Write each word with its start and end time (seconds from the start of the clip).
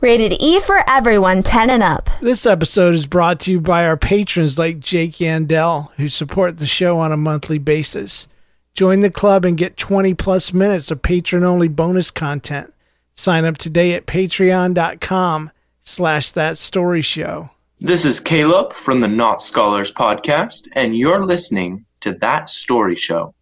Rated 0.00 0.34
E 0.40 0.60
for 0.60 0.82
everyone 0.88 1.42
10 1.42 1.70
and 1.70 1.82
up. 1.82 2.10
This 2.20 2.44
episode 2.46 2.94
is 2.94 3.06
brought 3.06 3.40
to 3.40 3.52
you 3.52 3.60
by 3.60 3.86
our 3.86 3.96
patrons 3.96 4.58
like 4.58 4.80
Jake 4.80 5.14
Yandell, 5.14 5.92
who 5.96 6.08
support 6.08 6.58
the 6.58 6.66
show 6.66 6.98
on 6.98 7.12
a 7.12 7.16
monthly 7.16 7.58
basis. 7.58 8.28
Join 8.74 9.00
the 9.00 9.10
club 9.10 9.44
and 9.44 9.56
get 9.56 9.76
20 9.76 10.12
plus 10.14 10.52
minutes 10.52 10.90
of 10.90 11.00
patron 11.00 11.44
only 11.44 11.68
bonus 11.68 12.10
content. 12.10 12.74
Sign 13.14 13.44
up 13.44 13.56
today 13.56 13.94
at 13.94 14.06
patreon.com 14.06 15.50
slash 15.84 16.32
that 16.32 16.58
story 16.58 17.00
show. 17.02 17.50
This 17.80 18.04
is 18.04 18.18
Caleb 18.18 18.72
from 18.74 19.00
the 19.00 19.08
Not 19.08 19.42
Scholars 19.42 19.92
podcast, 19.92 20.68
and 20.72 20.96
you're 20.96 21.24
listening 21.24 21.84
to 22.00 22.12
That 22.14 22.48
Story 22.48 22.96
Show. 22.96 23.34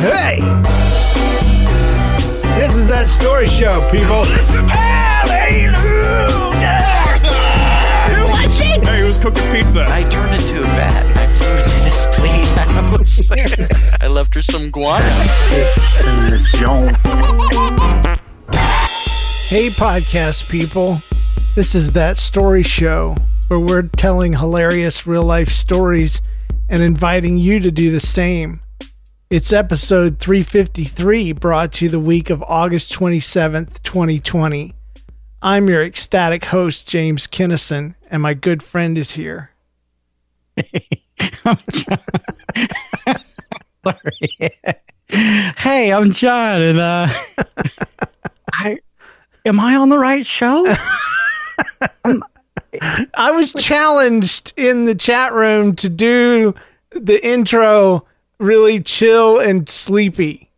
Hey! 0.00 0.85
This 2.96 3.10
is 3.10 3.18
that 3.18 3.22
story 3.22 3.46
show, 3.46 3.90
people. 3.90 4.24
Hey, 8.86 9.00
who's 9.02 9.18
cooking 9.18 9.52
pizza? 9.52 9.84
I 9.86 10.02
turned 10.08 10.34
into 10.34 10.60
a 10.60 10.64
bat. 10.64 11.04
I 11.14 11.26
flew 11.26 11.58
into 11.58 11.78
this 11.84 12.18
lady's 12.18 12.50
house. 12.52 14.02
I 14.02 14.06
left 14.06 14.32
her 14.34 14.40
some 14.40 14.70
guano. 14.70 15.04
Hey, 19.48 19.68
podcast 19.68 20.48
people. 20.48 21.02
This 21.54 21.74
is 21.74 21.92
That 21.92 22.16
Story 22.16 22.62
Show, 22.62 23.14
where 23.48 23.60
we're 23.60 23.82
telling 23.82 24.32
hilarious 24.32 25.06
real 25.06 25.24
life 25.24 25.50
stories 25.50 26.22
and 26.70 26.82
inviting 26.82 27.36
you 27.36 27.60
to 27.60 27.70
do 27.70 27.90
the 27.90 28.00
same. 28.00 28.60
It's 29.28 29.52
episode 29.52 30.20
353, 30.20 31.32
brought 31.32 31.72
to 31.72 31.86
you 31.86 31.90
the 31.90 31.98
week 31.98 32.30
of 32.30 32.44
August 32.44 32.92
27th, 32.92 33.82
2020. 33.82 34.72
I'm 35.42 35.68
your 35.68 35.82
ecstatic 35.82 36.44
host, 36.44 36.88
James 36.88 37.26
Kinnison, 37.26 37.96
and 38.08 38.22
my 38.22 38.34
good 38.34 38.62
friend 38.62 38.96
is 38.96 39.10
here. 39.10 39.50
Sorry. 43.82 44.38
hey, 45.10 45.92
I'm 45.92 46.12
John, 46.12 46.62
and 46.62 46.78
uh, 46.78 47.08
I 48.52 48.78
am 49.44 49.58
I 49.58 49.74
on 49.74 49.88
the 49.88 49.98
right 49.98 50.24
show? 50.24 50.72
I 53.12 53.32
was 53.32 53.52
challenged 53.54 54.52
in 54.56 54.84
the 54.84 54.94
chat 54.94 55.32
room 55.32 55.74
to 55.76 55.88
do 55.88 56.54
the 56.92 57.26
intro 57.26 58.06
really 58.38 58.80
chill 58.80 59.38
and 59.38 59.68
sleepy. 59.68 60.50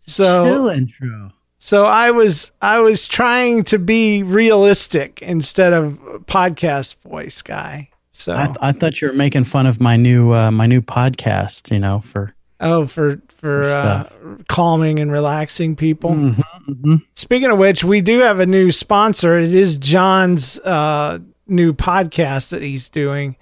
So 0.00 0.44
Chill 0.44 0.68
intro. 0.68 1.32
so 1.58 1.84
I 1.84 2.10
was 2.12 2.52
I 2.62 2.78
was 2.80 3.06
trying 3.08 3.64
to 3.64 3.78
be 3.78 4.22
realistic 4.22 5.20
instead 5.22 5.72
of 5.72 5.94
podcast 6.26 6.96
voice 7.08 7.42
guy. 7.42 7.90
So 8.12 8.32
I, 8.34 8.54
I 8.60 8.72
thought 8.72 9.00
you 9.00 9.08
were 9.08 9.14
making 9.14 9.44
fun 9.44 9.66
of 9.66 9.80
my 9.80 9.96
new 9.96 10.32
uh, 10.32 10.50
my 10.50 10.66
new 10.66 10.80
podcast. 10.80 11.70
You 11.70 11.78
know, 11.80 12.00
for 12.00 12.34
oh 12.60 12.86
for 12.86 13.20
for 13.36 13.64
uh, 13.64 14.08
calming 14.48 15.00
and 15.00 15.12
relaxing 15.12 15.76
people. 15.76 16.10
Mhm, 16.12 16.42
mhm. 16.68 17.02
Speaking 17.14 17.50
of 17.50 17.58
which, 17.58 17.84
we 17.84 18.00
do 18.00 18.20
have 18.20 18.40
a 18.40 18.46
new 18.46 18.70
sponsor. 18.72 19.36
It 19.38 19.54
is 19.54 19.76
John's 19.76 20.58
uh, 20.60 21.18
new 21.46 21.74
podcast 21.74 22.50
that 22.50 22.62
he's 22.62 22.88
doing. 22.88 23.36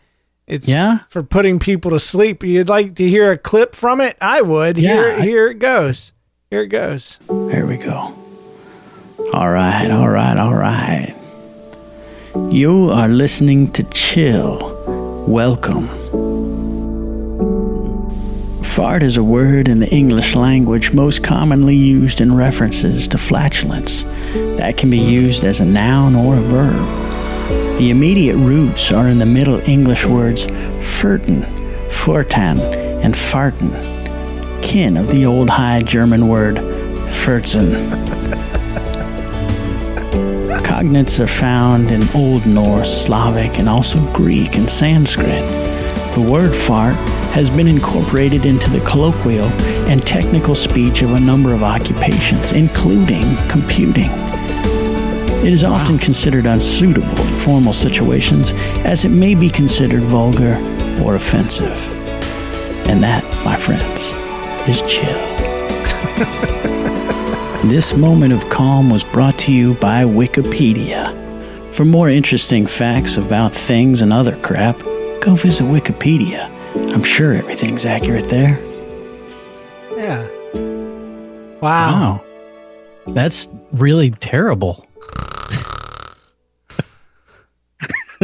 It's 0.46 0.68
Yeah? 0.68 0.98
for 1.08 1.22
putting 1.22 1.58
people 1.58 1.90
to 1.92 2.00
sleep. 2.00 2.44
You'd 2.44 2.68
like 2.68 2.94
to 2.96 3.08
hear 3.08 3.32
a 3.32 3.38
clip 3.38 3.74
from 3.74 4.00
it? 4.00 4.16
I 4.20 4.42
would. 4.42 4.76
Here, 4.76 5.16
Yeah. 5.16 5.22
here 5.22 5.48
it 5.48 5.58
goes. 5.58 6.12
Here 6.50 6.62
it 6.62 6.68
goes. 6.68 7.18
Here 7.50 7.64
we 7.66 7.76
go. 7.76 8.12
All 9.32 9.50
right, 9.50 9.90
all 9.90 10.08
right, 10.08 10.36
all 10.36 10.54
right. 10.54 11.14
You 12.50 12.90
are 12.90 13.08
listening 13.08 13.70
to 13.72 13.82
Chill. 13.84 14.58
Welcome. 15.26 15.88
Fart 18.62 19.02
is 19.02 19.16
a 19.16 19.22
word 19.22 19.68
in 19.68 19.78
the 19.78 19.88
English 19.88 20.34
language 20.34 20.92
most 20.92 21.22
commonly 21.22 21.76
used 21.76 22.20
in 22.20 22.34
references 22.36 23.06
to 23.08 23.16
flatulence 23.18 24.04
that 24.58 24.76
can 24.76 24.90
be 24.90 24.98
used 24.98 25.44
as 25.44 25.60
a 25.60 25.64
noun 25.64 26.14
or 26.16 26.36
a 26.36 26.40
verb. 26.40 27.13
The 27.78 27.90
immediate 27.90 28.36
roots 28.36 28.92
are 28.92 29.08
in 29.08 29.18
the 29.18 29.26
Middle 29.26 29.58
English 29.68 30.06
words 30.06 30.46
furten, 30.46 31.44
furtan, 31.90 32.60
and 33.02 33.14
farten, 33.14 33.72
kin 34.62 34.96
of 34.96 35.10
the 35.10 35.26
Old 35.26 35.50
High 35.50 35.80
German 35.80 36.28
word 36.28 36.56
furzen. 37.08 37.72
Cognates 40.62 41.18
are 41.18 41.26
found 41.26 41.90
in 41.90 42.08
Old 42.10 42.46
Norse, 42.46 43.06
Slavic, 43.06 43.58
and 43.58 43.68
also 43.68 43.98
Greek 44.12 44.56
and 44.56 44.70
Sanskrit. 44.70 45.42
The 46.14 46.20
word 46.20 46.54
fart 46.54 46.94
has 47.34 47.50
been 47.50 47.66
incorporated 47.66 48.46
into 48.46 48.70
the 48.70 48.80
colloquial 48.82 49.46
and 49.88 50.06
technical 50.06 50.54
speech 50.54 51.02
of 51.02 51.12
a 51.14 51.20
number 51.20 51.52
of 51.52 51.64
occupations, 51.64 52.52
including 52.52 53.36
computing. 53.48 54.10
It 55.44 55.52
is 55.52 55.64
often 55.64 55.98
considered 55.98 56.46
unsuitable 56.46 57.20
in 57.20 57.38
formal 57.38 57.72
situations 57.72 58.52
as 58.84 59.04
it 59.04 59.10
may 59.10 59.34
be 59.34 59.50
considered 59.50 60.02
vulgar 60.02 60.56
or 61.02 61.16
offensive. 61.16 61.76
And 62.88 63.02
that, 63.02 63.24
my 63.44 63.56
friends, 63.56 64.12
is 64.68 64.82
chill. 64.90 65.34
This 67.64 67.96
moment 67.96 68.34
of 68.34 68.50
calm 68.50 68.90
was 68.90 69.04
brought 69.04 69.38
to 69.38 69.52
you 69.52 69.72
by 69.76 70.04
Wikipedia. 70.04 71.14
For 71.74 71.86
more 71.86 72.10
interesting 72.10 72.66
facts 72.66 73.16
about 73.16 73.54
things 73.54 74.02
and 74.02 74.12
other 74.12 74.36
crap, 74.42 74.78
go 75.22 75.34
visit 75.34 75.64
Wikipedia. 75.64 76.50
I'm 76.92 77.02
sure 77.02 77.32
everything's 77.32 77.86
accurate 77.86 78.28
there. 78.28 78.60
Yeah. 79.96 80.28
Wow. 81.62 82.20
Wow. 82.20 82.24
That's 83.06 83.48
really 83.72 84.10
terrible. 84.10 84.86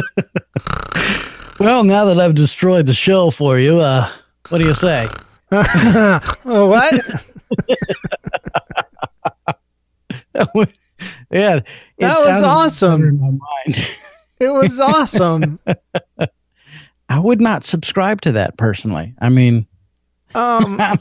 well, 1.60 1.84
now 1.84 2.04
that 2.06 2.18
I've 2.20 2.34
destroyed 2.34 2.86
the 2.86 2.94
show 2.94 3.30
for 3.30 3.58
you, 3.58 3.80
uh, 3.80 4.10
what 4.48 4.60
do 4.60 4.66
you 4.68 4.74
say? 4.74 5.06
Oh, 5.52 6.66
what? 6.68 6.94
yeah, 11.30 11.56
it 11.56 11.64
That 11.98 12.16
was 12.18 12.42
awesome. 12.42 13.02
in 13.02 13.20
my 13.20 13.30
mind. 13.30 13.76
It 14.40 14.50
was 14.52 14.80
awesome. 14.80 15.58
I 17.08 17.18
would 17.18 17.40
not 17.40 17.64
subscribe 17.64 18.20
to 18.22 18.32
that 18.32 18.56
personally. 18.56 19.14
I 19.20 19.28
mean, 19.28 19.66
Um, 20.34 20.76
I 20.80 20.96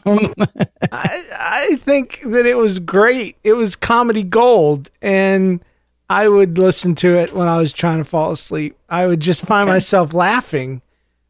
I, 0.92 1.24
I 1.32 1.76
think 1.82 2.22
that 2.26 2.46
it 2.48 2.58
was 2.58 2.80
great. 2.80 3.38
It 3.44 3.54
was 3.54 3.76
comedy 3.76 4.24
gold, 4.24 4.90
and 5.02 5.64
I 6.10 6.28
would 6.28 6.58
listen 6.58 6.96
to 6.96 7.18
it 7.18 7.34
when 7.36 7.48
I 7.48 7.58
was 7.58 7.72
trying 7.72 8.00
to 8.00 8.04
fall 8.04 8.32
asleep. 8.32 8.76
I 8.90 9.06
would 9.06 9.20
just 9.20 9.46
find 9.46 9.70
Okay. 9.70 9.76
myself 9.76 10.14
laughing 10.14 10.82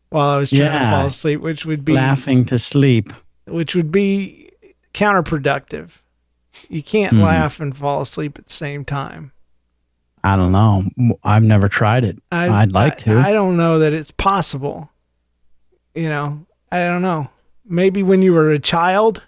while 0.09 0.29
I 0.29 0.37
was 0.37 0.49
trying 0.49 0.71
to 0.71 0.89
fall 0.91 1.05
asleep, 1.07 1.41
which 1.41 1.65
would 1.65 1.83
be 1.83 1.93
laughing 1.93 2.45
to 2.45 2.57
sleep. 2.59 3.11
which 3.45 3.73
would 3.75 3.91
be 3.91 4.51
counterproductive. 4.93 5.89
You 6.69 6.83
can't 6.83 7.13
Mhm. 7.13 7.23
laugh 7.23 7.59
and 7.59 7.75
fall 7.75 8.01
asleep 8.01 8.37
at 8.37 8.45
the 8.45 8.53
same 8.53 8.85
time. 8.85 9.31
I 10.23 10.35
don't 10.35 10.51
know. 10.51 10.85
I've 11.23 11.41
never 11.43 11.67
tried 11.67 12.03
it. 12.03 12.19
I, 12.31 12.47
I'd 12.49 12.73
like 12.73 12.99
to. 12.99 13.15
I, 13.17 13.29
I 13.29 13.33
don't 13.33 13.57
know 13.57 13.79
that 13.79 13.91
it's 13.93 14.11
possible. 14.11 14.91
You 15.95 16.09
know, 16.09 16.45
I 16.71 16.85
don't 16.85 17.01
know. 17.01 17.29
Maybe 17.65 18.03
when 18.03 18.21
you 18.21 18.33
were 18.33 18.51
a 18.51 18.59
child, 18.59 19.23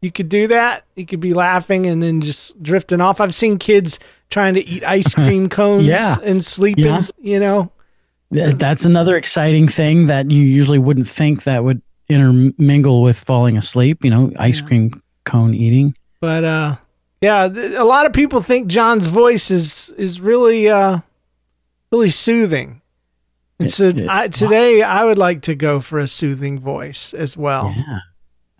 you 0.00 0.10
could 0.10 0.28
do 0.28 0.46
that. 0.48 0.84
You 0.96 1.04
could 1.06 1.20
be 1.20 1.34
laughing 1.34 1.86
and 1.86 2.02
then 2.02 2.20
just 2.20 2.60
drifting 2.62 3.00
off. 3.00 3.20
I've 3.20 3.34
seen 3.34 3.58
kids 3.58 3.98
trying 4.30 4.54
to 4.54 4.66
eat 4.66 4.82
ice 4.84 5.12
cream 5.14 5.48
cones 5.48 5.84
Yeah. 5.86 6.16
and 6.22 6.44
sleeping. 6.44 6.84
Yeah. 6.86 7.00
You 7.20 7.40
know, 7.40 7.72
That's 8.30 8.84
another 8.84 9.16
exciting 9.16 9.68
thing 9.68 10.06
that 10.06 10.30
you 10.30 10.42
usually 10.42 10.78
wouldn't 10.78 11.08
think 11.08 11.44
that 11.44 11.64
would 11.64 11.82
intermingle 12.08 13.02
with 13.02 13.18
falling 13.18 13.56
asleep. 13.58 14.04
You 14.04 14.10
know, 14.10 14.32
ice 14.38 14.60
cream 14.60 15.02
cone 15.24 15.54
eating. 15.54 15.94
but 16.20 16.44
uh, 16.44 16.76
yeah, 17.20 17.48
th- 17.48 17.74
a 17.74 17.84
lot 17.84 18.06
of 18.06 18.12
people 18.12 18.40
think 18.40 18.68
John's 18.68 19.06
voice 19.06 19.50
is 19.50 19.90
is 19.98 20.20
really 20.20 20.68
uh, 20.68 21.00
really 21.92 22.10
soothing. 22.10 22.80
And 23.58 23.68
It- 23.68 23.72
so 23.72 23.88
it- 23.88 24.08
I, 24.08 24.28
today 24.28 24.82
I 24.82 25.04
would 25.04 25.18
like 25.18 25.42
to 25.42 25.54
go 25.54 25.80
for 25.80 25.98
a 25.98 26.06
soothing 26.08 26.58
voice 26.60 27.12
as 27.12 27.36
well. 27.36 27.72
Yeah. 27.76 27.98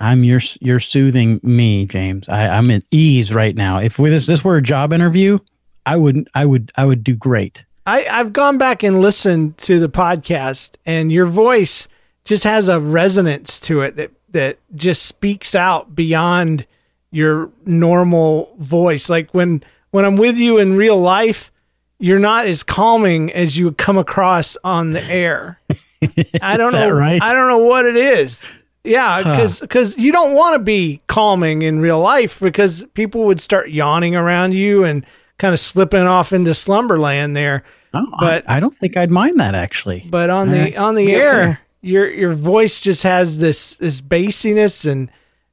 I'm 0.01 0.25
you're 0.25 0.41
you're 0.61 0.81
soothing 0.81 1.41
me, 1.43 1.87
James. 1.87 2.29
I, 2.29 2.49
I'm 2.49 2.71
at 2.71 2.83
ease 2.91 3.35
right 3.35 3.55
now. 3.55 3.79
If 3.79 3.97
this 3.97 4.27
this 4.27 4.43
were 4.43 4.57
a 4.57 4.63
job 4.63 4.93
interview, 4.93 5.39
I 5.87 5.97
would 5.97 6.29
I 6.35 6.47
would 6.47 6.73
I 6.77 6.85
would 6.85 7.05
do 7.05 7.15
great. 7.15 7.65
I, 7.87 8.07
I've 8.07 8.33
gone 8.33 8.59
back 8.59 8.83
and 8.83 9.01
listened 9.01 9.59
to 9.59 9.81
the 9.81 9.89
podcast, 9.89 10.77
and 10.87 11.11
your 11.11 11.27
voice 11.27 11.89
just 12.25 12.45
has 12.45 12.69
a 12.69 12.81
resonance 12.81 13.61
to 13.61 13.81
it 13.83 13.97
that 13.97 14.11
that 14.31 14.59
just 14.75 15.05
speaks 15.05 15.55
out 15.55 15.95
beyond 15.95 16.67
your 17.11 17.51
normal 17.67 18.55
voice. 18.59 19.09
Like 19.09 19.33
when 19.33 19.63
when 19.91 20.05
I'm 20.05 20.17
with 20.17 20.39
you 20.39 20.59
in 20.59 20.77
real 20.77 20.99
life, 20.99 21.51
you're 21.99 22.19
not 22.19 22.47
as 22.47 22.63
calming 22.63 23.33
as 23.33 23.57
you 23.57 23.73
come 23.73 23.99
across 23.99 24.57
on 24.65 24.93
the 24.93 25.05
air. 25.05 25.61
I 26.43 26.57
don't 26.57 26.73
know. 26.73 26.91
right? 26.91 27.23
I 27.23 27.35
don't 27.35 27.49
know 27.49 27.65
what 27.67 27.85
it 27.85 27.97
is. 27.97 28.51
Yeah, 28.85 29.19
because 29.19 29.61
because 29.61 29.99
you 29.99 30.11
don't 30.11 30.35
want 30.35 30.55
to 30.55 30.59
be 30.59 31.03
calming 31.07 31.63
in 31.63 31.81
real 31.81 32.01
life 32.01 32.41
because 32.41 32.85
people 32.95 33.25
would 33.25 33.41
start 33.41 33.71
yawning 33.71 34.17
around 34.17 34.53
you 34.55 34.85
and 34.85 35.05
kind 35.39 35.53
of 35.53 35.61
slipping 35.61 36.03
off 36.03 36.33
into 36.33 36.55
slumberland 36.55 37.37
there. 37.37 37.63
Oh, 37.93 38.07
But- 38.21 38.49
I, 38.49 38.57
I 38.57 38.61
don't 38.61 38.77
think 38.77 38.97
I'd 38.97 39.11
mind 39.11 39.39
that 39.41 39.55
actually. 39.55 40.07
But 40.09 40.31
on 40.31 40.51
the 40.51 40.77
Uh, 40.77 40.85
on 40.87 40.95
the 40.95 41.07
be 41.07 41.17
okay. 41.17 41.23
air, 41.25 41.61
your 41.83 42.09
your 42.11 42.33
voice 42.35 42.81
just 42.81 43.03
has 43.03 43.39
this 43.39 43.77
this 43.77 44.01
bassiness 44.01 44.91
and 44.91 45.11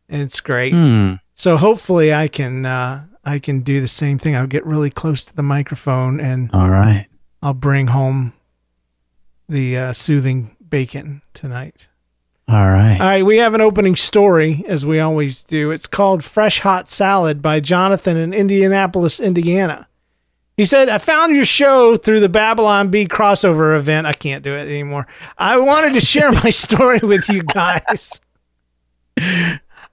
and 0.07 0.21
it's 0.21 0.39
great. 0.39 0.73
Hmm. 0.73 1.15
So 1.33 1.57
hopefully 1.57 2.13
I 2.13 2.27
can 2.29 2.65
uh, 2.65 3.05
I 3.25 3.39
can 3.39 3.59
do 3.59 3.81
the 3.81 3.87
same 3.89 4.17
thing. 4.17 4.35
I'll 4.37 4.47
get 4.47 4.65
really 4.65 4.89
close 4.89 5.23
to 5.25 5.35
the 5.35 5.43
microphone 5.43 6.19
and 6.21 6.49
All 6.53 6.69
right. 6.69 7.07
I'll 7.41 7.53
bring 7.53 7.87
home 7.87 8.33
the 9.49 9.77
uh, 9.77 9.93
soothing 9.93 10.55
bacon 10.69 11.21
tonight. 11.33 11.87
All 12.49 12.69
right. 12.69 12.93
All 12.93 13.07
right, 13.07 13.25
we 13.25 13.37
have 13.37 13.53
an 13.53 13.61
opening 13.61 13.97
story 13.97 14.63
as 14.67 14.85
we 14.85 15.01
always 15.01 15.43
do. 15.43 15.71
It's 15.71 15.85
called 15.85 16.23
Fresh 16.23 16.61
Hot 16.61 16.87
Salad 16.87 17.41
by 17.41 17.59
Jonathan 17.59 18.15
in 18.15 18.33
Indianapolis, 18.33 19.19
Indiana. 19.19 19.85
He 20.55 20.63
said, 20.63 20.87
I 20.87 20.97
found 20.97 21.35
your 21.35 21.43
show 21.43 21.97
through 21.97 22.21
the 22.21 22.29
Babylon 22.29 22.89
Bee 22.89 23.05
crossover 23.05 23.77
event. 23.77 24.07
I 24.07 24.13
can't 24.13 24.45
do 24.45 24.53
it 24.53 24.67
anymore. 24.67 25.07
I 25.37 25.57
wanted 25.57 25.93
to 25.95 25.99
share 25.99 26.31
my 26.31 26.49
story 26.51 26.99
with 27.03 27.27
you 27.27 27.43
guys. 27.43 28.21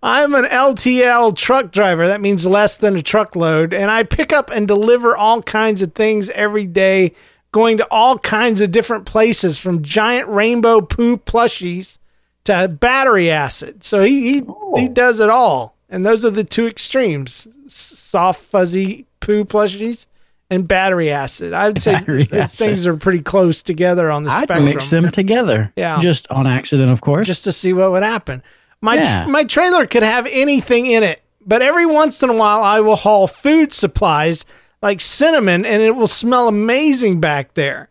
I'm 0.02 0.34
an 0.34 0.44
LTL 0.44 1.36
truck 1.36 1.72
driver. 1.72 2.06
That 2.06 2.20
means 2.20 2.46
less 2.46 2.76
than 2.76 2.94
a 2.94 3.02
truckload. 3.02 3.74
And 3.74 3.90
I 3.90 4.04
pick 4.04 4.32
up 4.32 4.50
and 4.50 4.68
deliver 4.68 5.16
all 5.16 5.42
kinds 5.42 5.82
of 5.82 5.94
things 5.94 6.30
every 6.30 6.66
day, 6.66 7.14
going 7.50 7.78
to 7.78 7.88
all 7.90 8.16
kinds 8.16 8.60
of 8.60 8.70
different 8.70 9.06
places 9.06 9.58
from 9.58 9.82
giant 9.82 10.28
rainbow 10.28 10.80
poo 10.80 11.16
plushies 11.16 11.98
to 12.44 12.68
battery 12.68 13.30
acid. 13.30 13.84
So 13.84 14.02
he, 14.02 14.20
he, 14.20 14.32
he 14.40 14.44
oh. 14.48 14.88
does 14.88 15.20
it 15.20 15.30
all. 15.30 15.76
And 15.88 16.04
those 16.04 16.24
are 16.24 16.30
the 16.30 16.44
two 16.44 16.66
extremes 16.66 17.46
soft, 17.66 18.42
fuzzy 18.42 19.06
poo 19.20 19.44
plushies 19.44 20.06
and 20.50 20.68
battery 20.68 21.10
acid. 21.10 21.52
I 21.52 21.68
would 21.68 21.80
say 21.80 21.92
Battery 21.92 22.24
those 22.24 22.40
acid. 22.40 22.66
things 22.66 22.86
are 22.86 22.96
pretty 22.96 23.20
close 23.20 23.62
together 23.62 24.10
on 24.10 24.24
the 24.24 24.30
I'd 24.30 24.44
spectrum 24.44 24.64
mix 24.66 24.90
them 24.90 25.10
together. 25.10 25.72
Yeah. 25.76 26.00
Just 26.00 26.30
on 26.30 26.46
accident, 26.46 26.90
of 26.90 27.00
course. 27.00 27.26
just 27.26 27.44
to 27.44 27.52
see 27.52 27.72
what 27.72 27.90
would 27.92 28.02
happen. 28.02 28.42
My 28.80 28.96
Yeah. 28.96 29.26
my 29.26 29.44
trailer 29.44 29.86
could 29.86 30.02
have 30.02 30.26
anything 30.26 30.86
in 30.86 31.02
it, 31.02 31.22
but 31.44 31.62
every 31.62 31.86
once 31.86 32.22
in 32.22 32.30
a 32.30 32.34
while 32.34 32.62
I 32.62 32.80
will 32.80 32.96
haul 32.96 33.26
food 33.26 33.72
supplies 33.72 34.44
like 34.82 35.00
cinnamon 35.00 35.64
and 35.64 35.82
it 35.82 35.96
will 35.96 36.06
smell 36.06 36.48
amazing 36.48 37.20
back 37.20 37.54
there. 37.54 37.88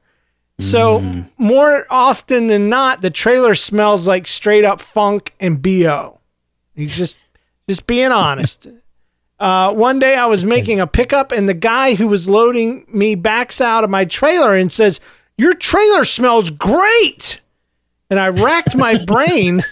So 0.59 0.99
Mm. 0.99 1.29
more 1.37 1.85
often 1.89 2.47
than 2.47 2.69
not 2.69 3.01
the 3.01 3.09
trailer 3.09 3.55
smells 3.55 4.07
like 4.07 4.27
straight 4.27 4.63
up 4.63 4.79
funk 4.79 5.33
and 5.39 5.61
BO. 5.61 6.19
He's 6.75 6.95
just 6.95 7.17
just 7.67 7.87
being 7.87 8.11
honest. 8.11 8.67
Uh, 9.39 9.73
one 9.73 9.99
day 9.99 10.15
I 10.15 10.27
was 10.27 10.45
making 10.45 10.79
a 10.79 10.87
pickup 10.87 11.31
and 11.31 11.49
the 11.49 11.53
guy 11.53 11.95
who 11.95 12.07
was 12.07 12.29
loading 12.29 12.85
me 12.87 13.15
backs 13.15 13.59
out 13.61 13.83
of 13.83 13.89
my 13.89 14.05
trailer 14.05 14.55
and 14.55 14.71
says, 14.71 14.99
"Your 15.37 15.53
trailer 15.53 16.05
smells 16.05 16.49
great." 16.49 17.39
And 18.09 18.19
I 18.19 18.27
racked 18.29 18.75
my 18.75 18.95
brain 19.05 19.63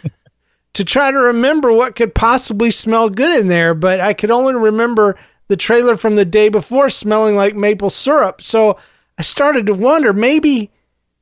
to 0.73 0.83
try 0.83 1.11
to 1.11 1.17
remember 1.17 1.71
what 1.71 1.95
could 1.95 2.15
possibly 2.15 2.71
smell 2.71 3.09
good 3.09 3.39
in 3.39 3.47
there, 3.49 3.73
but 3.75 3.99
I 3.99 4.13
could 4.13 4.31
only 4.31 4.55
remember 4.55 5.15
the 5.47 5.57
trailer 5.57 5.95
from 5.95 6.15
the 6.15 6.25
day 6.25 6.49
before 6.49 6.89
smelling 6.89 7.35
like 7.35 7.55
maple 7.55 7.89
syrup. 7.91 8.41
So 8.41 8.77
I 9.21 9.23
started 9.23 9.67
to 9.67 9.75
wonder 9.75 10.13
maybe 10.13 10.71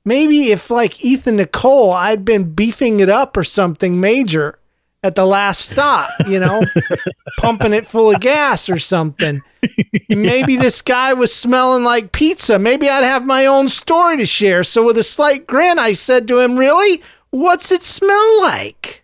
maybe 0.05 0.51
if 0.51 0.71
like 0.71 1.03
Ethan 1.03 1.35
Nicole 1.35 1.91
I'd 1.91 2.23
been 2.23 2.53
beefing 2.53 3.01
it 3.01 3.09
up 3.09 3.35
or 3.35 3.43
something 3.43 3.99
major 3.99 4.57
at 5.03 5.15
the 5.15 5.25
last 5.25 5.69
stop, 5.69 6.09
you 6.25 6.39
know, 6.39 6.63
pumping 7.39 7.73
it 7.73 7.85
full 7.85 8.15
of 8.15 8.21
gas 8.21 8.69
or 8.69 8.79
something. 8.79 9.41
Maybe 10.09 10.55
this 10.55 10.81
guy 10.81 11.11
was 11.11 11.35
smelling 11.35 11.83
like 11.83 12.13
pizza. 12.13 12.57
Maybe 12.57 12.87
I'd 12.87 13.03
have 13.03 13.25
my 13.25 13.47
own 13.47 13.67
story 13.67 14.15
to 14.15 14.25
share. 14.25 14.63
So 14.63 14.85
with 14.85 14.97
a 14.97 15.03
slight 15.03 15.45
grin, 15.45 15.77
I 15.77 15.91
said 15.91 16.25
to 16.29 16.39
him, 16.39 16.57
Really? 16.57 17.01
What's 17.31 17.69
it 17.69 17.83
smell 17.83 18.41
like? 18.41 19.03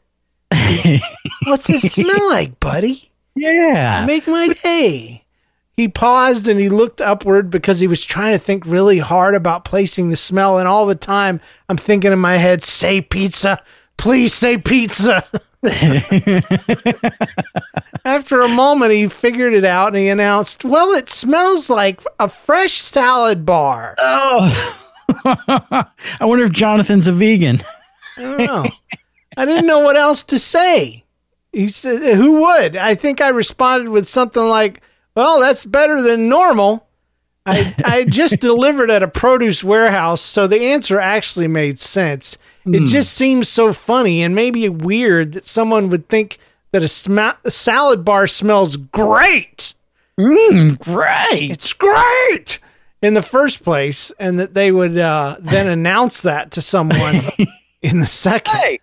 What's 1.47 1.69
it 1.69 1.81
smell 1.81 2.29
like, 2.29 2.61
buddy? 2.61 3.11
yeah. 3.35 4.05
Make 4.05 4.25
my 4.25 4.47
day. 4.47 5.24
He 5.75 5.87
paused 5.89 6.47
and 6.47 6.59
he 6.59 6.69
looked 6.69 7.01
upward 7.01 7.49
because 7.49 7.79
he 7.81 7.87
was 7.87 8.03
trying 8.03 8.31
to 8.31 8.39
think 8.39 8.65
really 8.65 8.99
hard 8.99 9.35
about 9.35 9.65
placing 9.65 10.09
the 10.09 10.15
smell. 10.15 10.57
And 10.57 10.67
all 10.67 10.85
the 10.85 10.95
time, 10.95 11.41
I'm 11.67 11.75
thinking 11.77 12.13
in 12.13 12.19
my 12.19 12.37
head, 12.37 12.63
say 12.63 13.01
pizza. 13.01 13.61
Please 13.97 14.33
say 14.33 14.57
pizza. 14.57 15.25
After 18.05 18.41
a 18.41 18.47
moment, 18.47 18.91
he 18.93 19.07
figured 19.07 19.53
it 19.53 19.65
out 19.65 19.89
and 19.89 19.97
he 19.97 20.07
announced, 20.09 20.63
Well, 20.63 20.93
it 20.93 21.09
smells 21.09 21.69
like 21.69 22.01
a 22.19 22.29
fresh 22.29 22.81
salad 22.81 23.45
bar. 23.45 23.95
oh. 23.99 24.81
I 25.25 25.85
wonder 26.21 26.45
if 26.45 26.51
Jonathan's 26.51 27.07
a 27.07 27.11
vegan. 27.11 27.61
I 28.17 28.21
don't 28.21 28.37
know. 28.37 28.65
I 29.37 29.45
didn't 29.45 29.67
know 29.67 29.79
what 29.79 29.97
else 29.97 30.23
to 30.23 30.39
say. 30.39 31.03
He 31.51 31.67
said, 31.67 32.15
Who 32.15 32.41
would? 32.41 32.75
I 32.75 32.95
think 32.95 33.21
I 33.21 33.29
responded 33.29 33.89
with 33.89 34.07
something 34.07 34.43
like, 34.43 34.81
Well, 35.15 35.39
that's 35.39 35.65
better 35.65 36.01
than 36.01 36.29
normal. 36.29 36.87
I, 37.45 37.75
I 37.85 38.03
just 38.03 38.39
delivered 38.39 38.91
at 38.91 39.03
a 39.03 39.07
produce 39.07 39.63
warehouse, 39.63 40.21
so 40.21 40.47
the 40.47 40.61
answer 40.61 40.99
actually 40.99 41.47
made 41.47 41.79
sense. 41.79 42.37
It 42.67 42.87
just 42.87 43.13
seems 43.13 43.47
so 43.47 43.73
funny 43.73 44.23
and 44.23 44.33
maybe 44.33 44.67
weird 44.69 45.33
that 45.33 45.45
someone 45.45 45.91
would 45.91 46.09
think 46.09 46.39
that 46.71 46.81
a, 46.81 46.87
sma- 46.87 47.37
a 47.45 47.51
salad 47.51 48.03
bar 48.03 48.25
smells 48.25 48.75
great. 48.75 49.75
Mm, 50.19 50.79
great. 50.79 51.51
It's 51.51 51.73
great 51.73 52.59
in 53.03 53.13
the 53.13 53.21
first 53.21 53.63
place, 53.63 54.11
and 54.19 54.39
that 54.39 54.55
they 54.55 54.71
would 54.71 54.97
uh, 54.97 55.35
then 55.39 55.67
announce 55.67 56.23
that 56.23 56.51
to 56.51 56.61
someone 56.61 57.17
in 57.83 57.99
the 57.99 58.07
second. 58.07 58.55
Hey, 58.55 58.79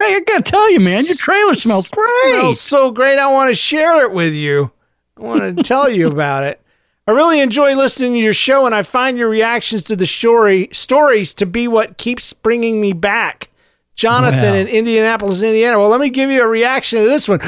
hey, 0.00 0.14
I 0.14 0.20
gotta 0.26 0.42
tell 0.42 0.72
you, 0.72 0.80
man, 0.80 1.04
your 1.04 1.16
trailer 1.16 1.56
smells 1.56 1.88
great. 1.88 2.38
smells 2.38 2.60
so 2.60 2.90
great. 2.90 3.18
I 3.18 3.30
want 3.30 3.50
to 3.50 3.54
share 3.54 4.02
it 4.04 4.12
with 4.12 4.32
you. 4.32 4.70
I 5.16 5.22
want 5.22 5.56
to 5.56 5.62
tell 5.62 5.88
you 5.90 6.08
about 6.08 6.44
it. 6.44 6.60
I 7.08 7.12
really 7.12 7.40
enjoy 7.40 7.74
listening 7.76 8.14
to 8.14 8.18
your 8.18 8.34
show, 8.34 8.66
and 8.66 8.74
I 8.74 8.82
find 8.82 9.16
your 9.16 9.28
reactions 9.28 9.84
to 9.84 9.94
the 9.96 10.06
story 10.06 10.68
stories 10.72 11.32
to 11.34 11.46
be 11.46 11.68
what 11.68 11.98
keeps 11.98 12.32
bringing 12.32 12.80
me 12.80 12.92
back. 12.92 13.48
Jonathan 13.94 14.40
Wow. 14.52 14.54
in 14.56 14.66
Indianapolis, 14.68 15.40
Indiana. 15.40 15.78
Well, 15.78 15.88
let 15.88 16.00
me 16.00 16.10
give 16.10 16.30
you 16.30 16.42
a 16.42 16.46
reaction 16.48 17.00
to 17.02 17.08
this 17.08 17.28
one. 17.28 17.40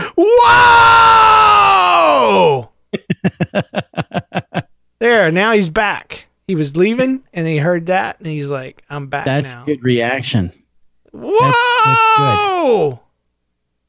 Whoa! 1.51 2.71
there, 4.99 5.31
now 5.31 5.53
he's 5.53 5.69
back. 5.69 6.27
He 6.47 6.55
was 6.55 6.77
leaving, 6.77 7.23
and 7.35 7.47
he 7.47 7.59
heard 7.59 7.87
that, 7.87 8.19
and 8.19 8.27
he's 8.29 8.49
like, 8.49 8.83
"I'm 8.89 9.09
back 9.09 9.27
That's 9.27 9.53
now." 9.53 9.63
a 9.65 9.67
good 9.67 9.83
reaction. 9.83 10.53
Whoa! 11.13 11.39
that's 11.85 12.19
good. 12.19 12.99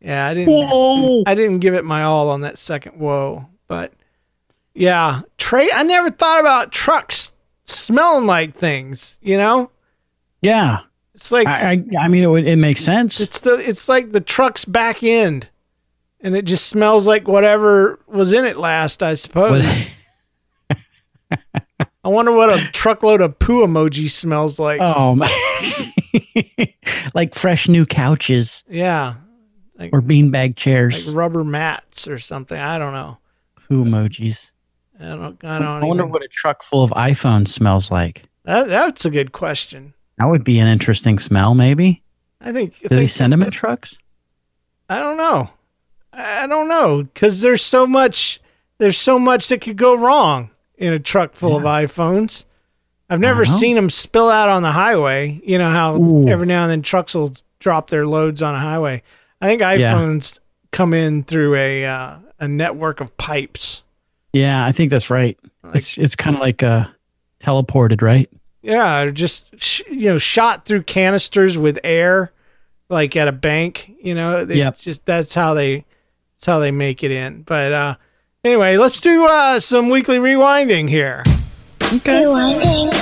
Yeah, 0.02 0.26
I 0.28 0.34
didn't. 0.34 0.54
Whoa! 0.54 1.24
I 1.26 1.36
didn't 1.36 1.60
give 1.60 1.76
it 1.76 1.86
my 1.86 2.04
all 2.04 2.30
on 2.30 2.42
that 2.42 2.58
second 2.58 3.00
whoa, 3.00 3.48
but 3.70 3.94
yeah, 4.74 5.22
Trey. 5.38 5.70
I 5.74 5.84
never 5.84 6.10
thought 6.10 6.42
about 6.42 6.74
trucks 6.74 7.32
smelling 7.66 8.26
like 8.26 8.54
things. 8.56 9.18
You 9.22 9.38
know, 9.38 9.72
Yeah. 10.42 10.80
it's 11.16 11.32
like 11.32 11.48
I, 11.48 11.72
I, 11.72 11.84
I 12.02 12.08
mean, 12.10 12.24
it, 12.24 12.48
it 12.48 12.56
makes 12.58 12.84
sense. 12.84 13.22
it's 13.22 13.40
the 13.40 13.56
it's 13.56 13.88
like 13.88 14.10
the 14.10 14.20
truck's 14.22 14.66
back 14.66 15.02
end, 15.04 15.48
and 16.22 16.36
it 16.36 16.44
just 16.46 16.68
smells 16.68 17.08
like 17.08 17.28
whatever 17.28 18.00
was 18.08 18.34
in 18.34 18.44
it 18.46 18.58
last. 18.58 19.02
I 19.04 19.14
suppose. 19.14 19.66
I 22.04 22.08
wonder 22.10 22.32
what 22.32 22.50
a 22.50 22.58
truckload 22.72 23.22
of 23.22 23.38
poo 23.40 23.66
emoji 23.66 24.10
smells 24.10 24.58
like. 24.58 24.80
oh, 24.82 25.16
my. 25.16 25.30
like 27.14 27.36
fresh 27.36 27.68
new 27.68 27.86
couches 27.86 28.64
Yeah, 28.70 29.16
like 29.78 29.92
or 29.94 30.02
beanbag 30.02 30.34
like 30.34 30.56
chairs. 30.56 31.12
rubber 31.12 31.44
mats 31.44 32.08
or 32.08 32.18
something. 32.18 32.58
I 32.58 32.78
don't 32.80 32.94
know. 32.94 33.18
Who 33.70 33.86
emojis? 33.86 34.52
I 35.00 35.04
don't. 35.16 35.44
I 35.46 35.60
don't. 35.60 35.68
I 35.68 35.86
wonder 35.86 36.04
even- 36.04 36.12
what 36.12 36.24
a 36.24 36.28
truck 36.28 36.64
full 36.64 36.84
of 36.84 36.92
iPhones 36.92 37.48
smells 37.50 37.90
like. 37.92 38.24
That, 38.46 38.68
that's 38.68 39.06
a 39.06 39.10
good 39.10 39.32
question. 39.32 39.94
That 40.18 40.26
would 40.26 40.44
be 40.44 40.60
an 40.60 40.68
interesting 40.68 41.20
smell, 41.20 41.56
maybe. 41.56 42.04
I 42.42 42.52
think. 42.52 42.74
I 42.80 42.82
Do 42.84 42.88
they 42.90 42.96
think- 42.98 43.12
send 43.12 43.34
them 43.34 43.42
in 43.44 43.52
trucks? 43.52 43.98
I 44.90 45.00
don't 45.00 45.18
know. 45.18 45.50
I 46.12 46.44
I 46.44 46.48
don't 46.48 46.68
know 46.68 47.04
because 47.04 47.42
there's 47.42 47.64
so 47.64 47.86
much. 47.88 48.42
There's 48.80 48.98
so 48.98 49.20
much 49.20 49.50
that 49.50 49.62
could 49.62 49.78
go 49.78 49.96
wrong 49.96 50.50
in 50.78 50.94
a 50.94 51.00
truck 51.00 51.34
full 51.34 51.56
of 51.58 51.64
iPhones. 51.64 52.46
I've 53.10 53.20
never 53.20 53.44
seen 53.46 53.76
them 53.76 53.90
spill 53.90 54.30
out 54.30 54.50
on 54.50 54.62
the 54.64 54.72
highway. 54.72 55.42
You 55.44 55.58
know 55.58 55.70
how 55.70 55.98
Ooh. 55.98 56.28
every 56.30 56.46
now 56.48 56.64
and 56.64 56.72
then 56.72 56.82
trucks 56.82 57.14
will 57.14 57.34
drop 57.60 57.90
their 57.90 58.06
loads 58.06 58.42
on 58.42 58.56
a 58.56 58.60
highway. 58.60 59.04
I 59.42 59.48
think 59.48 59.62
iPhones 59.62 60.40
come 60.72 60.94
in 60.94 61.24
through 61.24 61.56
a 61.56 61.86
uh, 61.86 62.18
a 62.40 62.48
network 62.48 63.02
of 63.02 63.16
pipes. 63.18 63.84
Yeah, 64.34 64.64
I 64.66 64.72
think 64.72 64.92
that's 64.92 65.10
right. 65.10 65.38
it's 65.74 65.98
it's 65.98 66.16
kind 66.16 66.36
of 66.36 66.42
like 66.42 66.62
uh, 66.64 66.86
teleported, 67.40 68.02
right? 68.02 68.30
Yeah, 68.62 69.10
just 69.12 69.60
sh- 69.60 69.82
you 69.90 70.08
know, 70.10 70.18
shot 70.18 70.66
through 70.66 70.84
canisters 70.84 71.58
with 71.58 71.80
air, 71.84 72.32
like 72.90 73.16
at 73.16 73.28
a 73.28 73.32
bank. 73.32 73.92
You 74.02 74.16
know, 74.16 74.46
they 74.46 74.56
Yep. 74.58 74.78
just 74.80 75.06
that's 75.06 75.34
how 75.34 75.54
they 75.54 75.86
that's 76.36 76.46
how 76.46 76.60
they 76.60 76.72
make 76.72 77.04
it 77.04 77.12
in. 77.12 77.42
But 77.44 77.72
uh 77.74 77.96
anyway, 78.44 78.78
let's 78.78 79.00
do 79.02 79.26
uh 79.26 79.60
some 79.60 79.90
weekly 79.90 80.18
rewinding 80.20 80.90
here. 80.90 81.24
Okay. 81.82 82.24
Rewinding. 82.24 82.94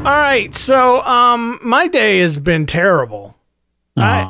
All 0.00 0.04
right, 0.04 0.54
so 0.54 1.02
um 1.02 1.58
my 1.62 1.86
day 1.88 2.20
has 2.20 2.36
been 2.38 2.64
terrible. 2.66 3.36
I- 3.96 4.28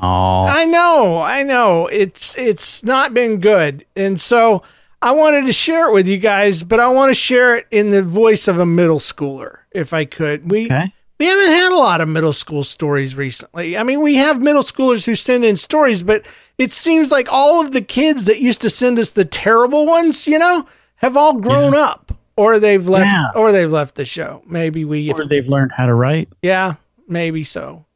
I 0.62 0.64
know, 0.64 1.20
I 1.22 1.42
know. 1.42 1.86
It's 1.86 2.34
it's 2.36 2.82
not 2.84 3.14
been 3.14 3.38
good. 3.40 3.84
And 3.96 4.20
so 4.20 4.62
I 5.02 5.12
wanted 5.12 5.46
to 5.46 5.52
share 5.52 5.88
it 5.88 5.92
with 5.92 6.08
you 6.08 6.18
guys, 6.18 6.62
but 6.62 6.80
I 6.80 6.88
want 6.88 7.10
to 7.10 7.14
share 7.14 7.56
it 7.56 7.66
in 7.70 7.90
the 7.90 8.02
voice 8.02 8.48
of 8.48 8.58
a 8.58 8.66
middle 8.66 8.98
schooler 8.98 9.58
if 9.72 9.92
I 9.92 10.04
could. 10.04 10.50
We 10.50 10.66
okay. 10.66 10.92
we 11.18 11.26
haven't 11.26 11.52
had 11.52 11.72
a 11.72 11.76
lot 11.76 12.00
of 12.00 12.08
middle 12.08 12.32
school 12.32 12.64
stories 12.64 13.14
recently. 13.14 13.76
I 13.76 13.82
mean, 13.82 14.00
we 14.00 14.16
have 14.16 14.40
middle 14.42 14.62
schoolers 14.62 15.04
who 15.04 15.14
send 15.14 15.44
in 15.44 15.56
stories, 15.56 16.02
but 16.02 16.24
it 16.58 16.72
seems 16.72 17.10
like 17.10 17.28
all 17.30 17.60
of 17.60 17.72
the 17.72 17.80
kids 17.82 18.24
that 18.26 18.40
used 18.40 18.60
to 18.62 18.70
send 18.70 18.98
us 18.98 19.10
the 19.12 19.24
terrible 19.24 19.86
ones, 19.86 20.26
you 20.26 20.38
know, 20.38 20.66
have 20.96 21.16
all 21.16 21.34
grown 21.34 21.74
up 21.74 22.12
or 22.36 22.58
they've 22.58 22.86
left 22.88 23.06
Yeah. 23.06 23.30
or 23.34 23.52
they've 23.52 23.70
left 23.72 23.94
the 23.94 24.04
show. 24.04 24.42
Maybe 24.46 24.84
we 24.84 25.10
Or 25.12 25.24
they've 25.24 25.46
learned 25.48 25.72
how 25.72 25.86
to 25.86 25.94
write. 25.94 26.28
yeah, 26.42 26.74
maybe 27.08 27.44
so. 27.44 27.86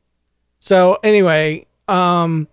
So 0.64 0.99
anyway, 1.02 1.66
um 1.88 2.49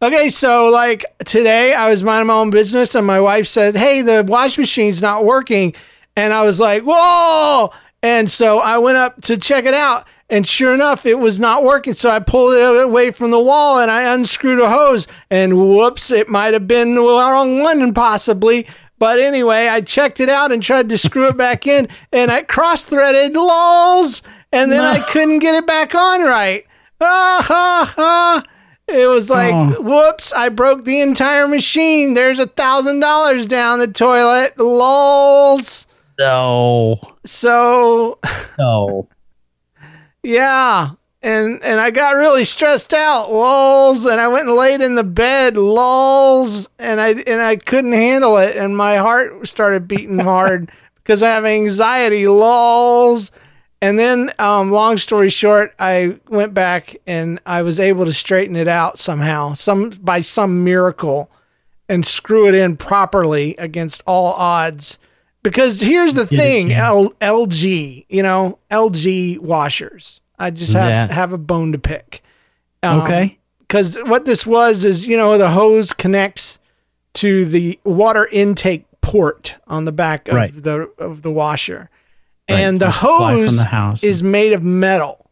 okay, 0.00 0.30
so 0.30 0.70
like 0.70 1.04
today 1.26 1.74
I 1.74 1.90
was 1.90 2.02
minding 2.02 2.28
my 2.28 2.34
own 2.34 2.48
business 2.48 2.94
and 2.94 3.06
my 3.06 3.20
wife 3.20 3.46
said, 3.46 3.76
Hey, 3.76 4.00
the 4.00 4.24
wash 4.26 4.56
machine's 4.56 5.02
not 5.02 5.26
working. 5.26 5.74
And 6.16 6.32
I 6.32 6.42
was 6.42 6.58
like, 6.58 6.84
Whoa 6.84 7.70
and 8.02 8.30
so 8.30 8.60
I 8.60 8.78
went 8.78 8.96
up 8.96 9.20
to 9.24 9.36
check 9.36 9.66
it 9.66 9.74
out 9.74 10.06
and 10.30 10.46
sure 10.46 10.72
enough 10.72 11.04
it 11.04 11.16
was 11.16 11.38
not 11.38 11.62
working. 11.62 11.92
So 11.92 12.08
I 12.08 12.18
pulled 12.20 12.54
it 12.54 12.82
away 12.82 13.10
from 13.10 13.30
the 13.30 13.40
wall 13.40 13.78
and 13.78 13.90
I 13.90 14.14
unscrewed 14.14 14.58
a 14.58 14.70
hose 14.70 15.06
and 15.30 15.58
whoops, 15.58 16.10
it 16.10 16.28
might 16.28 16.54
have 16.54 16.66
been 16.66 16.94
the 16.94 17.02
wrong 17.02 17.60
one 17.60 17.92
possibly. 17.92 18.66
But 18.98 19.18
anyway, 19.18 19.68
I 19.68 19.82
checked 19.82 20.20
it 20.20 20.30
out 20.30 20.50
and 20.50 20.62
tried 20.62 20.88
to 20.88 20.98
screw 20.98 21.28
it 21.28 21.36
back 21.36 21.66
in 21.66 21.88
and 22.10 22.30
I 22.30 22.42
cross 22.42 22.84
threaded 22.84 23.34
lols 23.34 24.22
and 24.50 24.72
then 24.72 24.80
I 24.82 25.00
couldn't 25.00 25.40
get 25.40 25.54
it 25.54 25.66
back 25.66 25.94
on 25.94 26.22
right. 26.22 26.64
Ah, 27.00 27.44
ha, 27.46 27.92
ha. 27.96 28.44
It 28.88 29.06
was 29.06 29.30
like, 29.30 29.54
Oh. 29.54 29.80
whoops, 29.82 30.32
I 30.32 30.48
broke 30.48 30.84
the 30.84 31.00
entire 31.00 31.46
machine. 31.46 32.14
There's 32.14 32.40
a 32.40 32.46
thousand 32.46 33.00
dollars 33.00 33.46
down 33.46 33.78
the 33.78 33.86
toilet. 33.86 34.58
Lols. 34.58 35.86
No, 36.18 36.96
So 37.24 38.18
no. 38.58 39.08
yeah. 40.22 40.90
And 41.22 41.62
and 41.62 41.78
I 41.78 41.90
got 41.90 42.16
really 42.16 42.44
stressed 42.44 42.94
out, 42.94 43.30
lols, 43.30 44.06
and 44.06 44.18
I 44.18 44.28
went 44.28 44.46
and 44.48 44.56
laid 44.56 44.80
in 44.80 44.94
the 44.94 45.04
bed, 45.04 45.58
lols, 45.58 46.70
and 46.78 46.98
I 46.98 47.10
and 47.10 47.42
I 47.42 47.56
couldn't 47.56 47.92
handle 47.92 48.38
it, 48.38 48.56
and 48.56 48.74
my 48.74 48.96
heart 48.96 49.46
started 49.46 49.86
beating 49.86 50.18
hard 50.18 50.70
because 50.96 51.22
I 51.22 51.28
have 51.28 51.44
anxiety, 51.44 52.26
lols. 52.26 53.30
And 53.82 53.98
then, 53.98 54.30
um, 54.38 54.70
long 54.70 54.98
story 54.98 55.30
short, 55.30 55.74
I 55.78 56.18
went 56.28 56.52
back 56.52 56.96
and 57.06 57.40
I 57.46 57.62
was 57.62 57.80
able 57.80 58.04
to 58.04 58.12
straighten 58.12 58.54
it 58.56 58.68
out 58.68 58.98
somehow, 58.98 59.54
some 59.54 59.88
by 59.90 60.20
some 60.20 60.64
miracle, 60.64 61.30
and 61.88 62.04
screw 62.04 62.46
it 62.46 62.54
in 62.54 62.76
properly 62.76 63.56
against 63.56 64.02
all 64.06 64.34
odds. 64.34 64.98
Because 65.42 65.80
here's 65.80 66.12
the 66.12 66.26
Get 66.26 66.38
thing. 66.38 66.72
L- 66.72 67.14
LG, 67.22 68.04
you 68.10 68.22
know, 68.22 68.58
LG 68.70 69.38
washers. 69.38 70.20
I 70.38 70.50
just 70.50 70.72
have 70.74 70.88
Yes. 70.88 71.12
have 71.12 71.32
a 71.32 71.38
bone 71.38 71.72
to 71.72 71.78
pick. 71.78 72.22
Um, 72.82 73.00
Okay. 73.00 73.38
Because 73.60 73.94
what 74.04 74.24
this 74.26 74.44
was 74.46 74.84
is, 74.84 75.06
you 75.06 75.16
know, 75.16 75.38
the 75.38 75.50
hose 75.50 75.92
connects 75.94 76.58
to 77.14 77.44
the 77.46 77.78
water 77.84 78.26
intake 78.30 78.84
port 79.00 79.54
on 79.68 79.84
the 79.86 79.92
back 79.92 80.28
of 80.28 80.34
Right. 80.34 80.52
the 80.54 80.90
of 80.98 81.22
the 81.22 81.30
washer, 81.30 81.88
and 82.54 82.80
the 82.80 82.86
the 82.86 82.90
hose 82.90 83.56
the 83.56 83.98
is 84.02 84.22
made 84.22 84.52
of 84.52 84.62
metal. 84.62 85.30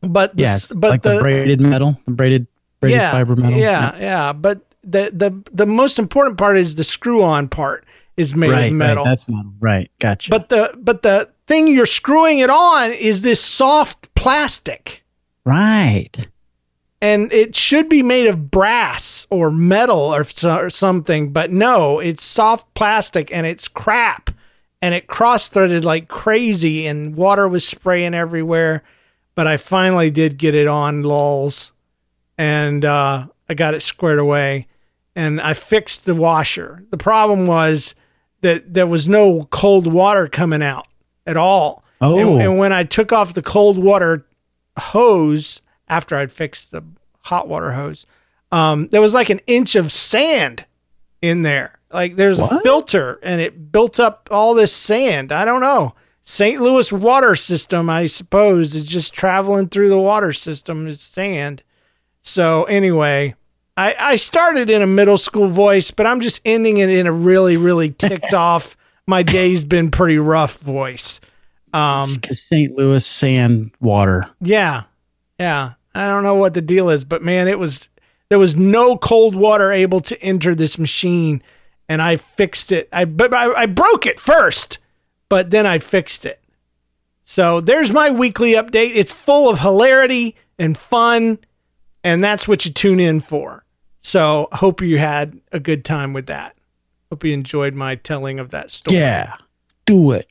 But 0.00 0.36
the, 0.36 0.42
Yes, 0.42 0.72
but 0.72 0.90
like 0.90 1.02
the, 1.02 1.16
the, 1.16 1.22
braided 1.22 1.60
metal, 1.60 1.98
the 2.04 2.12
braided 2.12 2.46
braided 2.80 2.98
yeah, 2.98 3.10
fiber 3.10 3.36
metal. 3.36 3.58
Yeah, 3.58 3.96
yeah, 3.98 4.32
But 4.32 4.62
the 4.82 5.10
the 5.12 5.42
the 5.52 5.66
most 5.66 5.98
important 5.98 6.38
part 6.38 6.56
is 6.56 6.76
the 6.76 6.84
screw 6.84 7.22
on 7.22 7.48
part 7.48 7.84
is 8.16 8.34
made 8.34 8.50
right, 8.50 8.66
of 8.66 8.72
metal. 8.72 9.04
Right, 9.04 9.10
that's 9.10 9.28
metal. 9.28 9.52
Right, 9.58 9.90
gotcha. 9.98 10.30
but 10.30 10.48
the 10.48 10.74
but 10.78 11.02
the 11.02 11.30
thing 11.46 11.68
you're 11.68 11.86
screwing 11.86 12.38
it 12.38 12.50
on 12.50 12.92
is 12.92 13.22
this 13.22 13.40
soft 13.40 14.14
plastic. 14.14 15.04
right, 15.44 16.28
and 17.00 17.32
it 17.32 17.54
should 17.54 17.88
be 17.88 18.02
made 18.02 18.26
of 18.26 18.50
brass 18.50 19.26
or 19.30 19.50
metal 19.50 20.14
or, 20.14 20.24
or 20.44 20.70
something 20.70 21.32
but 21.32 21.50
no 21.50 21.98
it's 22.00 22.24
soft 22.24 22.72
plastic 22.74 23.32
and 23.32 23.46
it's 23.46 23.68
crap 23.68 24.30
and 24.82 24.94
it 24.94 25.06
cross-threaded 25.06 25.84
like 25.84 26.08
crazy 26.08 26.86
and 26.86 27.16
water 27.16 27.48
was 27.48 27.66
spraying 27.66 28.14
everywhere 28.14 28.82
but 29.34 29.46
i 29.46 29.56
finally 29.56 30.10
did 30.10 30.36
get 30.38 30.54
it 30.54 30.66
on 30.66 31.02
lulls 31.02 31.72
and 32.38 32.84
uh, 32.84 33.26
i 33.48 33.54
got 33.54 33.74
it 33.74 33.80
squared 33.82 34.18
away 34.18 34.66
and 35.14 35.40
i 35.40 35.54
fixed 35.54 36.04
the 36.04 36.14
washer 36.14 36.84
the 36.90 36.98
problem 36.98 37.46
was 37.46 37.94
that 38.42 38.72
there 38.74 38.86
was 38.86 39.08
no 39.08 39.44
cold 39.50 39.86
water 39.86 40.28
coming 40.28 40.62
out 40.62 40.86
at 41.26 41.36
all 41.36 41.82
Oh. 42.00 42.18
and, 42.18 42.42
and 42.42 42.58
when 42.58 42.72
i 42.74 42.84
took 42.84 43.12
off 43.12 43.32
the 43.34 43.42
cold 43.42 43.78
water 43.78 44.26
hose 44.78 45.62
after 45.88 46.16
I'd 46.16 46.32
fixed 46.32 46.70
the 46.72 46.82
hot 47.20 47.48
water 47.48 47.72
hose. 47.72 48.06
Um, 48.52 48.88
there 48.88 49.00
was 49.00 49.14
like 49.14 49.30
an 49.30 49.40
inch 49.46 49.76
of 49.76 49.90
sand 49.92 50.64
in 51.22 51.42
there. 51.42 51.75
Like 51.92 52.16
there's 52.16 52.40
a 52.40 52.60
filter 52.60 53.18
and 53.22 53.40
it 53.40 53.70
built 53.72 54.00
up 54.00 54.28
all 54.30 54.54
this 54.54 54.72
sand. 54.72 55.32
I 55.32 55.44
don't 55.44 55.60
know. 55.60 55.94
St. 56.22 56.60
Louis 56.60 56.90
water 56.90 57.36
system, 57.36 57.88
I 57.88 58.08
suppose, 58.08 58.74
is 58.74 58.86
just 58.86 59.14
traveling 59.14 59.68
through 59.68 59.88
the 59.88 59.98
water 59.98 60.32
system 60.32 60.88
is 60.88 61.00
sand. 61.00 61.62
So 62.22 62.64
anyway, 62.64 63.36
I, 63.76 63.94
I 63.98 64.16
started 64.16 64.68
in 64.68 64.82
a 64.82 64.86
middle 64.86 65.18
school 65.18 65.48
voice, 65.48 65.92
but 65.92 66.06
I'm 66.06 66.20
just 66.20 66.40
ending 66.44 66.78
it 66.78 66.90
in 66.90 67.06
a 67.06 67.12
really, 67.12 67.56
really 67.56 67.90
ticked 67.90 68.34
off. 68.34 68.76
My 69.06 69.22
day's 69.22 69.64
been 69.64 69.92
pretty 69.92 70.18
rough 70.18 70.58
voice. 70.58 71.20
Um, 71.72 72.08
St. 72.30 72.74
Louis 72.76 73.06
sand 73.06 73.70
water. 73.80 74.28
yeah, 74.40 74.84
yeah. 75.38 75.74
I 75.94 76.08
don't 76.08 76.24
know 76.24 76.34
what 76.34 76.54
the 76.54 76.60
deal 76.60 76.90
is, 76.90 77.04
but 77.04 77.22
man, 77.22 77.48
it 77.48 77.58
was 77.58 77.88
there 78.28 78.38
was 78.38 78.56
no 78.56 78.98
cold 78.98 79.34
water 79.34 79.70
able 79.72 80.00
to 80.00 80.20
enter 80.22 80.54
this 80.54 80.78
machine, 80.78 81.42
and 81.88 82.00
I 82.02 82.16
fixed 82.16 82.72
it. 82.72 82.88
I 82.92 83.04
but 83.04 83.32
I, 83.34 83.52
I 83.52 83.66
broke 83.66 84.06
it 84.06 84.18
first, 84.20 84.78
but 85.28 85.50
then 85.50 85.66
I 85.66 85.78
fixed 85.78 86.24
it. 86.26 86.40
So 87.24 87.60
there's 87.60 87.90
my 87.90 88.10
weekly 88.10 88.52
update. 88.52 88.92
It's 88.94 89.12
full 89.12 89.48
of 89.48 89.60
hilarity 89.60 90.36
and 90.58 90.76
fun, 90.78 91.38
and 92.04 92.22
that's 92.22 92.46
what 92.46 92.64
you 92.64 92.72
tune 92.72 93.00
in 93.00 93.20
for. 93.20 93.64
So 94.02 94.48
hope 94.52 94.80
you 94.80 94.98
had 94.98 95.40
a 95.52 95.58
good 95.58 95.84
time 95.84 96.12
with 96.12 96.26
that. 96.26 96.56
Hope 97.10 97.24
you 97.24 97.32
enjoyed 97.32 97.74
my 97.74 97.96
telling 97.96 98.38
of 98.38 98.50
that 98.50 98.70
story. 98.70 98.96
Yeah. 98.98 99.34
Do 99.86 100.12
it. 100.12 100.28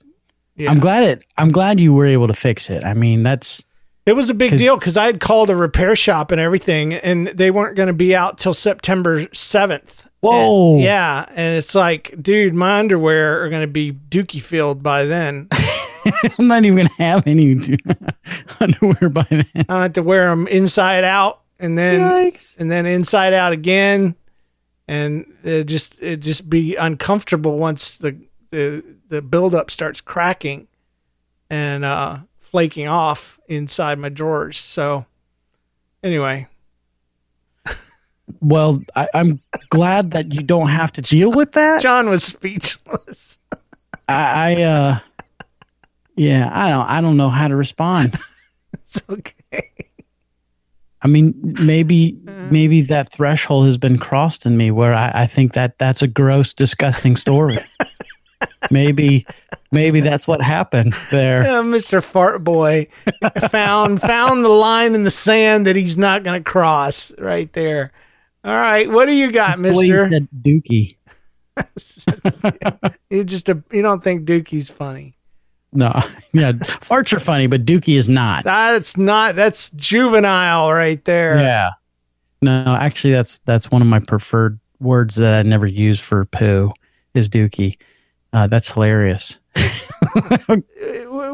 Yeah. 0.56 0.72
I'm 0.72 0.80
glad 0.80 1.04
it 1.04 1.26
I'm 1.38 1.52
glad 1.52 1.80
you 1.82 1.94
were 1.94 2.06
able 2.06 2.28
to 2.28 2.34
fix 2.34 2.70
it. 2.70 2.84
I 2.86 2.94
mean, 2.94 3.24
that's 3.24 3.62
It 4.06 4.14
was 4.14 4.30
a 4.30 4.34
big 4.34 4.52
'Cause- 4.52 4.60
deal 4.60 4.78
because 4.78 4.96
I 4.96 5.06
had 5.06 5.20
called 5.20 5.50
a 5.50 5.56
repair 5.56 5.96
shop 5.98 6.32
and 6.32 6.40
everything, 6.40 6.94
and 6.94 7.28
they 7.28 7.52
weren't 7.52 7.76
going 7.76 7.88
to 7.88 7.94
be 7.94 8.16
out 8.16 8.38
till 8.38 8.54
September 8.54 9.24
7th. 9.34 10.05
Whoa. 10.26 10.74
And- 10.76 10.82
yeah. 10.84 11.26
And 11.30 11.58
it's 11.58 11.76
like, 11.76 12.14
dude, 12.22 12.54
my 12.54 12.80
underwear 12.80 13.44
are 13.44 13.50
going 13.50 13.62
to 13.64 13.68
be 13.68 13.92
dookie 13.94 14.42
filled 14.42 14.82
by 14.84 15.06
then. 15.06 15.48
I'm 16.38 16.48
not 16.48 16.64
even 16.66 16.78
gonna 16.78 16.90
have 17.00 17.26
any 17.26 17.54
underwear 18.60 19.10
by 19.10 19.26
then. 19.32 19.66
I 19.68 19.82
have 19.84 19.94
to 19.94 20.04
wear 20.04 20.30
them 20.30 20.48
inside 20.48 21.04
out 21.04 21.42
and 21.60 21.76
then 21.76 22.00
Yikes. 22.00 22.56
and 22.60 22.70
then 22.70 22.86
inside 22.86 23.34
out 23.34 23.54
again, 23.54 24.16
and 24.88 25.26
it 25.44 25.64
just 25.64 26.00
it 26.04 26.18
just 26.18 26.48
be 26.48 26.76
uncomfortable 26.76 27.58
once 27.58 27.98
the 27.98 28.16
the 28.52 28.84
the 29.10 29.24
buildup 29.24 29.72
starts 29.72 30.00
cracking 30.00 30.68
and 31.50 31.84
uh, 31.84 32.18
flaking 32.40 32.88
off 32.88 33.40
inside 33.48 33.98
my 33.98 34.10
drawers. 34.10 34.60
So 34.60 35.08
anyway, 36.04 36.46
Well, 38.42 38.82
I, 38.96 39.08
I'm 39.14 39.40
glad 39.70 40.12
that 40.12 40.34
you 40.34 40.42
don't 40.42 40.70
have 40.70 40.92
to 40.94 41.02
deal 41.02 41.32
with 41.32 41.52
that. 41.54 41.82
John 41.82 42.10
was 42.10 42.24
speechless. 42.24 43.38
I, 44.08 44.58
I 44.58 44.64
uh 44.64 45.00
yeah, 46.16 46.50
I 46.52 46.70
don't 46.70 46.90
I 46.90 47.02
don't 47.02 47.18
know 47.18 47.30
how 47.30 47.48
to 47.48 47.56
respond. 47.56 48.16
it's 48.74 49.02
okay. 49.10 49.72
I 51.02 51.08
mean, 51.08 51.36
maybe 51.62 52.18
maybe 52.50 52.82
that 52.82 53.12
threshold 53.12 53.68
has 53.68 53.78
been 53.78 54.00
crossed 54.00 54.46
in 54.46 54.58
me 54.58 54.72
where 54.72 54.96
I, 54.96 55.12
I 55.14 55.28
think 55.28 55.54
that 55.54 55.78
that's 55.78 56.02
a 56.02 56.08
gross, 56.08 56.52
disgusting 56.54 57.16
story. 57.16 57.60
maybe 58.72 59.26
maybe 59.72 60.00
that's 60.02 60.28
what 60.28 60.42
happened 60.42 60.94
there. 61.12 61.44
Yeah, 61.44 61.62
Mr. 61.62 62.04
Fart 62.04 62.44
Boy 62.44 62.88
found 63.52 64.02
found 64.02 64.44
the 64.44 64.50
line 64.50 64.96
in 64.96 65.04
the 65.04 65.12
sand 65.12 65.68
that 65.68 65.76
he's 65.76 65.98
not 65.98 66.24
going 66.24 66.44
to 66.44 66.50
cross 66.50 67.12
right 67.20 67.52
there. 67.54 67.92
All 68.46 68.54
right, 68.56 68.90
what 68.90 69.06
do 69.08 69.12
you 69.14 69.32
got, 69.32 69.58
Mister? 69.60 70.08
Dookie. 70.42 70.98
You 73.10 73.24
just 73.24 73.48
a, 73.50 73.64
you 73.72 73.82
don't 73.82 74.04
think 74.04 74.26
Dookie's 74.28 74.70
funny? 74.70 75.16
No, 75.72 75.88
yeah, 76.34 76.52
farts 76.52 77.14
are 77.14 77.20
funny, 77.20 77.48
but 77.48 77.66
Dookie 77.66 77.98
is 77.98 78.08
not. 78.10 78.44
That's 78.44 78.98
not. 78.98 79.36
That's 79.36 79.70
juvenile 79.72 80.72
right 80.74 81.04
there. 81.06 81.38
Yeah. 81.40 81.70
No, 82.42 82.76
actually, 82.80 83.14
that's 83.14 83.40
that's 83.40 83.72
one 83.72 83.82
of 83.82 83.88
my 83.88 84.00
preferred 84.00 84.60
words 84.80 85.16
that 85.16 85.34
I 85.34 85.42
never 85.44 85.66
use 85.66 86.00
for 86.00 86.26
poo 86.26 86.74
is 87.14 87.30
Dookie. 87.30 87.78
Uh, 88.34 88.48
that's 88.48 88.72
hilarious. 88.72 89.40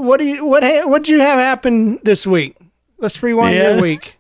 What 0.02 0.18
do 0.18 0.26
you 0.26 0.44
what 0.46 0.64
ha- 0.64 0.88
what 0.88 1.04
did 1.04 1.10
you 1.10 1.20
have 1.20 1.38
happen 1.40 2.00
this 2.04 2.26
week? 2.26 2.58
Let's 2.98 3.22
rewind 3.22 3.56
Yeah. 3.56 3.72
your 3.74 3.82
week. 3.82 4.16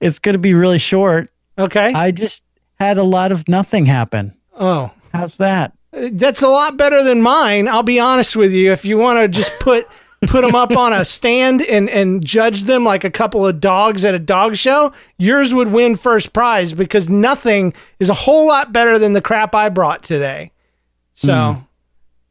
it's 0.00 0.18
going 0.20 0.32
to 0.34 0.38
be 0.38 0.54
really 0.54 0.78
short. 0.78 1.30
Okay. 1.58 1.92
I 1.92 2.10
just 2.10 2.42
had 2.78 2.98
a 2.98 3.02
lot 3.02 3.32
of 3.32 3.48
nothing 3.48 3.86
happen. 3.86 4.34
oh, 4.58 4.92
How's 5.12 5.38
that? 5.38 5.72
that's 5.96 6.42
a 6.42 6.48
lot 6.48 6.76
better 6.76 7.02
than 7.02 7.22
mine. 7.22 7.68
I'll 7.68 7.82
be 7.82 7.98
honest 7.98 8.36
with 8.36 8.52
you. 8.52 8.72
If 8.72 8.84
you 8.84 8.98
want 8.98 9.18
to 9.18 9.28
just 9.28 9.58
put 9.60 9.86
put 10.26 10.42
them 10.42 10.54
up 10.54 10.76
on 10.76 10.92
a 10.92 11.04
stand 11.04 11.62
and 11.62 11.88
and 11.88 12.24
judge 12.24 12.64
them 12.64 12.84
like 12.84 13.04
a 13.04 13.10
couple 13.10 13.46
of 13.46 13.60
dogs 13.60 14.04
at 14.04 14.14
a 14.14 14.18
dog 14.18 14.56
show, 14.56 14.92
yours 15.18 15.54
would 15.54 15.68
win 15.68 15.96
first 15.96 16.32
prize 16.32 16.74
because 16.74 17.08
nothing 17.08 17.72
is 17.98 18.10
a 18.10 18.14
whole 18.14 18.46
lot 18.46 18.72
better 18.72 18.98
than 18.98 19.12
the 19.12 19.22
crap 19.22 19.54
I 19.54 19.68
brought 19.68 20.02
today. 20.02 20.52
So. 21.14 21.52
Hmm. 21.52 21.62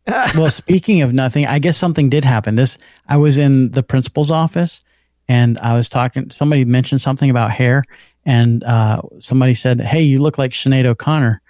well, 0.37 0.51
speaking 0.51 1.01
of 1.01 1.13
nothing, 1.13 1.47
I 1.47 1.57
guess 1.57 1.77
something 1.77 2.11
did 2.11 2.23
happen. 2.23 2.53
This 2.53 2.77
I 3.07 3.17
was 3.17 3.39
in 3.39 3.71
the 3.71 3.81
principal's 3.81 4.29
office 4.29 4.81
and 5.27 5.57
I 5.59 5.73
was 5.75 5.89
talking 5.89 6.29
somebody 6.29 6.63
mentioned 6.63 7.01
something 7.01 7.31
about 7.31 7.49
hair 7.49 7.83
and 8.25 8.63
uh, 8.63 9.01
somebody 9.19 9.53
said, 9.55 9.79
"Hey, 9.81 10.01
you 10.03 10.19
look 10.19 10.37
like 10.37 10.51
Sinead 10.51 10.85
O'Connor." 10.85 11.41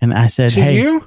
And 0.00 0.14
I 0.14 0.26
said, 0.28 0.50
To 0.50 0.60
"Hey, 0.62 0.80
you? 0.80 1.06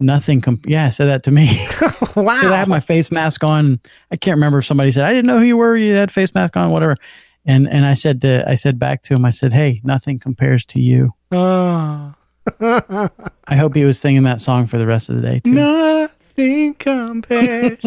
nothing 0.00 0.40
com- 0.40 0.60
yeah, 0.66 0.86
I 0.86 0.90
said 0.90 1.06
that 1.06 1.22
to 1.24 1.30
me. 1.30 1.48
Wow. 2.16 2.32
I 2.32 2.56
have 2.56 2.68
my 2.68 2.80
face 2.80 3.10
mask 3.12 3.44
on. 3.44 3.78
I 4.10 4.16
can't 4.16 4.36
remember 4.36 4.58
if 4.58 4.64
somebody 4.64 4.90
said, 4.90 5.04
"I 5.04 5.12
didn't 5.12 5.26
know 5.26 5.38
who 5.38 5.44
you 5.44 5.56
were. 5.58 5.76
You 5.76 5.94
had 5.94 6.10
face 6.10 6.34
mask 6.34 6.56
on, 6.56 6.70
whatever." 6.70 6.96
And 7.44 7.68
and 7.68 7.84
I 7.84 7.92
said 7.94 8.22
to, 8.22 8.48
I 8.48 8.54
said 8.54 8.78
back 8.78 9.02
to 9.04 9.14
him, 9.14 9.24
I 9.24 9.30
said, 9.30 9.52
"Hey, 9.52 9.80
nothing 9.84 10.18
compares 10.18 10.64
to 10.66 10.80
you." 10.80 11.12
Oh. 11.30 12.14
I 12.60 13.56
hope 13.56 13.74
he 13.74 13.84
was 13.84 13.98
singing 13.98 14.22
that 14.22 14.40
song 14.40 14.66
for 14.66 14.78
the 14.78 14.86
rest 14.86 15.08
of 15.08 15.16
the 15.16 15.22
day 15.22 15.40
too. 15.40 15.50
Nothing 15.50 16.74
compares. 16.74 17.78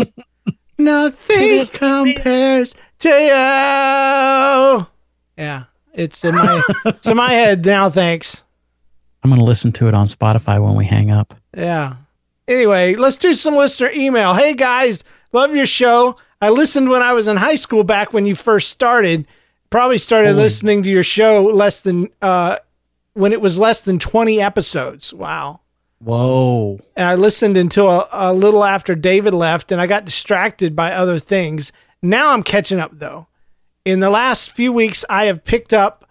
nothing 0.78 1.66
compares 1.68 2.76
to 3.00 3.10
you. 3.10 4.88
Yeah, 5.38 5.64
it's 5.94 6.24
in 6.24 6.36
my 6.36 6.62
it's 6.86 7.08
in 7.08 7.18
my 7.18 7.30
head 7.32 7.66
now. 7.66 7.90
Thanks. 7.90 8.44
I'm 9.24 9.30
going 9.30 9.40
to 9.40 9.46
listen 9.46 9.72
to 9.74 9.88
it 9.88 9.94
on 9.94 10.08
Spotify 10.08 10.64
when 10.64 10.76
we 10.76 10.86
hang 10.86 11.12
up. 11.12 11.34
Yeah. 11.56 11.96
Anyway, 12.48 12.96
let's 12.96 13.18
do 13.18 13.34
some 13.34 13.56
listener 13.56 13.92
email. 13.94 14.34
Hey 14.34 14.54
guys, 14.54 15.04
love 15.34 15.56
your 15.56 15.66
show. 15.66 16.16
I 16.42 16.50
listened 16.50 16.90
when 16.90 17.02
I 17.02 17.14
was 17.14 17.28
in 17.28 17.36
high 17.38 17.56
school 17.56 17.84
back 17.84 18.14
when 18.14 18.26
you 18.26 18.34
first 18.34 18.70
started. 18.70 19.28
Probably 19.70 19.98
started 19.98 20.30
Holy. 20.30 20.44
listening 20.44 20.82
to 20.84 20.90
your 20.90 21.04
show 21.04 21.44
less 21.44 21.82
than 21.82 22.10
uh 22.22 22.58
when 23.14 23.34
it 23.34 23.42
was 23.42 23.60
less 23.60 23.82
than 23.82 24.00
20 24.00 24.42
episodes. 24.42 25.14
Wow. 25.14 25.60
Whoa. 26.02 26.80
and 26.96 27.08
I 27.08 27.16
listened 27.16 27.58
until 27.58 27.90
a, 27.90 28.08
a 28.12 28.34
little 28.34 28.64
after 28.64 28.96
David 28.96 29.34
left, 29.34 29.70
and 29.72 29.82
I 29.82 29.86
got 29.86 30.06
distracted 30.06 30.74
by 30.74 30.94
other 30.94 31.20
things. 31.20 31.74
Now 32.02 32.32
I'm 32.32 32.42
catching 32.42 32.80
up, 32.80 32.92
though. 32.94 33.28
In 33.86 34.00
the 34.00 34.10
last 34.10 34.52
few 34.52 34.72
weeks, 34.72 35.06
I 35.10 35.26
have 35.26 35.44
picked 35.44 35.74
up 35.74 36.06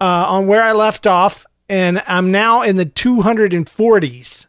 uh, 0.00 0.26
on 0.28 0.46
where 0.46 0.62
I 0.62 0.72
left 0.72 1.06
off, 1.06 1.46
and 1.68 2.02
I'm 2.06 2.30
now 2.30 2.62
in 2.62 2.76
the 2.76 2.86
240s. 2.86 4.46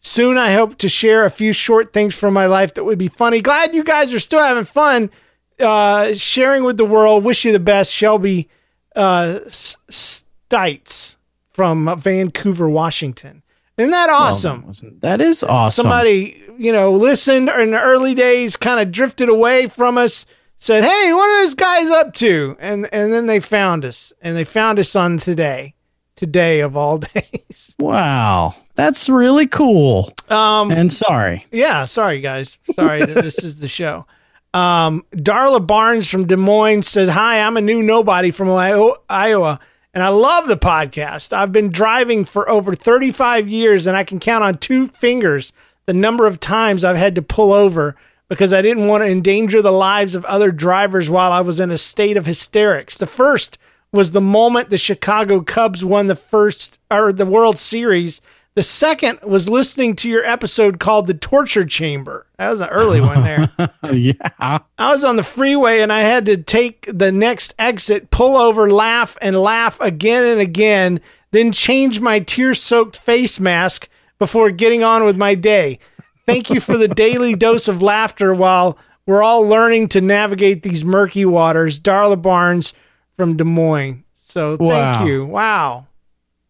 Soon, 0.00 0.38
I 0.38 0.52
hope 0.52 0.78
to 0.78 0.88
share 0.88 1.24
a 1.24 1.30
few 1.30 1.52
short 1.52 1.92
things 1.92 2.14
from 2.14 2.34
my 2.34 2.46
life 2.46 2.74
that 2.74 2.84
would 2.84 2.98
be 2.98 3.08
funny. 3.08 3.40
Glad 3.40 3.74
you 3.74 3.82
guys 3.82 4.12
are 4.12 4.20
still 4.20 4.40
having 4.40 4.64
fun 4.64 5.10
uh, 5.58 6.14
sharing 6.14 6.64
with 6.64 6.76
the 6.76 6.84
world. 6.84 7.24
Wish 7.24 7.44
you 7.44 7.52
the 7.52 7.58
best, 7.58 7.92
Shelby 7.92 8.48
uh, 8.94 9.40
Stites 9.48 11.16
from 11.52 11.98
Vancouver, 11.98 12.68
Washington. 12.68 13.42
Isn't 13.76 13.90
that 13.90 14.10
awesome? 14.10 14.72
That 15.00 15.20
is 15.20 15.44
awesome. 15.44 15.82
somebody 15.82 16.42
you 16.58 16.72
know 16.72 16.92
listened 16.92 17.50
in 17.50 17.72
the 17.72 17.80
early 17.80 18.14
days 18.14 18.56
kind 18.56 18.80
of 18.80 18.90
drifted 18.90 19.28
away 19.28 19.66
from 19.66 19.98
us 19.98 20.24
said 20.58 20.82
hey 20.84 21.12
what 21.12 21.28
are 21.30 21.42
those 21.42 21.54
guys 21.54 21.90
up 21.90 22.14
to 22.14 22.56
and 22.60 22.88
and 22.92 23.12
then 23.12 23.26
they 23.26 23.40
found 23.40 23.84
us 23.84 24.12
and 24.22 24.36
they 24.36 24.44
found 24.44 24.78
us 24.78 24.96
on 24.96 25.18
today 25.18 25.74
today 26.16 26.60
of 26.60 26.76
all 26.76 26.98
days 27.14 27.74
Wow. 27.78 28.54
That's 28.74 29.08
really 29.10 29.46
cool. 29.46 30.12
um 30.30 30.70
And 30.70 30.92
sorry. 30.92 31.46
yeah 31.52 31.84
sorry 31.84 32.20
guys 32.20 32.58
sorry 32.74 33.04
that 33.04 33.14
this 33.22 33.42
is 33.44 33.56
the 33.56 33.68
show 33.68 34.06
um 34.54 35.04
darla 35.14 35.64
barnes 35.64 36.08
from 36.08 36.26
des 36.26 36.36
moines 36.36 36.88
says 36.88 37.08
hi 37.10 37.40
i'm 37.40 37.56
a 37.56 37.60
new 37.60 37.82
nobody 37.82 38.30
from 38.30 38.50
iowa 38.50 39.60
and 39.92 40.02
i 40.02 40.08
love 40.08 40.46
the 40.48 40.56
podcast 40.56 41.32
i've 41.34 41.52
been 41.52 41.70
driving 41.70 42.24
for 42.24 42.48
over 42.48 42.74
35 42.74 43.48
years 43.48 43.86
and 43.86 43.96
i 43.96 44.04
can 44.04 44.18
count 44.20 44.42
on 44.44 44.54
two 44.56 44.88
fingers 44.88 45.52
the 45.84 45.92
number 45.92 46.26
of 46.26 46.40
times 46.40 46.84
i've 46.84 46.96
had 46.96 47.14
to 47.16 47.22
pull 47.22 47.52
over 47.52 47.96
because 48.28 48.52
i 48.52 48.62
didn't 48.62 48.86
want 48.86 49.02
to 49.02 49.08
endanger 49.10 49.62
the 49.62 49.72
lives 49.72 50.14
of 50.14 50.24
other 50.24 50.50
drivers 50.50 51.08
while 51.10 51.32
i 51.32 51.40
was 51.40 51.60
in 51.60 51.70
a 51.70 51.78
state 51.78 52.16
of 52.16 52.26
hysterics 52.26 52.96
the 52.96 53.06
first 53.06 53.58
was 53.92 54.10
the 54.12 54.20
moment 54.20 54.70
the 54.70 54.78
chicago 54.78 55.40
cubs 55.40 55.84
won 55.84 56.06
the 56.06 56.14
first 56.14 56.78
or 56.90 57.12
the 57.12 57.26
world 57.26 57.58
series 57.58 58.20
The 58.54 58.62
second 58.62 59.20
was 59.20 59.50
listening 59.50 59.96
to 59.96 60.08
your 60.08 60.24
episode 60.24 60.80
called 60.80 61.06
The 61.06 61.12
Torture 61.12 61.66
Chamber. 61.66 62.24
That 62.38 62.48
was 62.48 62.60
an 62.60 62.70
early 62.70 63.02
one 63.02 63.22
there. 63.22 63.50
yeah. 63.92 64.58
I 64.78 64.92
was 64.92 65.04
on 65.04 65.16
the 65.16 65.22
freeway 65.22 65.80
and 65.80 65.92
I 65.92 66.00
had 66.00 66.24
to 66.24 66.38
take 66.38 66.88
the 66.90 67.12
next 67.12 67.52
exit, 67.58 68.08
pull 68.10 68.34
over, 68.34 68.70
laugh, 68.70 69.14
and 69.20 69.36
laugh 69.36 69.78
again 69.82 70.24
and 70.24 70.40
again, 70.40 71.00
then 71.32 71.52
change 71.52 72.00
my 72.00 72.20
tear 72.20 72.54
soaked 72.54 72.96
face 72.98 73.38
mask 73.38 73.90
before 74.18 74.50
getting 74.50 74.82
on 74.82 75.04
with 75.04 75.18
my 75.18 75.34
day. 75.34 75.78
Thank 76.26 76.50
you 76.50 76.60
for 76.60 76.76
the 76.76 76.88
daily 76.88 77.34
dose 77.34 77.68
of 77.68 77.82
laughter 77.82 78.34
while 78.34 78.76
we're 79.06 79.22
all 79.22 79.42
learning 79.42 79.88
to 79.90 80.00
navigate 80.00 80.62
these 80.62 80.84
murky 80.84 81.24
waters. 81.24 81.78
Darla 81.80 82.20
Barnes 82.20 82.72
from 83.16 83.36
Des 83.36 83.44
Moines. 83.44 84.04
So 84.14 84.56
thank 84.56 84.70
Wow. 84.70 85.04
you. 85.06 85.24
Wow. 85.26 85.86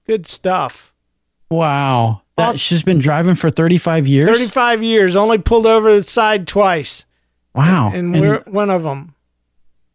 Good 0.06 0.26
stuff. 0.26 0.92
Wow. 1.50 2.22
That, 2.36 2.58
she's 2.60 2.82
been 2.82 2.98
driving 2.98 3.34
for 3.34 3.50
35 3.50 4.06
years? 4.06 4.26
35 4.28 4.82
years, 4.82 5.16
only 5.16 5.38
pulled 5.38 5.66
over 5.66 5.94
the 5.94 6.02
side 6.02 6.46
twice. 6.46 7.04
Wow. 7.54 7.90
And 7.94 8.18
we're 8.20 8.40
one 8.46 8.68
of 8.70 8.82
them. 8.82 9.14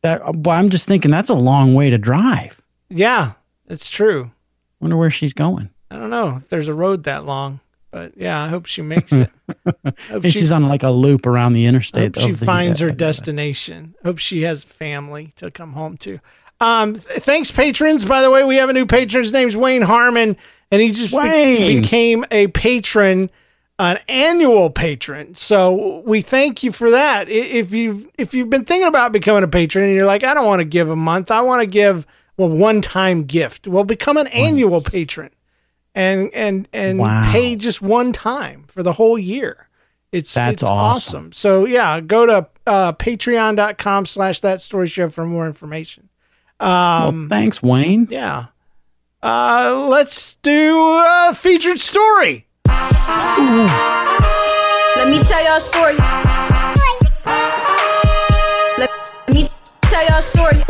that, 0.01 0.21
well, 0.35 0.57
I'm 0.57 0.69
just 0.71 0.87
thinking 0.87 1.11
that's 1.11 1.29
a 1.29 1.35
long 1.35 1.73
way 1.75 1.89
to 1.91 1.97
drive. 1.99 2.59
Yeah, 2.89 3.33
it's 3.67 3.89
true. 3.89 4.31
Wonder 4.79 4.97
where 4.97 5.11
she's 5.11 5.33
going. 5.33 5.69
I 5.91 5.97
don't 5.97 6.09
know 6.09 6.37
if 6.37 6.49
there's 6.49 6.67
a 6.67 6.73
road 6.73 7.03
that 7.03 7.25
long, 7.25 7.59
but 7.91 8.17
yeah, 8.17 8.41
I 8.41 8.47
hope 8.47 8.65
she 8.65 8.81
makes 8.81 9.11
it. 9.11 9.29
hope 9.85 9.95
Maybe 10.11 10.29
she's 10.29 10.51
on 10.51 10.67
like 10.67 10.83
a 10.83 10.89
loop 10.89 11.25
around 11.25 11.53
the 11.53 11.65
interstate. 11.65 12.15
hope 12.15 12.25
she 12.25 12.31
the- 12.31 12.45
finds 12.45 12.79
her 12.79 12.89
uh, 12.89 12.93
destination. 12.93 13.95
Hope 14.03 14.17
she 14.17 14.41
has 14.43 14.63
family 14.63 15.33
to 15.37 15.51
come 15.51 15.73
home 15.73 15.97
to. 15.97 16.19
Um, 16.59 16.93
th- 16.95 17.21
thanks, 17.23 17.51
patrons. 17.51 18.05
By 18.05 18.21
the 18.21 18.29
way, 18.31 18.43
we 18.43 18.55
have 18.57 18.69
a 18.69 18.73
new 18.73 18.85
patron. 18.85 19.23
His 19.23 19.33
name's 19.33 19.57
Wayne 19.57 19.81
Harmon, 19.81 20.37
and 20.71 20.81
he 20.81 20.91
just 20.91 21.11
be- 21.11 21.81
became 21.81 22.23
a 22.29 22.47
patron, 22.47 23.31
an 23.79 23.97
annual 24.07 24.69
patron. 24.69 25.33
So 25.33 26.03
we 26.05 26.21
thank 26.21 26.61
you 26.61 26.71
for 26.71 26.91
that. 26.91 27.29
If 27.29 27.73
you've 27.73 28.07
if 28.17 28.33
you've 28.35 28.49
been 28.51 28.65
thinking 28.65 28.87
about 28.87 29.11
becoming 29.11 29.43
a 29.43 29.47
patron 29.47 29.85
and 29.85 29.95
you're 29.95 30.05
like, 30.05 30.23
I 30.23 30.33
don't 30.35 30.45
want 30.45 30.59
to 30.59 30.65
give 30.65 30.89
a 30.91 30.95
month, 30.95 31.31
I 31.31 31.41
want 31.41 31.61
to 31.61 31.65
give 31.67 32.05
well 32.37 32.49
one 32.49 32.79
time 32.81 33.23
gift. 33.23 33.67
Well, 33.67 33.83
become 33.83 34.17
an 34.17 34.27
annual 34.27 34.81
patron, 34.81 35.31
and 35.95 36.31
and 36.33 36.67
and 36.73 36.99
Wow. 36.99 37.31
pay 37.31 37.55
just 37.55 37.81
one 37.81 38.11
time 38.13 38.65
for 38.67 38.83
the 38.83 38.93
whole 38.93 39.17
year. 39.17 39.67
It's 40.11 40.33
That's 40.33 40.61
it's 40.61 40.69
awesome. 40.69 41.31
So 41.31 41.65
yeah, 41.65 42.01
go 42.01 42.25
to 42.25 42.47
uh, 42.67 42.91
patreon.com 42.93 44.05
slash 44.05 44.41
that 44.41 44.61
story 44.61 44.87
show 44.87 45.09
for 45.09 45.25
more 45.25 45.47
information. 45.47 46.09
Well, 46.59 47.07
Um, 47.09 47.29
thanks, 47.29 47.63
Wayne. 47.63 48.07
yeah. 48.11 48.45
Uh, 49.23 49.85
let's 49.89 50.35
do 50.37 50.77
a 50.79 51.33
featured 51.35 51.79
story. 51.79 52.47
Let 52.67 52.77
me 55.09 55.19
tell 55.23 55.43
y'all 55.43 55.57
a 55.57 55.61
story. 55.61 55.95
Let 58.77 58.89
me 59.33 59.47
tell 59.81 60.05
y'all 60.07 60.19
a 60.19 60.23
story. 60.23 60.63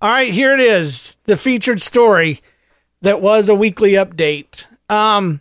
All 0.00 0.10
right, 0.10 0.32
here 0.32 0.52
it 0.54 0.60
is. 0.60 1.16
The 1.24 1.36
featured 1.36 1.80
story 1.80 2.42
that 3.06 3.22
was 3.22 3.48
a 3.48 3.54
weekly 3.54 3.92
update. 3.92 4.64
Um, 4.90 5.40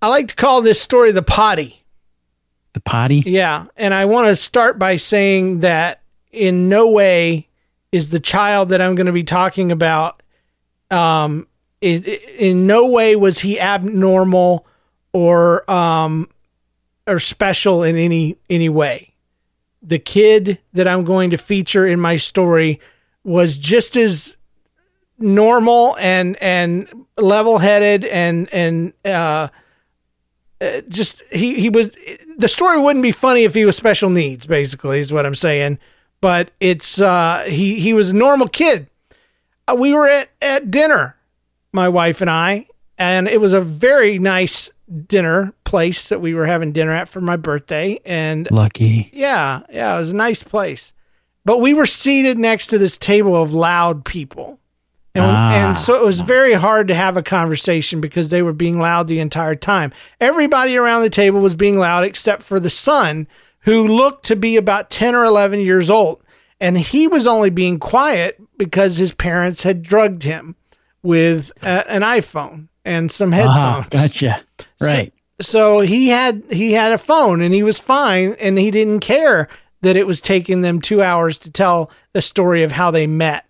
I 0.00 0.08
like 0.08 0.28
to 0.28 0.34
call 0.34 0.62
this 0.62 0.80
story 0.80 1.12
the 1.12 1.22
potty. 1.22 1.82
The 2.72 2.80
potty. 2.80 3.22
Yeah, 3.26 3.66
and 3.76 3.92
I 3.92 4.06
want 4.06 4.28
to 4.28 4.36
start 4.36 4.78
by 4.78 4.96
saying 4.96 5.60
that 5.60 6.00
in 6.32 6.70
no 6.70 6.90
way 6.90 7.48
is 7.92 8.08
the 8.08 8.18
child 8.18 8.70
that 8.70 8.80
I'm 8.80 8.94
going 8.94 9.08
to 9.08 9.12
be 9.12 9.24
talking 9.24 9.72
about 9.72 10.22
um 10.90 11.48
is 11.80 12.06
in 12.38 12.66
no 12.66 12.86
way 12.86 13.14
was 13.16 13.40
he 13.40 13.60
abnormal 13.60 14.66
or 15.12 15.70
um 15.70 16.30
or 17.06 17.18
special 17.20 17.82
in 17.82 17.96
any 17.96 18.38
any 18.48 18.70
way. 18.70 19.12
The 19.82 19.98
kid 19.98 20.60
that 20.72 20.88
I'm 20.88 21.04
going 21.04 21.30
to 21.30 21.36
feature 21.36 21.86
in 21.86 22.00
my 22.00 22.16
story 22.16 22.80
was 23.22 23.58
just 23.58 23.96
as 23.96 24.35
normal 25.18 25.96
and 25.98 26.40
and 26.42 26.88
level-headed 27.16 28.04
and 28.04 28.52
and 28.52 28.92
uh 29.04 29.48
uh, 30.60 30.80
just 30.88 31.22
he 31.30 31.54
he 31.60 31.68
was 31.68 31.94
the 32.38 32.48
story 32.48 32.80
wouldn't 32.80 33.02
be 33.02 33.12
funny 33.12 33.44
if 33.44 33.54
he 33.54 33.64
was 33.64 33.76
special 33.76 34.10
needs 34.10 34.46
basically 34.46 35.00
is 35.00 35.12
what 35.12 35.26
i'm 35.26 35.34
saying. 35.34 35.78
But 36.22 36.50
it's 36.60 36.98
uh 36.98 37.44
he 37.46 37.78
he 37.78 37.92
was 37.92 38.10
a 38.10 38.14
normal 38.14 38.48
kid. 38.48 38.88
Uh, 39.68 39.76
we 39.78 39.92
were 39.92 40.08
at 40.08 40.28
at 40.40 40.70
dinner 40.70 41.16
my 41.72 41.88
wife 41.88 42.20
and 42.20 42.30
i 42.30 42.66
and 42.96 43.28
it 43.28 43.40
was 43.40 43.52
a 43.52 43.60
very 43.60 44.18
nice 44.18 44.70
dinner 45.06 45.52
place 45.64 46.08
that 46.08 46.20
we 46.20 46.32
were 46.32 46.46
having 46.46 46.72
dinner 46.72 46.92
at 46.92 47.08
for 47.08 47.20
my 47.20 47.36
birthday 47.36 48.00
and 48.04 48.48
Lucky. 48.50 49.10
yeah 49.12 49.62
yeah 49.70 49.94
it 49.94 49.98
was 49.98 50.12
a 50.12 50.16
nice 50.16 50.42
place. 50.42 50.92
But 51.44 51.60
we 51.60 51.74
were 51.74 51.86
seated 51.86 52.38
next 52.38 52.68
to 52.68 52.78
this 52.78 52.98
table 52.98 53.40
of 53.40 53.52
loud 53.52 54.04
people 54.04 54.58
and, 55.16 55.36
Ah. 55.36 55.52
and 55.54 55.76
so 55.78 55.94
it 55.94 56.02
was 56.02 56.20
very 56.20 56.52
hard 56.52 56.88
to 56.88 56.94
have 56.94 57.16
a 57.16 57.22
conversation 57.22 58.00
because 58.00 58.30
they 58.30 58.42
were 58.42 58.52
being 58.52 58.78
loud 58.78 59.08
the 59.08 59.18
entire 59.20 59.54
time. 59.54 59.92
Everybody 60.20 60.76
around 60.76 61.02
the 61.02 61.10
table 61.10 61.40
was 61.40 61.54
being 61.54 61.78
loud 61.78 62.04
except 62.04 62.42
for 62.42 62.60
the 62.60 62.70
son, 62.70 63.26
who 63.60 63.86
looked 63.88 64.24
to 64.26 64.36
be 64.36 64.56
about 64.56 64.90
10 64.90 65.14
or 65.14 65.24
11 65.24 65.60
years 65.60 65.90
old. 65.90 66.22
And 66.60 66.78
he 66.78 67.06
was 67.08 67.26
only 67.26 67.50
being 67.50 67.78
quiet 67.78 68.40
because 68.56 68.96
his 68.96 69.12
parents 69.12 69.62
had 69.62 69.82
drugged 69.82 70.22
him 70.22 70.54
with 71.02 71.50
a, 71.62 71.90
an 71.90 72.02
iPhone 72.02 72.68
and 72.84 73.10
some 73.12 73.32
headphones 73.32 73.56
Ah, 73.56 73.86
gotcha. 73.90 74.42
Right. 74.80 75.12
so 75.40 75.80
he 75.80 76.08
had 76.08 76.42
he 76.50 76.72
had 76.72 76.92
a 76.92 76.98
phone 76.98 77.42
and 77.42 77.52
he 77.52 77.62
was 77.62 77.78
fine 77.78 78.36
and 78.40 78.58
he 78.58 78.70
didn't 78.70 79.00
care 79.00 79.48
that 79.82 79.96
it 79.96 80.06
was 80.06 80.20
taking 80.20 80.62
them 80.62 80.80
two 80.80 81.02
hours 81.02 81.38
to 81.40 81.50
tell 81.50 81.90
the 82.12 82.22
story 82.22 82.62
of 82.62 82.72
how 82.72 82.90
they 82.90 83.06
met 83.06 83.44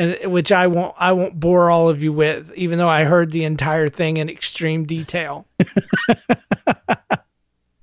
and 0.00 0.32
which 0.32 0.50
I 0.50 0.66
won't 0.66 0.94
I 0.98 1.12
won't 1.12 1.38
bore 1.38 1.70
all 1.70 1.90
of 1.90 2.02
you 2.02 2.12
with 2.12 2.52
even 2.54 2.78
though 2.78 2.88
I 2.88 3.04
heard 3.04 3.30
the 3.30 3.44
entire 3.44 3.90
thing 3.90 4.16
in 4.16 4.30
extreme 4.30 4.86
detail. 4.86 5.46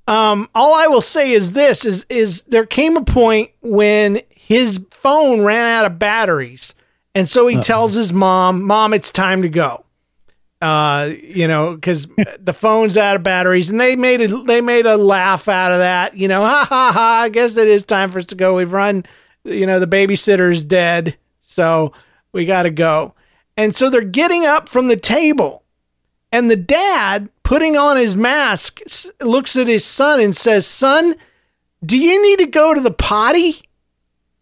um 0.08 0.50
all 0.56 0.74
I 0.74 0.88
will 0.88 1.02
say 1.02 1.32
is 1.32 1.52
this 1.52 1.86
is 1.86 2.08
is 2.10 2.42
there 2.44 2.66
came 2.66 2.98
a 2.98 3.04
point 3.04 3.52
when 3.62 4.22
his 4.32 4.80
phone 4.90 5.42
ran 5.42 5.80
out 5.80 5.86
of 5.86 6.00
batteries 6.00 6.74
and 7.14 7.30
so 7.30 7.46
he 7.46 7.60
tells 7.60 7.94
his 7.94 8.12
mom 8.12 8.64
mom 8.64 8.96
it's 8.96 9.12
time 9.12 9.44
to 9.44 9.50
go. 9.50 9.86
Uh 10.60 11.12
you 11.22 11.48
know 11.48 11.76
because 11.76 12.08
the 12.40 12.54
phone's 12.54 12.98
out 12.98 13.16
of 13.16 13.22
batteries 13.22 13.70
and 13.70 13.80
they 13.80 13.96
made 13.96 14.22
a 14.22 14.44
they 14.44 14.60
made 14.60 14.88
a 14.88 14.98
laugh 14.98 15.48
out 15.48 15.72
of 15.72 15.80
that 15.80 16.18
you 16.18 16.28
know 16.28 16.42
ha 16.42 16.66
ha 16.66 16.92
ha 16.92 17.22
i 17.22 17.30
guess 17.30 17.58
it 17.58 17.68
is 17.68 17.86
time 17.86 18.10
for 18.10 18.18
us 18.18 18.26
to 18.26 18.36
go. 18.36 18.56
We've 18.56 18.74
run 18.74 19.06
you 19.44 19.68
know 19.68 19.80
the 19.80 19.86
babysitter's 19.86 20.66
dead. 20.66 21.16
So 21.42 21.94
we 22.32 22.46
gotta 22.46 22.70
go 22.70 23.14
and 23.56 23.76
so 23.76 23.90
they're 23.90 24.02
getting 24.02 24.46
up 24.46 24.70
from 24.70 24.88
the 24.88 24.98
table 24.98 25.64
and 26.32 26.50
the 26.50 26.56
dad 26.56 27.30
putting 27.44 27.78
on 27.78 27.98
his 27.98 28.18
mask 28.18 28.82
looks 29.22 29.56
at 29.56 29.68
his 29.68 29.86
son 29.86 30.20
and 30.20 30.36
says 30.36 30.66
son 30.66 31.16
do 31.86 31.98
you 31.98 32.22
need 32.22 32.40
to 32.40 32.48
go 32.48 32.74
to 32.74 32.82
the 32.82 32.92
potty 32.92 33.62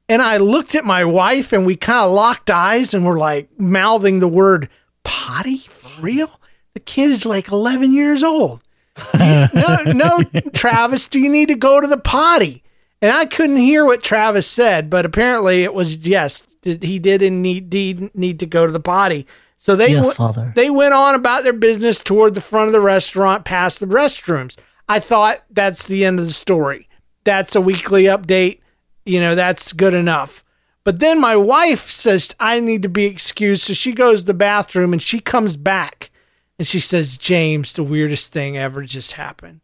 and 0.08 0.22
I 0.22 0.38
looked 0.38 0.76
at 0.76 0.86
my 0.86 1.04
wife 1.04 1.52
and 1.52 1.66
we 1.66 1.76
kind 1.76 2.06
of 2.06 2.12
locked 2.12 2.50
eyes 2.50 2.94
and 2.94 3.06
we're 3.06 3.20
like 3.20 3.50
mouthing 3.60 4.20
the 4.20 4.28
word 4.28 4.70
potty 5.04 5.58
for 5.58 6.02
real? 6.02 6.40
The 6.74 6.80
kid 6.80 7.12
is 7.12 7.26
like 7.26 7.50
11 7.50 7.92
years 7.94 8.24
old. 8.24 8.62
no, 9.20 9.78
no, 9.86 10.24
Travis, 10.54 11.08
do 11.08 11.20
you 11.20 11.30
need 11.30 11.50
to 11.50 11.56
go 11.56 11.82
to 11.82 11.88
the 11.88 11.98
potty? 11.98 12.64
And 13.02 13.12
I 13.12 13.26
couldn't 13.26 13.58
hear 13.58 13.84
what 13.84 14.04
Travis 14.04 14.48
said, 14.48 14.90
but 14.90 15.06
apparently 15.06 15.64
it 15.64 15.74
was 15.74 15.98
yes, 15.98 16.42
he 16.66 17.00
did 17.00 17.22
indeed 17.22 18.14
need 18.16 18.40
to 18.40 18.46
go 18.46 18.66
to 18.66 18.72
the 18.72 18.80
potty. 18.80 19.26
So 19.58 19.76
they 19.76 19.92
Yes, 19.92 20.16
w- 20.16 20.16
they 20.56 20.70
went 20.70 20.94
on 20.94 21.16
about 21.16 21.44
their 21.44 21.54
business 21.54 22.02
toward 22.02 22.34
the 22.34 22.42
front 22.42 22.68
of 22.68 22.74
the 22.74 22.82
restaurant 22.82 23.46
past 23.46 23.80
the 23.80 23.88
restrooms. 23.88 24.58
I 24.90 25.00
thought 25.00 25.44
that's 25.50 25.88
the 25.88 26.06
end 26.06 26.20
of 26.20 26.28
the 26.28 26.34
story. 26.34 26.88
That's 27.24 27.56
a 27.56 27.62
weekly 27.62 28.04
update. 28.04 28.60
You 29.06 29.20
know, 29.22 29.36
that's 29.36 29.74
good 29.74 29.94
enough. 29.94 30.44
But 30.84 31.00
then 31.00 31.20
my 31.20 31.36
wife 31.36 31.90
says 31.90 32.36
I 32.40 32.60
need 32.60 32.84
to 32.84 32.90
be 32.90 33.06
excused. 33.06 33.64
So 33.64 33.74
she 33.74 33.92
goes 33.94 34.20
to 34.22 34.26
the 34.28 34.34
bathroom 34.36 34.94
and 34.94 35.02
she 35.02 35.20
comes 35.20 35.58
back 35.58 36.12
and 36.60 36.68
she 36.68 36.80
says, 36.80 37.18
James, 37.18 37.74
the 37.74 37.84
weirdest 37.84 38.32
thing 38.32 38.58
ever 38.58 38.84
just 38.84 39.14
happened. 39.14 39.62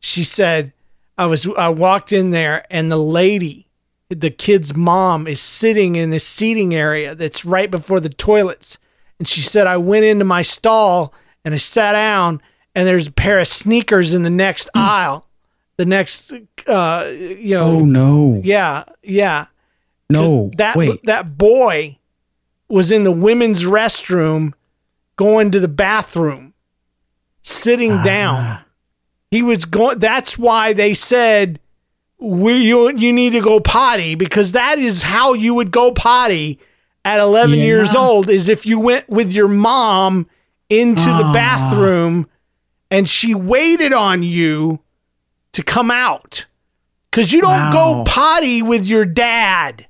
She 0.00 0.24
said, 0.24 0.72
I 1.16 1.26
was 1.26 1.48
I 1.56 1.70
walked 1.70 2.12
in 2.12 2.30
there 2.30 2.66
and 2.70 2.90
the 2.90 2.98
lady, 2.98 3.68
the 4.14 4.30
kid's 4.30 4.74
mom, 4.74 5.26
is 5.26 5.40
sitting 5.40 5.96
in 5.96 6.10
the 6.10 6.20
seating 6.20 6.74
area 6.74 7.14
that's 7.14 7.44
right 7.44 7.70
before 7.70 8.00
the 8.00 8.08
toilets. 8.08 8.78
And 9.18 9.26
she 9.28 9.40
said, 9.40 9.66
I 9.66 9.76
went 9.76 10.04
into 10.04 10.24
my 10.24 10.42
stall 10.42 11.14
and 11.44 11.54
I 11.54 11.56
sat 11.58 11.92
down 11.92 12.40
and 12.74 12.86
there's 12.86 13.06
a 13.08 13.12
pair 13.12 13.38
of 13.38 13.48
sneakers 13.48 14.14
in 14.14 14.22
the 14.22 14.30
next 14.30 14.68
aisle. 14.74 15.26
The 15.76 15.86
next 15.86 16.32
uh 16.66 17.10
you 17.12 17.56
know 17.56 17.64
Oh 17.64 17.84
no. 17.84 18.40
yeah, 18.44 18.84
Yeah. 19.02 19.46
No. 20.10 20.50
that 20.58 20.76
Wait. 20.76 21.00
that 21.04 21.36
boy 21.38 21.98
was 22.68 22.90
in 22.90 23.04
the 23.04 23.12
women's 23.12 23.64
restroom 23.64 24.52
going 25.16 25.50
to 25.52 25.60
the 25.60 25.68
bathroom 25.68 26.52
sitting 27.42 28.02
down. 28.02 28.60
He 29.30 29.42
was 29.42 29.64
going. 29.64 29.98
That's 29.98 30.36
why 30.38 30.72
they 30.74 30.94
said 30.94 31.58
we 32.22 32.54
you 32.54 32.96
you 32.96 33.12
need 33.12 33.30
to 33.30 33.40
go 33.40 33.58
potty 33.60 34.14
because 34.14 34.52
that 34.52 34.78
is 34.78 35.02
how 35.02 35.32
you 35.34 35.54
would 35.54 35.70
go 35.70 35.92
potty 35.92 36.58
at 37.04 37.18
11 37.20 37.58
Yeah. 37.58 37.64
years 37.64 37.94
old 37.96 38.28
is 38.30 38.48
if 38.48 38.64
you 38.64 38.78
went 38.78 39.08
with 39.08 39.32
your 39.32 39.48
mom 39.48 40.28
into 40.70 41.02
the 41.02 41.24
Ah. 41.26 41.32
bathroom 41.32 42.26
and 42.90 43.08
she 43.08 43.34
waited 43.34 43.92
on 43.92 44.22
you 44.22 44.80
to 45.52 45.62
come 45.62 45.90
out 45.90 46.46
because 47.10 47.32
you 47.32 47.40
don't 47.40 47.70
go 47.72 48.04
potty 48.06 48.62
with 48.62 48.86
your 48.86 49.04
dad 49.04 49.86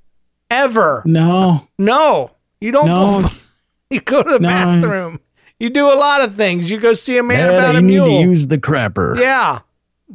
ever. 0.50 1.02
No. 1.04 1.68
No, 1.78 2.30
you 2.60 2.72
don't. 2.72 2.86
No. 2.86 3.22
Go, 3.22 3.30
you 3.90 4.00
go 4.00 4.22
to 4.22 4.30
the 4.30 4.40
No. 4.40 4.48
bathroom. 4.48 5.20
You 5.60 5.70
do 5.70 5.86
a 5.86 5.94
lot 5.94 6.22
of 6.22 6.34
things. 6.36 6.70
You 6.70 6.80
go 6.80 6.92
see 6.92 7.18
a 7.18 7.22
man 7.22 7.46
Dad, 7.46 7.58
about 7.58 7.72
you 7.74 7.78
a 7.78 7.82
need 7.82 7.94
mule. 7.94 8.06
to 8.06 8.12
use 8.30 8.46
the 8.48 8.58
crapper. 8.58 9.16
yeah, 9.20 9.60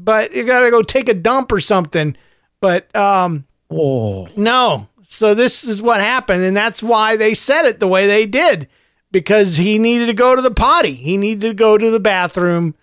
but 0.08 0.34
you 0.34 0.46
got 0.46 0.62
to 0.62 0.72
go 0.72 0.82
take 0.82 1.10
a 1.10 1.14
dump 1.14 1.52
or 1.52 1.60
something. 1.60 2.16
But 2.62 2.94
um, 2.96 3.46
Oh. 3.70 4.30
no. 4.38 4.88
So 5.04 5.36
this 5.36 5.66
is 5.66 5.82
what 5.82 6.00
happened, 6.00 6.44
and 6.44 6.56
that's 6.56 6.82
why 6.82 7.18
they 7.18 7.34
said 7.34 7.66
it 7.66 7.80
the 7.82 7.88
way 7.90 8.08
they 8.08 8.26
did 8.26 8.68
because 9.12 9.58
he 9.58 9.78
needed 9.80 10.06
to 10.08 10.14
go 10.14 10.34
to 10.36 10.42
the 10.42 10.50
potty. 10.52 10.94
He 10.94 11.18
needed 11.18 11.42
to 11.50 11.54
go 11.54 11.78
to 11.78 11.92
the 11.92 12.00
bathroom 12.00 12.74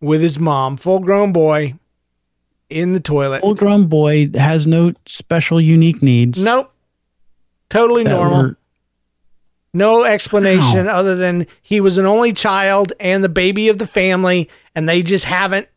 with 0.00 0.22
his 0.22 0.38
mom, 0.38 0.76
full 0.78 1.00
grown 1.00 1.32
boy, 1.32 1.74
in 2.70 2.92
the 2.92 3.00
toilet. 3.00 3.40
Full 3.42 3.54
grown 3.54 3.86
boy 3.86 4.30
has 4.34 4.66
no 4.66 4.92
special 5.06 5.60
unique 5.60 6.02
needs. 6.02 6.42
Nope. 6.42 6.72
Totally 7.68 8.04
that 8.04 8.10
normal. 8.10 8.42
were- 8.42 8.56
No 9.72 10.04
explanation 10.04 10.88
other 10.88 11.14
than 11.16 11.46
he 11.62 11.80
was 11.80 11.98
an 11.98 12.06
only 12.06 12.32
child 12.32 12.92
and 12.98 13.22
the 13.22 13.28
baby 13.28 13.68
of 13.68 13.78
the 13.78 13.86
family, 13.86 14.48
and 14.74 14.88
they 14.88 15.02
just 15.02 15.24
haven't 15.24 15.68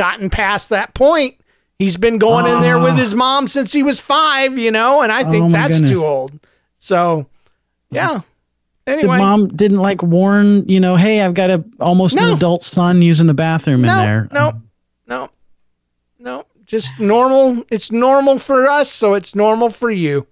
gotten 0.00 0.30
past 0.30 0.70
that 0.70 0.94
point. 0.94 1.36
He's 1.78 1.98
been 1.98 2.16
going 2.16 2.46
in 2.46 2.62
there 2.62 2.78
with 2.78 2.96
his 2.96 3.14
mom 3.14 3.46
since 3.48 3.70
he 3.70 3.82
was 3.82 4.00
five, 4.00 4.58
you 4.58 4.70
know, 4.70 5.02
and 5.02 5.12
I 5.12 5.28
think 5.28 5.44
Oh 5.44 5.50
that's 5.52 5.74
goodness. 5.74 5.90
too 5.90 6.02
old. 6.04 6.32
So, 6.78 7.26
yeah. 7.90 8.20
The 8.86 8.92
Anyway, 8.92 9.18
mom 9.18 9.48
didn't 9.48 9.78
like 9.78 10.02
warn, 10.02 10.66
you 10.68 10.80
know, 10.80 10.96
hey, 10.96 11.20
I've 11.20 11.34
got 11.34 11.50
a 11.50 11.62
almost 11.78 12.14
No. 12.16 12.30
an 12.30 12.36
adult 12.36 12.62
son 12.64 13.02
using 13.02 13.26
the 13.26 13.34
bathroom 13.34 13.82
no, 13.82 13.92
in 13.92 13.98
there. 13.98 14.28
no, 14.32 14.52
no, 15.06 15.28
no, 16.18 16.46
just 16.64 16.98
normal. 16.98 17.62
It's 17.70 17.92
normal 17.92 18.38
for 18.38 18.66
us, 18.68 18.90
so 18.90 19.12
it's 19.14 19.34
normal 19.34 19.68
for 19.68 19.90
you. 19.90 20.26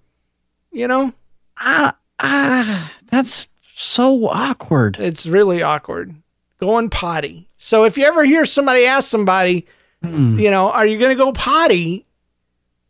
You 0.71 0.87
know, 0.87 1.13
Ah, 1.57 1.95
ah, 2.19 2.91
that's 3.11 3.47
so 3.75 4.27
awkward. 4.29 4.97
it's 4.99 5.25
really 5.27 5.61
awkward 5.61 6.13
going 6.59 6.89
potty. 6.89 7.48
So 7.59 7.83
if 7.83 7.97
you 7.97 8.05
ever 8.05 8.23
hear 8.23 8.45
somebody 8.45 8.85
ask 8.85 9.07
somebody, 9.09 9.67
Hmm. 10.01 10.39
you 10.39 10.49
know, 10.49 10.71
are 10.71 10.85
you 10.85 10.97
going 10.97 11.15
to 11.15 11.21
go 11.21 11.31
potty? 11.33 12.05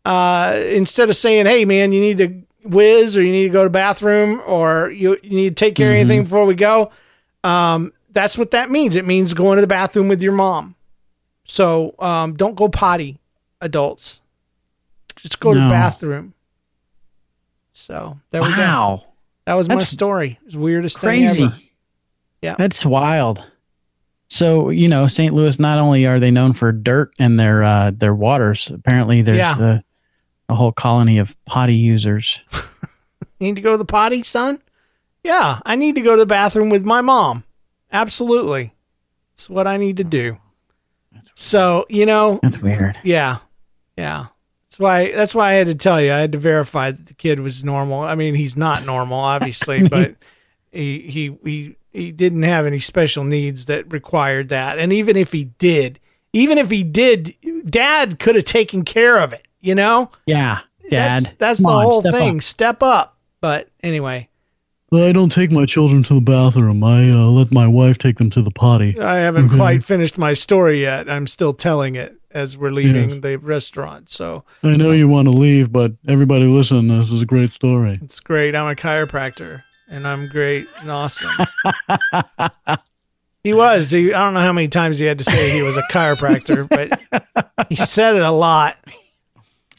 Uh, 0.05 0.61
instead 0.67 1.09
of 1.09 1.15
saying, 1.15 1.47
"Hey, 1.47 1.65
man, 1.65 1.91
you 1.91 1.99
need 1.99 2.17
to 2.19 2.41
whiz," 2.63 3.17
or 3.17 3.23
"You 3.23 3.31
need 3.31 3.43
to 3.45 3.49
go 3.49 3.63
to 3.63 3.69
bathroom," 3.69 4.41
or 4.45 4.91
"You 4.91 5.17
you 5.23 5.31
need 5.31 5.57
to 5.57 5.65
take 5.65 5.73
care 5.75 5.89
of 5.91 5.95
anything 5.97 6.23
before 6.23 6.45
we 6.45 6.53
go," 6.55 6.91
um, 7.43 7.91
that's 8.11 8.37
what 8.37 8.51
that 8.51 8.69
means. 8.69 8.95
It 8.95 9.05
means 9.05 9.33
going 9.33 9.57
to 9.57 9.61
the 9.61 9.67
bathroom 9.67 10.07
with 10.07 10.21
your 10.21 10.33
mom. 10.33 10.75
So 11.45 11.95
um, 11.99 12.35
don't 12.35 12.55
go 12.55 12.69
potty, 12.69 13.19
adults. 13.59 14.21
Just 15.15 15.39
go 15.39 15.51
to 15.53 15.59
the 15.59 15.67
bathroom. 15.67 16.33
So 17.73 18.19
there 18.31 18.41
we 18.41 18.49
go. 18.49 18.53
Wow. 18.61 19.03
That 19.45 19.55
was 19.55 19.67
my 19.67 19.79
story. 19.79 20.37
It 20.41 20.45
was 20.45 20.53
the 20.53 20.59
weirdest 20.59 20.99
Crazy. 20.99 21.35
thing 21.37 21.45
ever. 21.47 21.55
Yeah. 22.43 22.55
That's 22.57 22.85
wild. 22.85 23.43
So, 24.29 24.69
you 24.69 24.87
know, 24.87 25.07
St. 25.07 25.33
Louis, 25.33 25.59
not 25.59 25.79
only 25.81 26.05
are 26.05 26.19
they 26.19 26.29
known 26.31 26.53
for 26.53 26.71
dirt 26.71 27.13
and 27.17 27.39
their 27.39 27.63
uh, 27.63 27.91
their 27.95 28.13
waters, 28.13 28.69
apparently 28.71 29.21
there's 29.23 29.37
Yeah. 29.37 29.59
a, 29.59 29.79
a 30.49 30.55
whole 30.55 30.71
colony 30.71 31.17
of 31.17 31.35
potty 31.45 31.75
users. 31.75 32.43
Need 33.39 33.55
to 33.55 33.61
go 33.61 33.71
to 33.71 33.77
the 33.77 33.85
potty, 33.85 34.21
son? 34.23 34.61
Yeah, 35.23 35.59
I 35.65 35.75
need 35.75 35.95
to 35.95 36.01
go 36.01 36.15
to 36.15 36.19
the 36.21 36.25
bathroom 36.25 36.69
with 36.69 36.83
my 36.85 37.01
mom. 37.01 37.43
Absolutely. 37.91 38.73
It's 39.33 39.49
what 39.49 39.65
I 39.67 39.77
need 39.77 39.97
to 39.97 40.03
do. 40.03 40.37
So, 41.35 41.85
you 41.89 42.05
know, 42.05 42.39
That's 42.41 42.59
weird. 42.61 42.99
yeah. 43.03 43.37
Yeah. 43.97 44.27
That's 44.69 44.79
why 44.79 45.11
that's 45.11 45.33
why 45.35 45.51
I 45.51 45.53
had 45.53 45.67
to 45.67 45.75
tell 45.75 45.99
you. 46.01 46.11
I 46.13 46.19
had 46.19 46.33
to 46.33 46.37
verify 46.37 46.91
that 46.91 47.05
the 47.07 47.13
kid 47.13 47.39
was 47.39 47.63
normal. 47.63 48.01
I 48.01 48.15
mean, 48.15 48.35
he's 48.35 48.55
not 48.55 48.85
normal, 48.85 49.19
obviously, 49.33 49.87
but 49.87 50.15
he 50.71 50.99
he 51.01 51.37
he 51.43 51.75
he 51.91 52.11
didn't 52.11 52.43
have 52.43 52.65
any 52.65 52.79
special 52.79 53.23
needs 53.23 53.65
that 53.65 53.91
required 53.91 54.49
that. 54.49 54.77
And 54.79 54.93
even 54.93 55.15
if 55.17 55.31
he 55.31 55.45
did, 55.45 55.99
even 56.33 56.57
if 56.57 56.69
he 56.69 56.83
did, 56.83 57.33
dad 57.65 58.19
could 58.19 58.35
have 58.35 58.45
taken 58.45 58.85
care 58.85 59.17
of 59.17 59.33
it, 59.33 59.47
you 59.61 59.75
know? 59.75 60.11
Yeah, 60.25 60.59
Dad. 60.89 61.23
That's, 61.23 61.35
that's 61.37 61.59
the 61.61 61.67
on, 61.69 61.83
whole 61.83 61.99
step 62.01 62.13
thing. 62.13 62.37
up. 62.37 62.43
Step 62.43 62.83
up. 62.83 63.17
But 63.41 63.69
anyway, 63.81 64.29
I 64.93 65.11
don't 65.11 65.31
take 65.31 65.51
my 65.51 65.65
children 65.65 66.03
to 66.03 66.13
the 66.15 66.21
bathroom. 66.21 66.83
I 66.83 67.09
uh, 67.11 67.25
let 67.27 67.51
my 67.51 67.67
wife 67.67 67.97
take 67.97 68.17
them 68.17 68.29
to 68.31 68.41
the 68.41 68.51
potty. 68.51 68.99
I 68.99 69.17
haven't 69.17 69.45
Okay. 69.45 69.55
quite 69.55 69.83
finished 69.83 70.17
my 70.17 70.33
story 70.33 70.81
yet. 70.81 71.09
I'm 71.09 71.27
still 71.27 71.53
telling 71.53 71.95
it 71.95 72.15
as 72.31 72.57
we're 72.57 72.71
leaving 72.71 73.09
Yes. 73.09 73.21
the 73.21 73.37
restaurant. 73.37 74.09
So 74.09 74.43
I 74.63 74.75
know 74.75 74.91
you 74.91 75.07
want 75.07 75.25
to 75.25 75.31
leave, 75.31 75.71
but 75.71 75.93
everybody 76.07 76.45
listen. 76.45 76.87
This 76.87 77.11
is 77.11 77.21
a 77.21 77.25
great 77.25 77.51
story. 77.51 77.99
it's 78.03 78.19
great. 78.19 78.55
I'm 78.55 78.71
a 78.71 78.75
chiropractor 78.75 79.63
and 79.89 80.07
I'm 80.07 80.27
great 80.27 80.67
and 80.79 80.91
awesome. 80.91 81.31
he 83.43 83.53
was. 83.53 83.89
He, 83.89 84.13
I 84.13 84.19
don't 84.19 84.33
know 84.33 84.39
how 84.41 84.53
many 84.53 84.67
times 84.67 84.99
he 84.99 85.05
had 85.05 85.17
to 85.19 85.23
say 85.23 85.51
he 85.51 85.61
was 85.61 85.77
a 85.77 85.83
chiropractor, 85.91 86.67
but 86.69 87.67
he 87.69 87.75
said 87.75 88.15
it 88.15 88.21
a 88.21 88.31
lot. 88.31 88.77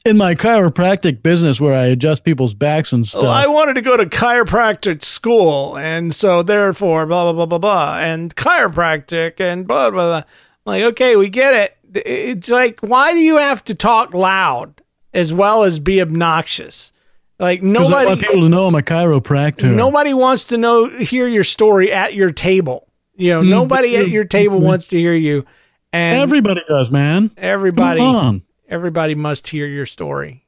In 0.07 0.17
my 0.17 0.35
chiropractic 0.35 1.23
business, 1.23 1.61
where 1.61 1.75
I 1.75 1.85
adjust 1.87 2.25
people's 2.25 2.55
backs 2.55 2.93
and 2.93 3.07
stuff, 3.07 3.23
Well, 3.23 3.33
I 3.33 3.47
wanted 3.47 3.75
to 3.75 3.83
go 3.83 3.99
to 3.99 4.07
chiropractic 4.07 5.03
school, 5.03 5.77
and 5.77 6.15
so 6.15 6.43
therefore, 6.43 7.05
blah 7.07 7.25
blah 7.25 7.33
blah 7.35 7.47
blah 7.47 7.59
blah, 7.59 7.99
and 8.01 8.35
chiropractic, 8.35 9.41
and 9.41 9.67
blah 9.67 9.91
blah 9.91 10.09
blah. 10.09 10.23
Like, 10.65 10.83
okay, 10.85 11.17
we 11.17 11.29
get 11.29 11.55
it. 11.55 11.77
It's 12.07 12.49
like, 12.49 12.81
why 12.81 13.13
do 13.13 13.19
you 13.19 13.37
have 13.37 13.65
to 13.65 13.75
talk 13.75 14.15
loud 14.15 14.81
as 15.13 15.35
well 15.35 15.65
as 15.65 15.79
be 15.79 16.01
obnoxious? 16.01 16.93
Like 17.41 17.63
'Cause 17.63 17.91
I 17.91 18.05
want 18.05 18.21
people 18.21 18.43
to 18.43 18.49
know 18.51 18.67
I'm 18.67 18.75
a 18.75 18.83
chiropractor. 18.83 19.75
nobody 19.75 20.13
wants 20.15 20.45
to 20.47 20.59
know 20.59 20.89
hear 20.91 21.27
your 21.27 21.43
story 21.45 21.91
at 21.91 22.15
your 22.15 22.31
table. 22.33 22.87
You 23.17 23.33
know, 23.33 23.43
Mm, 23.43 23.49
nobody 23.49 23.97
at 23.97 24.09
your 24.11 24.25
table 24.25 24.61
mm. 24.61 24.65
wants 24.65 24.89
to 24.89 24.99
hear 24.99 25.15
you, 25.15 25.45
and 25.93 26.19
Everybody 26.19 26.61
does, 26.69 26.91
man. 26.91 27.31
everybody, 27.39 28.01
Come 28.01 28.17
on. 28.17 28.43
everybody 28.69 29.15
must 29.15 29.49
hear 29.49 29.67
your 29.67 29.87
story. 29.87 30.45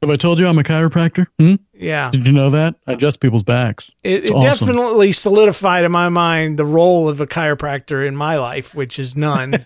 Have 0.00 0.10
I 0.10 0.16
told 0.16 0.38
you 0.40 0.48
I'm 0.48 0.58
a 0.58 0.64
chiropractor? 0.64 1.26
Hmm? 1.38 1.54
Yeah. 1.72 2.10
Did 2.10 2.26
you 2.26 2.32
know 2.32 2.50
that? 2.50 2.74
I 2.88 2.92
adjust 2.92 3.20
people's 3.20 3.44
backs. 3.44 3.90
It, 4.02 4.24
it 4.24 4.30
awesome. 4.32 4.66
definitely 4.68 5.12
solidified 5.12 5.84
in 5.84 5.92
my 5.92 6.08
mind 6.08 6.58
the 6.58 6.64
role 6.64 7.08
of 7.08 7.20
a 7.20 7.26
chiropractor 7.26 8.04
in 8.06 8.16
my 8.16 8.36
life, 8.38 8.74
which 8.74 8.98
is 8.98 9.16
none 9.16 9.64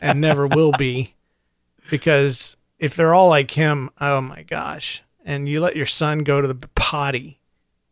and 0.00 0.20
never 0.20 0.46
will 0.48 0.72
be. 0.72 1.14
Because 1.90 2.56
if 2.80 2.94
they're 2.96 3.14
all 3.14 3.28
like 3.28 3.52
him, 3.52 3.90
oh 4.00 4.20
my 4.20 4.42
gosh. 4.42 5.02
And 5.28 5.46
you 5.46 5.60
let 5.60 5.76
your 5.76 5.84
son 5.84 6.20
go 6.20 6.40
to 6.40 6.48
the 6.48 6.54
potty. 6.74 7.38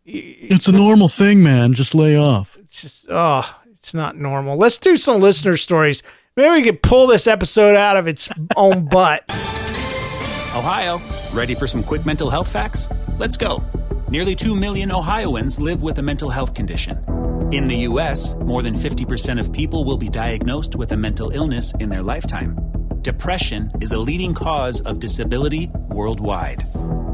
It's 0.06 0.68
a 0.68 0.72
normal 0.72 1.10
thing, 1.10 1.42
man. 1.42 1.74
Just 1.74 1.94
lay 1.94 2.16
off. 2.16 2.56
It's 2.56 2.80
just, 2.80 3.06
oh, 3.10 3.60
it's 3.72 3.92
not 3.92 4.16
normal. 4.16 4.56
Let's 4.56 4.78
do 4.78 4.96
some 4.96 5.20
listener 5.20 5.58
stories. 5.58 6.02
Maybe 6.34 6.50
we 6.50 6.62
could 6.62 6.82
pull 6.82 7.06
this 7.06 7.26
episode 7.26 7.76
out 7.76 7.98
of 7.98 8.08
its 8.08 8.30
own 8.56 8.86
butt. 8.90 9.22
Ohio, 9.28 10.98
ready 11.34 11.54
for 11.54 11.66
some 11.66 11.84
quick 11.84 12.06
mental 12.06 12.30
health 12.30 12.50
facts? 12.50 12.88
Let's 13.18 13.36
go. 13.36 13.62
Nearly 14.08 14.34
2 14.34 14.56
million 14.56 14.90
Ohioans 14.90 15.60
live 15.60 15.82
with 15.82 15.98
a 15.98 16.02
mental 16.02 16.30
health 16.30 16.54
condition. 16.54 17.04
In 17.52 17.66
the 17.66 17.76
U.S., 17.90 18.34
more 18.36 18.62
than 18.62 18.74
50% 18.74 19.38
of 19.38 19.52
people 19.52 19.84
will 19.84 19.98
be 19.98 20.08
diagnosed 20.08 20.74
with 20.74 20.90
a 20.92 20.96
mental 20.96 21.28
illness 21.32 21.74
in 21.80 21.90
their 21.90 22.02
lifetime. 22.02 22.56
Depression 23.02 23.70
is 23.82 23.92
a 23.92 23.98
leading 23.98 24.32
cause 24.32 24.80
of 24.80 25.00
disability 25.00 25.70
worldwide. 25.90 26.64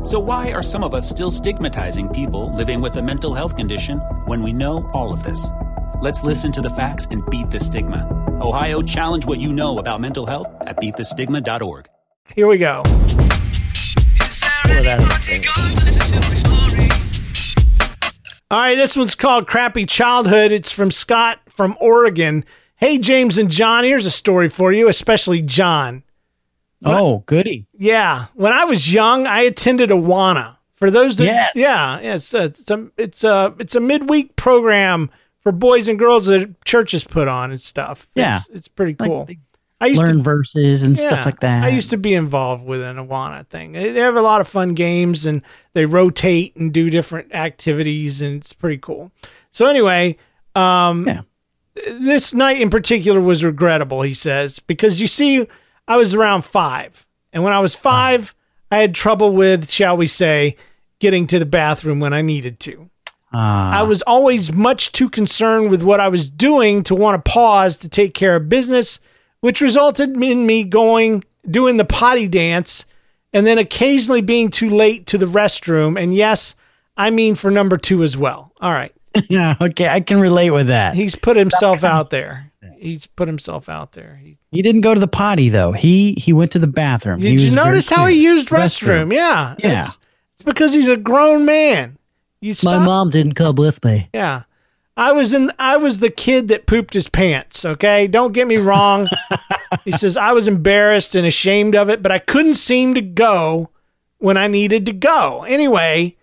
So, 0.04 0.18
why 0.18 0.50
are 0.50 0.64
some 0.64 0.82
of 0.82 0.94
us 0.94 1.08
still 1.08 1.30
stigmatizing 1.30 2.08
people 2.08 2.52
living 2.56 2.80
with 2.80 2.96
a 2.96 3.02
mental 3.02 3.34
health 3.34 3.54
condition 3.54 3.98
when 4.26 4.42
we 4.42 4.52
know 4.52 4.90
all 4.92 5.12
of 5.12 5.22
this? 5.22 5.46
Let's 6.00 6.24
listen 6.24 6.50
to 6.52 6.60
the 6.60 6.70
facts 6.70 7.06
and 7.12 7.24
beat 7.30 7.50
the 7.52 7.60
stigma. 7.60 8.08
Ohio, 8.42 8.82
challenge 8.82 9.26
what 9.26 9.40
you 9.40 9.52
know 9.52 9.78
about 9.78 10.00
mental 10.00 10.26
health 10.26 10.48
at 10.62 10.76
beatthestigma.org. 10.78 11.88
Here 12.34 12.48
we 12.48 12.58
go. 12.58 12.82
All 18.50 18.58
right, 18.58 18.74
this 18.74 18.96
one's 18.96 19.14
called 19.14 19.46
Crappy 19.46 19.86
Childhood. 19.86 20.50
It's 20.50 20.72
from 20.72 20.90
Scott 20.90 21.38
from 21.48 21.76
Oregon. 21.80 22.44
Hey, 22.74 22.98
James 22.98 23.38
and 23.38 23.48
John, 23.48 23.84
here's 23.84 24.06
a 24.06 24.10
story 24.10 24.48
for 24.48 24.72
you, 24.72 24.88
especially 24.88 25.42
John. 25.42 26.02
Oh, 26.84 27.22
goody. 27.26 27.66
Yeah, 27.76 28.26
when 28.34 28.52
I 28.52 28.64
was 28.64 28.92
young, 28.92 29.26
I 29.26 29.42
attended 29.42 29.90
Awana. 29.90 30.56
For 30.74 30.90
those 30.90 31.16
that, 31.16 31.24
Yeah. 31.26 31.46
yeah, 31.54 32.00
yeah, 32.00 32.14
it's 32.16 32.34
a, 32.34 32.44
it's 32.44 32.70
a 32.70 32.90
it's 32.96 33.24
a 33.24 33.54
it's 33.60 33.74
a 33.76 33.80
midweek 33.80 34.34
program 34.36 35.10
for 35.40 35.52
boys 35.52 35.86
and 35.88 35.98
girls 35.98 36.26
that 36.26 36.64
churches 36.64 37.04
put 37.04 37.28
on 37.28 37.50
and 37.50 37.60
stuff. 37.60 38.08
Yeah. 38.14 38.38
it's, 38.38 38.48
it's 38.48 38.68
pretty 38.68 38.94
cool. 38.94 39.26
they 39.26 39.38
I 39.80 39.86
used 39.86 40.00
Learn 40.00 40.18
to 40.18 40.22
verses 40.22 40.84
and 40.84 40.96
stuff 40.98 41.24
like 41.26 41.40
that. 41.40 41.64
I 41.64 41.68
used 41.68 41.90
to 41.90 41.96
be 41.96 42.14
involved 42.14 42.64
with 42.64 42.80
an 42.82 42.96
Awana 42.98 43.46
thing. 43.48 43.72
They 43.72 43.90
they 43.92 44.00
have 44.00 44.14
a 44.16 44.22
lot 44.22 44.40
of 44.40 44.46
fun 44.48 44.74
games 44.74 45.26
and 45.26 45.42
they 45.72 45.86
rotate 45.86 46.54
and 46.56 46.72
do 46.72 46.88
different 46.90 47.34
activities 47.34 48.20
and 48.22 48.36
it's 48.40 48.52
pretty 48.52 48.78
cool. 48.78 49.10
So 49.50 49.66
anyway, 49.66 50.16
um, 50.54 51.06
Yeah. 51.08 51.22
this 51.98 52.32
night 52.34 52.60
in 52.60 52.70
particular 52.70 53.20
was 53.20 53.42
regrettable, 53.44 54.02
he 54.02 54.14
says, 54.14 54.58
because 54.60 55.00
you 55.00 55.06
see, 55.08 55.46
I 55.86 55.96
was 55.96 56.14
around 56.14 56.42
five. 56.42 57.06
And 57.32 57.42
when 57.42 57.52
I 57.52 57.60
was 57.60 57.74
five, 57.74 58.34
I 58.70 58.78
had 58.78 58.94
trouble 58.94 59.32
with, 59.32 59.70
shall 59.70 59.96
we 59.96 60.06
say, 60.06 60.56
getting 60.98 61.26
to 61.28 61.38
the 61.38 61.46
bathroom 61.46 62.00
when 62.00 62.12
I 62.12 62.22
needed 62.22 62.60
to. 62.60 62.90
Ah. 63.32 63.80
I 63.80 63.82
was 63.82 64.02
always 64.02 64.52
much 64.52 64.92
too 64.92 65.08
concerned 65.08 65.70
with 65.70 65.82
what 65.82 66.00
I 66.00 66.08
was 66.08 66.30
doing 66.30 66.82
to 66.84 66.94
want 66.94 67.24
to 67.24 67.30
pause 67.30 67.78
to 67.78 67.88
take 67.88 68.14
care 68.14 68.36
of 68.36 68.48
business, 68.48 69.00
which 69.40 69.60
resulted 69.60 70.10
in 70.10 70.46
me 70.46 70.64
going, 70.64 71.24
doing 71.50 71.78
the 71.78 71.84
potty 71.84 72.28
dance, 72.28 72.84
and 73.32 73.46
then 73.46 73.58
occasionally 73.58 74.20
being 74.20 74.50
too 74.50 74.70
late 74.70 75.06
to 75.06 75.18
the 75.18 75.26
restroom. 75.26 76.00
And 76.00 76.14
yes, 76.14 76.54
I 76.96 77.10
mean 77.10 77.34
for 77.34 77.50
number 77.50 77.78
two 77.78 78.02
as 78.02 78.16
well. 78.16 78.52
All 78.60 78.72
right. 78.72 78.94
yeah, 79.30 79.56
okay, 79.60 79.88
I 79.88 80.00
can 80.00 80.20
relate 80.20 80.50
with 80.50 80.68
that. 80.68 80.94
He's 80.94 81.14
put 81.14 81.36
himself 81.36 81.84
out 81.84 82.10
there. 82.10 82.51
He's 82.82 83.06
put 83.06 83.28
himself 83.28 83.68
out 83.68 83.92
there. 83.92 84.18
He, 84.20 84.38
He 84.50 84.60
didn't 84.60 84.80
go 84.80 84.92
to 84.92 84.98
the 84.98 85.06
potty 85.06 85.48
though. 85.48 85.70
He 85.70 86.14
he 86.14 86.32
went 86.32 86.50
to 86.52 86.58
the 86.58 86.66
bathroom. 86.66 87.20
did 87.20 87.40
you 87.40 87.54
notice 87.54 87.88
how 87.88 88.06
he 88.06 88.20
used 88.20 88.48
restroom? 88.48 89.14
Yeah. 89.14 89.54
Yeah. 89.58 89.84
It's, 89.84 89.98
it's 90.34 90.42
because 90.42 90.72
he's 90.72 90.88
a 90.88 90.96
grown 90.96 91.44
man. 91.44 91.96
You 92.40 92.54
My 92.64 92.78
mom 92.78 93.10
didn't 93.10 93.34
come 93.34 93.54
with 93.54 93.84
me. 93.84 94.08
Yeah. 94.12 94.42
I 94.96 95.12
was 95.12 95.32
in 95.32 95.52
I 95.60 95.76
was 95.76 96.00
the 96.00 96.10
kid 96.10 96.48
that 96.48 96.66
pooped 96.66 96.92
his 96.92 97.08
pants, 97.08 97.64
okay? 97.64 98.08
Don't 98.08 98.32
get 98.32 98.48
me 98.48 98.56
wrong. 98.56 99.08
he 99.84 99.92
says 99.92 100.16
I 100.16 100.32
was 100.32 100.48
embarrassed 100.48 101.14
and 101.14 101.24
ashamed 101.24 101.76
of 101.76 101.88
it, 101.88 102.02
but 102.02 102.10
I 102.10 102.18
couldn't 102.18 102.54
seem 102.54 102.94
to 102.94 103.00
go 103.00 103.70
when 104.18 104.36
I 104.36 104.48
needed 104.48 104.86
to 104.86 104.92
go. 104.92 105.44
Anyway, 105.44 106.16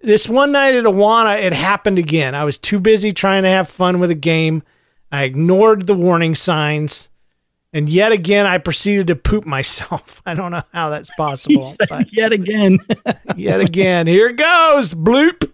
this 0.00 0.28
one 0.28 0.50
night 0.50 0.74
at 0.74 0.84
Awana, 0.84 1.40
it 1.40 1.52
happened 1.52 1.98
again. 1.98 2.34
I 2.34 2.44
was 2.44 2.58
too 2.58 2.80
busy 2.80 3.12
trying 3.12 3.44
to 3.44 3.48
have 3.48 3.68
fun 3.68 4.00
with 4.00 4.10
a 4.10 4.16
game. 4.16 4.64
I 5.12 5.24
ignored 5.24 5.86
the 5.86 5.94
warning 5.94 6.34
signs. 6.34 7.08
And 7.72 7.88
yet 7.88 8.10
again, 8.10 8.46
I 8.46 8.58
proceeded 8.58 9.06
to 9.08 9.16
poop 9.16 9.46
myself. 9.46 10.20
I 10.26 10.34
don't 10.34 10.50
know 10.50 10.62
how 10.72 10.90
that's 10.90 11.10
possible, 11.16 11.74
but 11.88 12.12
Yet 12.12 12.32
again. 12.32 12.78
yet 13.36 13.60
again, 13.60 14.06
here 14.06 14.28
it 14.28 14.36
goes. 14.36 14.92
Bloop. 14.92 15.50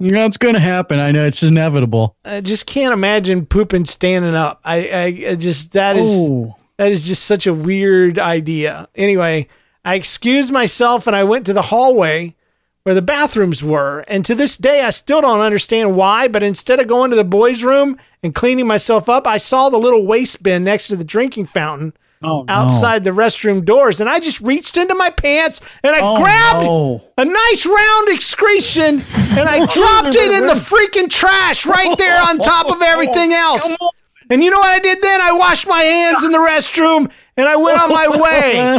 That's 0.00 0.36
going 0.36 0.54
to 0.54 0.60
happen. 0.60 0.98
I 0.98 1.12
know 1.12 1.24
it's 1.24 1.42
inevitable. 1.44 2.16
I 2.24 2.40
just 2.40 2.66
can't 2.66 2.92
imagine 2.92 3.46
pooping 3.46 3.84
standing 3.84 4.34
up. 4.34 4.60
I, 4.64 4.76
I, 4.88 5.30
I 5.30 5.34
just 5.36 5.72
that 5.72 5.96
is 5.96 6.10
Oh. 6.10 6.56
that 6.76 6.90
is 6.90 7.06
just 7.06 7.24
such 7.24 7.46
a 7.46 7.54
weird 7.54 8.18
idea. 8.18 8.88
Anyway, 8.96 9.46
I 9.84 9.94
excused 9.94 10.50
myself 10.52 11.06
and 11.06 11.14
I 11.14 11.22
went 11.22 11.46
to 11.46 11.52
the 11.52 11.62
hallway 11.62 12.34
where 12.84 12.94
the 12.94 13.02
bathrooms 13.02 13.62
were. 13.62 14.04
And 14.08 14.24
to 14.26 14.34
this 14.34 14.56
day, 14.56 14.82
I 14.82 14.90
still 14.90 15.20
don't 15.22 15.40
understand 15.40 15.96
why. 15.96 16.28
But 16.28 16.42
instead 16.42 16.80
of 16.80 16.86
going 16.86 17.10
to 17.10 17.16
the 17.16 17.24
boys' 17.24 17.64
room 17.64 17.98
and 18.22 18.34
cleaning 18.34 18.66
myself 18.66 19.08
up, 19.08 19.26
I 19.26 19.38
saw 19.38 19.68
the 19.70 19.78
little 19.78 20.06
waste 20.06 20.42
bin 20.42 20.64
next 20.64 20.88
to 20.88 20.96
the 20.96 21.04
drinking 21.04 21.46
fountain 21.46 21.94
Oh, 22.22 22.42
no. 22.42 22.54
outside 22.54 23.04
the 23.04 23.10
restroom 23.10 23.66
doors, 23.66 24.00
and 24.00 24.08
I 24.08 24.18
just 24.18 24.40
reached 24.40 24.78
into 24.78 24.94
my 24.94 25.10
pants 25.10 25.60
and 25.82 25.94
I 25.94 26.00
Oh, 26.02 26.16
grabbed 26.22 26.64
no. 26.64 27.04
a 27.18 27.24
nice 27.26 27.66
round 27.66 28.08
excretion 28.08 29.02
and 29.36 29.46
I 29.46 29.66
dropped 29.74 30.14
it 30.16 30.30
in 30.32 30.46
the 30.46 30.54
freaking 30.54 31.10
trash 31.10 31.66
right 31.66 31.98
there 31.98 32.18
on 32.22 32.38
top 32.38 32.70
of 32.70 32.80
everything 32.80 33.32
else. 33.34 33.70
And 34.30 34.42
you 34.42 34.50
know 34.50 34.58
what 34.58 34.70
I 34.70 34.78
did 34.78 35.02
then? 35.02 35.20
I 35.20 35.32
washed 35.32 35.66
my 35.66 35.80
hands 35.82 36.22
in 36.24 36.32
the 36.32 36.38
restroom 36.38 37.10
and 37.36 37.46
I 37.46 37.56
went 37.56 37.78
on 37.78 37.90
my 37.90 38.08
way. 38.08 38.78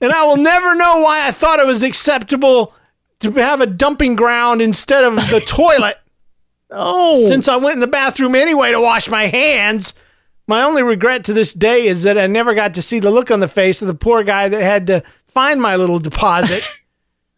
And 0.00 0.10
I 0.12 0.24
will 0.24 0.38
never 0.38 0.74
know 0.74 1.02
why 1.02 1.26
I 1.26 1.32
thought 1.32 1.60
it 1.60 1.66
was 1.66 1.82
acceptable 1.82 2.72
to 3.20 3.32
have 3.32 3.60
a 3.60 3.66
dumping 3.66 4.16
ground 4.16 4.60
instead 4.62 5.04
of 5.04 5.16
the 5.30 5.40
toilet. 5.46 5.98
Oh. 6.70 7.26
Since 7.26 7.48
I 7.48 7.56
went 7.56 7.74
in 7.74 7.80
the 7.80 7.86
bathroom 7.86 8.34
anyway 8.34 8.72
to 8.72 8.80
wash 8.80 9.08
my 9.08 9.26
hands, 9.26 9.94
my 10.46 10.62
only 10.62 10.82
regret 10.82 11.24
to 11.24 11.32
this 11.32 11.52
day 11.52 11.86
is 11.86 12.04
that 12.04 12.18
I 12.18 12.26
never 12.26 12.54
got 12.54 12.74
to 12.74 12.82
see 12.82 13.00
the 13.00 13.10
look 13.10 13.30
on 13.30 13.40
the 13.40 13.48
face 13.48 13.82
of 13.82 13.88
the 13.88 13.94
poor 13.94 14.22
guy 14.22 14.48
that 14.48 14.62
had 14.62 14.86
to 14.88 15.02
find 15.28 15.60
my 15.60 15.76
little 15.76 15.98
deposit. 15.98 16.68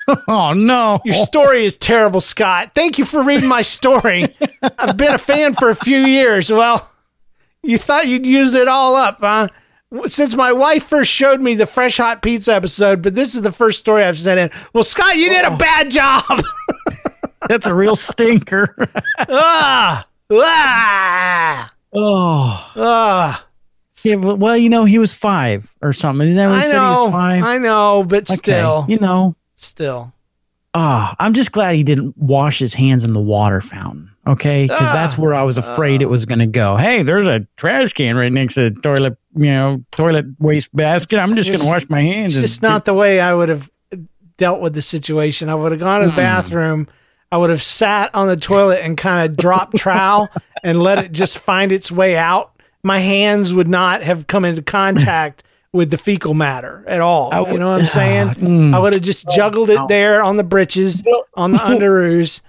oh 0.29 0.53
no. 0.53 1.01
Your 1.05 1.15
story 1.15 1.65
is 1.65 1.77
terrible, 1.77 2.21
Scott. 2.21 2.73
Thank 2.75 2.99
you 2.99 3.05
for 3.05 3.23
reading 3.23 3.49
my 3.49 3.63
story. 3.63 4.27
I've 4.79 4.97
been 4.97 5.15
a 5.15 5.19
fan 5.19 5.55
for 5.55 5.71
a 5.71 5.77
few 5.77 5.99
years. 5.99 6.51
Well, 6.51 6.89
you 7.63 7.79
thought 7.79 8.09
you'd 8.09 8.27
use 8.27 8.55
it 8.55 8.69
all 8.69 8.97
up, 8.97 9.19
huh? 9.21 9.49
Since 10.07 10.35
my 10.35 10.53
wife 10.53 10.85
first 10.85 11.11
showed 11.11 11.41
me 11.41 11.55
the 11.55 11.67
fresh 11.67 11.99
hot 11.99 12.23
pizza 12.23 12.55
episode, 12.55 13.03
but 13.03 13.15
this 13.15 13.35
is 13.35 13.43
the 13.43 13.53
first 13.53 13.79
story 13.81 14.03
I've 14.05 14.19
sent 14.19 14.41
in. 14.41 14.61
Well, 14.73 14.85
Scott, 14.85 15.17
you 15.17 15.29
did 15.29 15.45
a 15.45 15.57
bad 15.57 15.91
job. 15.91 16.25
That's 17.49 17.67
a 17.67 17.75
real 17.75 17.97
stinker. 17.97 18.75
ah, 19.29 20.07
ah, 20.31 21.75
oh. 21.93 22.73
ah. 22.77 23.47
Yeah, 24.05 24.17
well, 24.17 24.57
you 24.57 24.69
know, 24.69 24.85
he 24.85 24.99
was 24.99 25.13
five 25.13 25.73
or 25.83 25.93
something. 25.93 26.27
Isn't 26.27 26.37
that 26.37 26.49
what 26.49 26.59
I 26.59 26.63
said 26.63 26.73
he 26.73 26.79
know, 26.79 27.05
was 27.05 27.13
five? 27.13 27.45
I 27.45 27.59
know, 27.59 28.05
but 28.05 28.29
Okay, 28.31 28.37
still, 28.37 28.87
You 28.89 28.99
know, 28.99 29.37
still. 29.57 30.13
ah, 30.75 31.15
I'm 31.21 31.35
just 31.35 31.53
glad 31.53 31.77
he 31.77 31.85
didn't 31.85 32.17
wash 32.17 32.59
his 32.59 32.75
hands 32.75 33.05
in 33.05 33.13
the 33.13 33.21
water 33.21 33.61
fountain. 33.61 34.11
Okay, 34.25 34.67
because 34.69 34.93
that's 34.93 35.19
where 35.19 35.35
I 35.35 35.43
was 35.43 35.59
afraid 35.59 36.01
it 36.01 36.09
was 36.09 36.27
going 36.27 36.39
to 36.39 36.47
go. 36.47 36.77
Hey, 36.77 37.03
there's 37.03 37.27
a 37.27 37.47
trash 37.57 37.93
can 37.93 38.17
right 38.17 38.31
next 38.33 38.55
to 38.55 38.71
the 38.71 38.81
toilet, 38.81 39.17
you 39.35 39.47
know, 39.47 39.85
toilet 39.91 40.27
waste 40.39 40.75
basket. 40.75 41.19
I'm 41.19 41.35
just 41.35 41.49
going 41.51 41.61
to 41.61 41.67
wash 41.67 41.89
my 41.89 42.01
hands. 42.01 42.33
It's 42.35 42.37
and 42.37 42.47
just 42.47 42.63
not 42.63 42.85
the 42.85 42.95
way 42.95 43.19
I 43.21 43.35
would 43.35 43.49
have 43.49 43.69
dealt 44.37 44.61
with 44.61 44.75
the 44.75 44.83
situation. 44.83 45.49
I 45.49 45.57
would 45.57 45.73
have 45.73 45.81
gone 45.81 46.03
to 46.03 46.07
the 46.07 46.13
Mm. 46.13 46.17
bathroom. 46.17 46.89
I 47.33 47.37
would 47.39 47.51
have 47.51 47.63
sat 47.63 48.15
on 48.15 48.29
the 48.29 48.37
toilet 48.37 48.81
and 48.85 48.97
kind 48.97 49.29
of 49.29 49.37
dropped 49.37 49.77
trowel 49.77 50.29
and 50.63 50.81
let 50.81 50.99
it 51.05 51.11
just 51.13 51.39
find 51.39 51.73
its 51.73 51.91
way 51.91 52.17
out. 52.17 52.53
My 52.85 53.01
hands 53.01 53.53
would 53.53 53.69
not 53.69 54.03
have 54.03 54.27
come 54.29 54.45
into 54.45 54.63
contact 54.63 55.43
with 55.73 55.91
the 55.91 55.99
fecal 55.99 56.35
matter 56.35 56.85
at 56.87 57.01
all. 57.01 57.33
I 57.33 57.51
you 57.51 57.59
know 57.59 57.73
what 57.73 57.81
I'm 57.81 57.87
saying? 57.87 58.29
Mm. 58.43 58.75
I 58.75 58.79
would 58.79 58.93
have 58.93 59.03
just 59.03 59.27
juggled 59.31 59.71
it 59.71 59.81
there 59.89 60.23
on 60.23 60.37
the 60.37 60.43
britches, 60.45 61.03
on 61.35 61.53
the 61.53 61.59
underoos, 61.59 62.41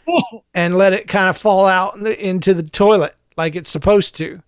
and 0.54 0.76
let 0.76 0.94
it 0.94 1.08
kind 1.08 1.30
of 1.30 1.38
fall 1.38 1.66
out 1.66 1.96
into 1.98 2.54
the 2.54 2.64
toilet 2.64 3.16
like 3.38 3.56
it's 3.56 3.70
supposed 3.70 4.16
to. 4.16 4.42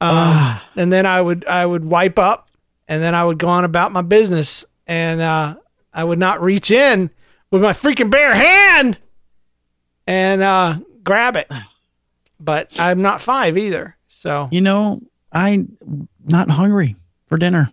Um, 0.00 0.60
and 0.76 0.92
then 0.92 1.06
I 1.06 1.20
would 1.20 1.46
I 1.46 1.64
would 1.64 1.84
wipe 1.84 2.18
up, 2.18 2.48
and 2.88 3.02
then 3.02 3.14
I 3.14 3.24
would 3.24 3.38
go 3.38 3.48
on 3.48 3.64
about 3.64 3.92
my 3.92 4.02
business, 4.02 4.64
and 4.86 5.20
uh, 5.20 5.56
I 5.94 6.04
would 6.04 6.18
not 6.18 6.42
reach 6.42 6.70
in 6.70 7.10
with 7.50 7.62
my 7.62 7.72
freaking 7.72 8.10
bare 8.10 8.34
hand 8.34 8.98
and 10.06 10.42
uh, 10.42 10.76
grab 11.04 11.36
it. 11.36 11.50
But 12.40 12.78
I'm 12.80 13.00
not 13.02 13.20
five 13.20 13.56
either, 13.58 13.96
so 14.08 14.48
You 14.50 14.60
know, 14.60 15.00
I'm 15.32 15.76
not 16.24 16.50
hungry 16.50 16.96
for 17.26 17.38
dinner. 17.38 17.70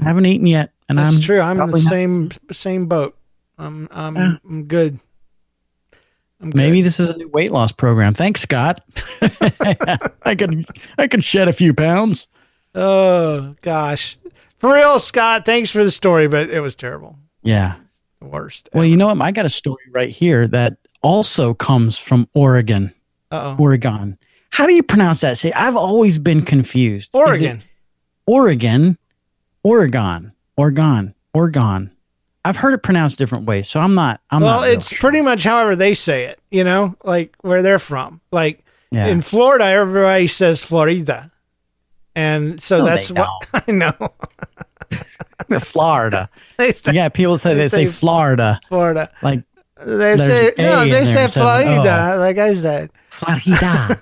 I 0.00 0.04
haven't 0.04 0.26
eaten 0.26 0.46
yet, 0.46 0.72
and 0.88 0.98
that's 0.98 1.08
I'm 1.08 1.14
That's 1.14 1.26
true. 1.26 1.40
I'm 1.40 1.52
in 1.52 1.56
the 1.58 1.62
probably 1.64 1.82
not- 1.82 1.90
same 1.90 2.30
same 2.52 2.86
boat. 2.86 3.16
I'm 3.58 3.88
I'm, 3.90 4.16
Yeah. 4.16 4.36
I'm 4.48 4.64
good. 4.64 5.00
I'm 6.40 6.50
good. 6.50 6.56
Maybe 6.56 6.82
this 6.82 7.00
is 7.00 7.08
a 7.10 7.16
new 7.16 7.28
weight 7.28 7.50
loss 7.50 7.72
program. 7.72 8.14
Thanks, 8.14 8.42
Scott. 8.42 8.80
I 10.22 10.34
can 10.36 10.64
I 10.98 11.08
could 11.08 11.24
shed 11.24 11.48
a 11.48 11.52
few 11.52 11.74
pounds. 11.74 12.28
Oh 12.74 13.54
gosh, 13.62 14.16
for 14.58 14.72
real, 14.74 15.00
Scott. 15.00 15.44
Thanks 15.44 15.70
for 15.70 15.82
the 15.82 15.90
story, 15.90 16.28
but 16.28 16.50
it 16.50 16.60
was 16.60 16.76
terrible. 16.76 17.18
Yeah. 17.42 17.74
The 18.20 18.26
worst. 18.26 18.68
Well, 18.72 18.84
you 18.84 18.96
know 18.96 19.06
what? 19.06 19.20
I 19.20 19.30
got 19.32 19.46
a 19.46 19.50
story 19.50 19.82
right 19.92 20.10
here 20.10 20.46
that 20.48 20.76
also 21.02 21.54
comes 21.54 21.98
from 21.98 22.28
Oregon. 22.34 22.92
Uh 23.30 23.56
oh. 23.58 23.62
Oregon. 23.62 24.18
How 24.50 24.66
do 24.66 24.72
you 24.74 24.82
pronounce 24.82 25.20
that? 25.20 25.38
See, 25.38 25.52
I've 25.52 25.76
always 25.76 26.18
been 26.18 26.42
confused. 26.42 27.10
Oregon. 27.14 27.62
Oregon, 28.26 28.97
Oregon, 29.68 30.32
Oregon, 30.56 31.14
Oregon. 31.34 31.90
I've 32.42 32.56
heard 32.56 32.72
it 32.72 32.82
pronounced 32.82 33.18
different 33.18 33.44
ways, 33.44 33.68
so 33.68 33.80
I'm 33.80 33.94
not. 33.94 34.22
I'm 34.30 34.40
well, 34.40 34.60
not. 34.60 34.70
it's 34.70 34.88
sure. 34.88 34.98
pretty 34.98 35.20
much 35.20 35.44
however 35.44 35.76
they 35.76 35.92
say 35.92 36.24
it. 36.24 36.40
You 36.50 36.64
know, 36.64 36.96
like 37.04 37.36
where 37.42 37.60
they're 37.60 37.78
from. 37.78 38.22
Like 38.32 38.64
Yeah. 38.90 39.08
in 39.08 39.20
Florida, 39.20 39.66
everybody 39.66 40.26
says 40.26 40.62
Florida, 40.62 41.30
and 42.16 42.62
so 42.62 42.78
No, 42.78 42.84
that's 42.86 43.10
what 43.10 43.28
I 43.68 43.70
know. 43.72 43.92
Florida. 45.60 46.30
say 46.72 46.92
Yeah, 46.94 47.10
people 47.10 47.36
say 47.36 47.52
They 47.52 47.60
they, 47.64 47.68
say, 47.68 47.86
say- 47.86 47.92
Florida. 47.92 48.60
Florida. 48.68 49.10
Like 49.20 49.42
They 49.84 50.16
say 50.16 50.54
no. 50.56 50.88
They 50.88 51.04
say 51.04 51.24
an 51.24 51.30
oh. 51.36 51.42
Florida. 51.42 52.16
Like 52.18 52.38
I 52.38 52.54
said, 52.54 52.90
Florida. 53.10 54.00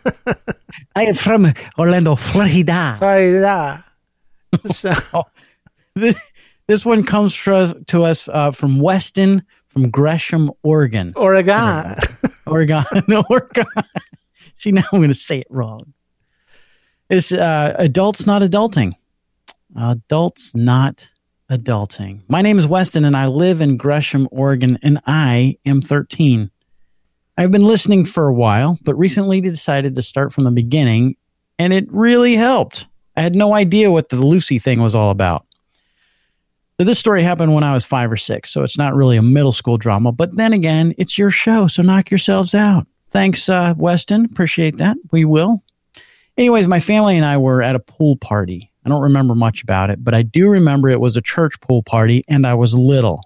I 0.95 1.03
am 1.07 1.15
from 1.15 1.53
Orlando, 1.77 2.15
Florida. 2.15 2.95
Florida. 3.01 3.85
so, 4.71 4.93
oh. 5.13 5.25
This, 5.97 6.33
this 6.67 6.85
one 6.85 7.05
comes 7.05 7.35
to 7.43 8.03
us 8.03 8.29
uh, 8.29 8.51
from 8.51 8.81
Weston, 8.81 9.43
from 9.69 9.91
Gresham, 9.91 10.53
Oregon. 10.63 11.15
Oregon. 11.17 11.97
Oregon, 12.47 12.85
Oregon. 13.31 13.65
See, 14.57 14.73
now 14.73 14.83
I'm 14.93 15.01
going 15.01 15.09
to 15.09 15.15
say 15.15 15.39
it 15.39 15.47
wrong. 15.49 15.95
It's 17.09 17.33
uh, 17.33 17.75
adults 17.79 18.27
not 18.27 18.43
adulting. 18.43 18.93
Adults 19.75 20.55
not 20.55 21.09
adulting. 21.51 22.21
My 22.29 22.43
name 22.43 22.59
is 22.59 22.67
Weston, 22.67 23.07
and 23.07 23.17
I 23.17 23.27
live 23.27 23.63
in 23.63 23.79
Gresham, 23.79 24.29
Oregon, 24.31 24.79
and 24.83 25.01
I 25.07 25.57
am 25.65 25.81
13. 25.81 26.51
I've 27.39 27.51
been 27.51 27.65
listening 27.65 28.05
for 28.05 28.27
a 28.29 28.35
while, 28.35 28.79
but 28.83 28.95
recently 28.97 29.41
decided 29.41 29.95
to 29.95 30.03
start 30.03 30.33
from 30.33 30.45
the 30.45 30.51
beginning, 30.51 31.17
and 31.59 31.73
it 31.73 31.91
really 31.91 32.35
helped. 32.35 32.87
I 33.17 33.23
had 33.23 33.35
no 33.35 33.55
idea 33.55 33.91
what 33.91 34.11
the 34.11 34.17
Lucy 34.17 34.59
thing 34.59 34.81
was 34.81 34.95
all 34.95 35.11
about. 35.11 35.47
So 36.79 36.85
this 36.85 36.99
story 36.99 37.23
happened 37.23 37.55
when 37.55 37.65
I 37.65 37.73
was 37.73 37.87
five 37.87 38.13
or 38.13 38.19
six, 38.19 38.51
so 38.51 38.63
it's 38.63 38.77
not 38.77 38.95
really 38.95 39.17
a 39.17 39.23
middle 39.23 39.53
school 39.53 39.79
drama. 39.79 40.13
But 40.13 40.37
then 40.37 40.53
again, 40.53 40.95
it's 40.99 41.17
your 41.17 41.31
show, 41.31 41.69
so 41.69 41.83
knock 41.83 42.11
yourselves 42.11 42.55
out. 42.55 42.87
Thanks, 43.11 43.49
uh, 43.49 43.73
Weston. 43.79 44.27
Appreciate 44.27 44.77
that. 44.77 44.99
We 45.11 45.25
will. 45.25 45.63
Anyways, 46.37 46.67
my 46.67 46.81
family 46.81 47.17
and 47.17 47.25
I 47.25 47.39
were 47.39 47.63
at 47.63 47.77
a 47.77 47.81
pool 47.81 48.17
party. 48.17 48.71
I 48.85 48.91
don't 48.91 49.01
remember 49.01 49.35
much 49.35 49.63
about 49.63 49.89
it, 49.89 50.05
but 50.05 50.13
I 50.13 50.21
do 50.21 50.51
remember 50.51 50.91
it 50.91 51.01
was 51.01 51.17
a 51.17 51.23
church 51.23 51.59
pool 51.63 51.83
party 51.83 52.25
and 52.29 52.47
I 52.47 52.53
was 52.55 52.75
little. 52.75 53.23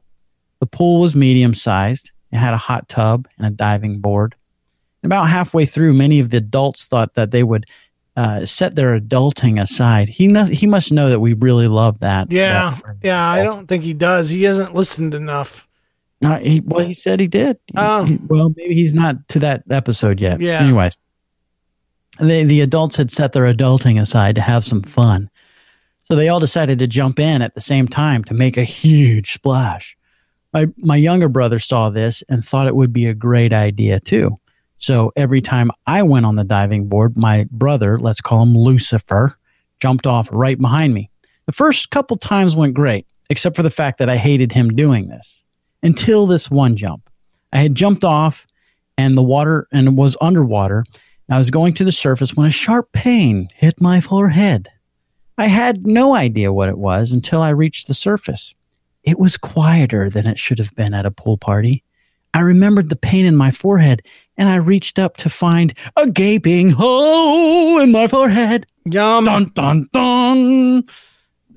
The 0.60 0.66
pool 0.66 1.00
was 1.00 1.16
medium 1.16 1.54
sized. 1.54 2.12
It 2.30 2.36
had 2.36 2.54
a 2.54 2.58
hot 2.58 2.88
tub 2.88 3.26
and 3.36 3.48
a 3.48 3.50
diving 3.50 3.98
board. 3.98 4.36
About 5.02 5.28
halfway 5.28 5.66
through, 5.66 5.94
many 5.94 6.20
of 6.20 6.30
the 6.30 6.36
adults 6.36 6.86
thought 6.86 7.14
that 7.14 7.32
they 7.32 7.42
would 7.42 7.66
uh, 8.20 8.44
set 8.44 8.74
their 8.74 9.00
adulting 9.00 9.58
aside. 9.58 10.10
He 10.10 10.26
he 10.52 10.66
must 10.66 10.92
know 10.92 11.08
that 11.08 11.20
we 11.20 11.32
really 11.32 11.68
love 11.68 12.00
that. 12.00 12.30
Yeah, 12.30 12.76
that 12.84 12.96
yeah. 13.02 13.26
I 13.26 13.42
don't 13.42 13.66
think 13.66 13.82
he 13.82 13.94
does. 13.94 14.28
He 14.28 14.42
hasn't 14.42 14.74
listened 14.74 15.14
enough. 15.14 15.66
No, 16.20 16.34
he, 16.34 16.60
well, 16.60 16.84
he 16.86 16.92
said 16.92 17.18
he 17.18 17.28
did. 17.28 17.56
Oh. 17.74 18.04
he- 18.04 18.18
well, 18.26 18.52
maybe 18.54 18.74
he's 18.74 18.92
not 18.92 19.26
to 19.30 19.38
that 19.38 19.62
episode 19.70 20.20
yet. 20.20 20.38
Yeah. 20.38 20.60
Anyways, 20.60 20.98
the 22.18 22.44
the 22.44 22.60
adults 22.60 22.96
had 22.96 23.10
set 23.10 23.32
their 23.32 23.44
adulting 23.50 23.98
aside 23.98 24.34
to 24.34 24.42
have 24.42 24.66
some 24.66 24.82
fun, 24.82 25.30
so 26.04 26.14
they 26.14 26.28
all 26.28 26.40
decided 26.40 26.78
to 26.80 26.86
jump 26.86 27.18
in 27.18 27.40
at 27.40 27.54
the 27.54 27.62
same 27.62 27.88
time 27.88 28.22
to 28.24 28.34
make 28.34 28.58
a 28.58 28.64
huge 28.64 29.32
splash. 29.32 29.96
My 30.52 30.66
my 30.76 30.96
younger 30.96 31.30
brother 31.30 31.58
saw 31.58 31.88
this 31.88 32.22
and 32.28 32.44
thought 32.44 32.66
it 32.66 32.76
would 32.76 32.92
be 32.92 33.06
a 33.06 33.14
great 33.14 33.54
idea 33.54 33.98
too. 33.98 34.38
So 34.80 35.12
every 35.14 35.42
time 35.42 35.70
I 35.86 36.02
went 36.02 36.24
on 36.24 36.36
the 36.36 36.44
diving 36.44 36.88
board, 36.88 37.14
my 37.16 37.46
brother, 37.50 37.98
let's 37.98 38.22
call 38.22 38.42
him 38.42 38.54
Lucifer, 38.54 39.36
jumped 39.78 40.06
off 40.06 40.28
right 40.32 40.58
behind 40.58 40.94
me. 40.94 41.10
The 41.44 41.52
first 41.52 41.90
couple 41.90 42.16
times 42.16 42.56
went 42.56 42.72
great, 42.72 43.06
except 43.28 43.56
for 43.56 43.62
the 43.62 43.70
fact 43.70 43.98
that 43.98 44.08
I 44.08 44.16
hated 44.16 44.52
him 44.52 44.70
doing 44.70 45.08
this 45.08 45.42
until 45.82 46.26
this 46.26 46.50
one 46.50 46.76
jump. 46.76 47.10
I 47.52 47.58
had 47.58 47.74
jumped 47.74 48.04
off 48.04 48.46
and 48.96 49.18
the 49.18 49.22
water 49.22 49.68
and 49.70 49.98
was 49.98 50.16
underwater. 50.18 50.84
I 51.28 51.36
was 51.36 51.50
going 51.50 51.74
to 51.74 51.84
the 51.84 51.92
surface 51.92 52.34
when 52.34 52.46
a 52.46 52.50
sharp 52.50 52.90
pain 52.92 53.48
hit 53.54 53.82
my 53.82 54.00
forehead. 54.00 54.68
I 55.36 55.46
had 55.46 55.86
no 55.86 56.14
idea 56.14 56.54
what 56.54 56.70
it 56.70 56.78
was 56.78 57.12
until 57.12 57.42
I 57.42 57.50
reached 57.50 57.86
the 57.86 57.94
surface. 57.94 58.54
It 59.02 59.18
was 59.18 59.36
quieter 59.36 60.08
than 60.08 60.26
it 60.26 60.38
should 60.38 60.58
have 60.58 60.74
been 60.74 60.94
at 60.94 61.06
a 61.06 61.10
pool 61.10 61.36
party. 61.36 61.84
I 62.32 62.40
remembered 62.40 62.88
the 62.88 62.96
pain 62.96 63.26
in 63.26 63.36
my 63.36 63.50
forehead 63.50 64.02
and 64.36 64.48
I 64.48 64.56
reached 64.56 64.98
up 64.98 65.16
to 65.18 65.28
find 65.28 65.74
a 65.96 66.08
gaping 66.08 66.70
hole 66.70 67.78
in 67.80 67.92
my 67.92 68.06
forehead. 68.06 68.66
Yum. 68.84 69.24
Dun, 69.24 69.50
dun, 69.54 69.88
dun. 69.92 70.84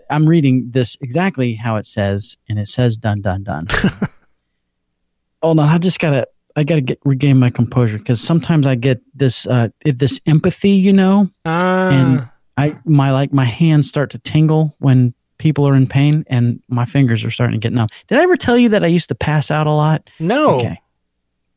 I'm 0.09 0.27
reading 0.27 0.67
this 0.71 0.97
exactly 1.01 1.53
how 1.53 1.77
it 1.77 1.85
says, 1.85 2.37
and 2.49 2.59
it 2.59 2.67
says 2.67 2.97
dun, 2.97 3.21
dun, 3.21 3.43
dun. 3.43 3.67
Hold 5.41 5.59
on. 5.59 5.69
I 5.69 5.77
just 5.77 5.99
gotta, 5.99 6.27
I 6.55 6.63
gotta 6.63 6.81
get 6.81 6.99
regain 7.03 7.37
my 7.37 7.49
composure 7.49 7.97
because 7.97 8.21
sometimes 8.21 8.67
I 8.67 8.75
get 8.75 9.01
this, 9.13 9.47
uh, 9.47 9.69
this 9.85 10.19
empathy, 10.25 10.71
you 10.71 10.93
know, 10.93 11.29
Ah, 11.45 11.89
and 11.89 12.29
I, 12.57 12.77
my, 12.85 13.11
like 13.11 13.33
my 13.33 13.45
hands 13.45 13.89
start 13.89 14.11
to 14.11 14.19
tingle 14.19 14.75
when 14.79 15.13
people 15.43 15.67
are 15.67 15.75
in 15.75 15.85
pain 15.85 16.23
and 16.27 16.63
my 16.69 16.85
fingers 16.85 17.25
are 17.25 17.29
starting 17.29 17.59
to 17.59 17.65
get 17.67 17.73
numb. 17.73 17.89
Did 18.07 18.17
I 18.17 18.23
ever 18.23 18.37
tell 18.37 18.57
you 18.57 18.69
that 18.69 18.81
I 18.81 18.87
used 18.87 19.09
to 19.09 19.15
pass 19.15 19.51
out 19.51 19.67
a 19.67 19.71
lot? 19.71 20.09
no. 20.19 20.55
Okay. 20.55 20.79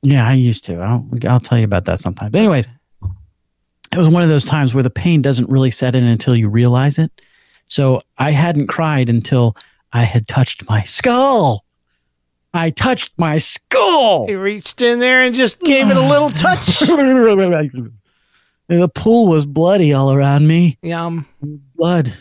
Yeah, 0.03 0.29
I 0.29 0.35
used 0.35 0.65
to. 0.65 0.79
I'll, 0.81 1.09
I'll 1.29 1.41
tell 1.41 1.57
you 1.59 1.65
about 1.65 1.85
that 1.87 1.99
sometime. 2.01 2.31
But 2.31 2.39
anyways, 2.39 2.69
it 3.03 3.97
was 3.97 4.09
one 4.09 4.23
of 4.23 4.29
those 4.29 4.45
times 4.45 4.75
where 4.75 4.83
the 4.83 4.91
pain 4.91 5.21
doesn't 5.23 5.49
really 5.49 5.71
set 5.71 5.97
in 5.97 6.05
until 6.05 6.37
you 6.37 6.49
realize 6.49 6.99
it. 6.99 7.11
So 7.67 8.03
I 8.19 8.33
hadn't 8.33 8.67
cried 8.67 9.09
until 9.09 9.57
I 9.93 10.03
had 10.03 10.29
touched 10.29 10.69
my 10.69 10.83
skull. 10.83 11.65
I 12.55 12.71
touched 12.71 13.13
my 13.19 13.39
skull. 13.39 14.27
He 14.29 14.35
reached 14.35 14.83
in 14.83 14.99
there 14.99 15.23
and 15.23 15.35
just 15.35 15.61
gave 15.61 15.89
it 15.91 15.97
a 15.97 16.09
little 16.09 16.31
touch. 16.31 16.83
And 18.69 18.83
the 18.83 18.89
pool 18.89 19.29
was 19.29 19.47
bloody 19.47 19.93
all 19.93 20.13
around 20.13 20.49
me. 20.49 20.77
Yum. 20.83 21.25
Blood. 21.77 22.13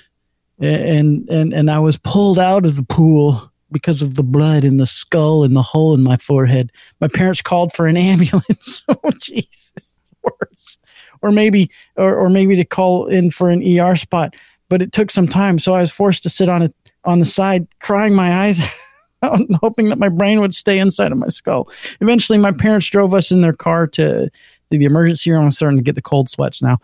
And 0.59 1.27
and 1.29 1.53
and 1.53 1.69
I 1.69 1.79
was 1.79 1.97
pulled 1.97 2.39
out 2.39 2.65
of 2.65 2.75
the 2.75 2.83
pool 2.83 3.51
because 3.71 4.01
of 4.01 4.15
the 4.15 4.23
blood 4.23 4.63
in 4.63 4.77
the 4.77 4.85
skull 4.85 5.43
and 5.43 5.55
the 5.55 5.61
hole 5.61 5.93
in 5.93 6.03
my 6.03 6.17
forehead. 6.17 6.71
My 7.01 7.07
parents 7.07 7.41
called 7.41 7.73
for 7.73 7.87
an 7.87 7.97
ambulance. 8.11 8.81
oh 8.87 9.11
Jesus. 9.19 10.01
Worse. 10.23 10.77
Or 11.21 11.31
maybe 11.31 11.69
or, 11.95 12.15
or 12.15 12.29
maybe 12.29 12.55
to 12.55 12.65
call 12.65 13.07
in 13.07 13.31
for 13.31 13.49
an 13.49 13.63
ER 13.79 13.95
spot. 13.95 14.35
But 14.69 14.81
it 14.81 14.91
took 14.91 15.11
some 15.11 15.27
time, 15.27 15.59
so 15.59 15.75
I 15.75 15.81
was 15.81 15.91
forced 15.91 16.23
to 16.23 16.29
sit 16.29 16.49
on 16.49 16.63
it 16.63 16.75
on 17.03 17.19
the 17.19 17.25
side, 17.25 17.67
crying 17.79 18.15
my 18.15 18.45
eyes 18.45 18.61
out 19.21 19.39
hoping 19.61 19.89
that 19.89 19.99
my 19.99 20.09
brain 20.09 20.39
would 20.41 20.53
stay 20.53 20.79
inside 20.79 21.11
of 21.11 21.17
my 21.17 21.27
skull. 21.27 21.69
Eventually 22.01 22.37
my 22.37 22.51
parents 22.51 22.87
drove 22.87 23.13
us 23.13 23.31
in 23.31 23.41
their 23.41 23.53
car 23.53 23.87
to, 23.87 24.29
to 24.29 24.31
the 24.69 24.85
emergency 24.85 25.31
room. 25.31 25.43
I'm 25.43 25.51
starting 25.51 25.77
to 25.77 25.83
get 25.83 25.95
the 25.95 26.01
cold 26.01 26.29
sweats 26.29 26.61
now. 26.61 26.79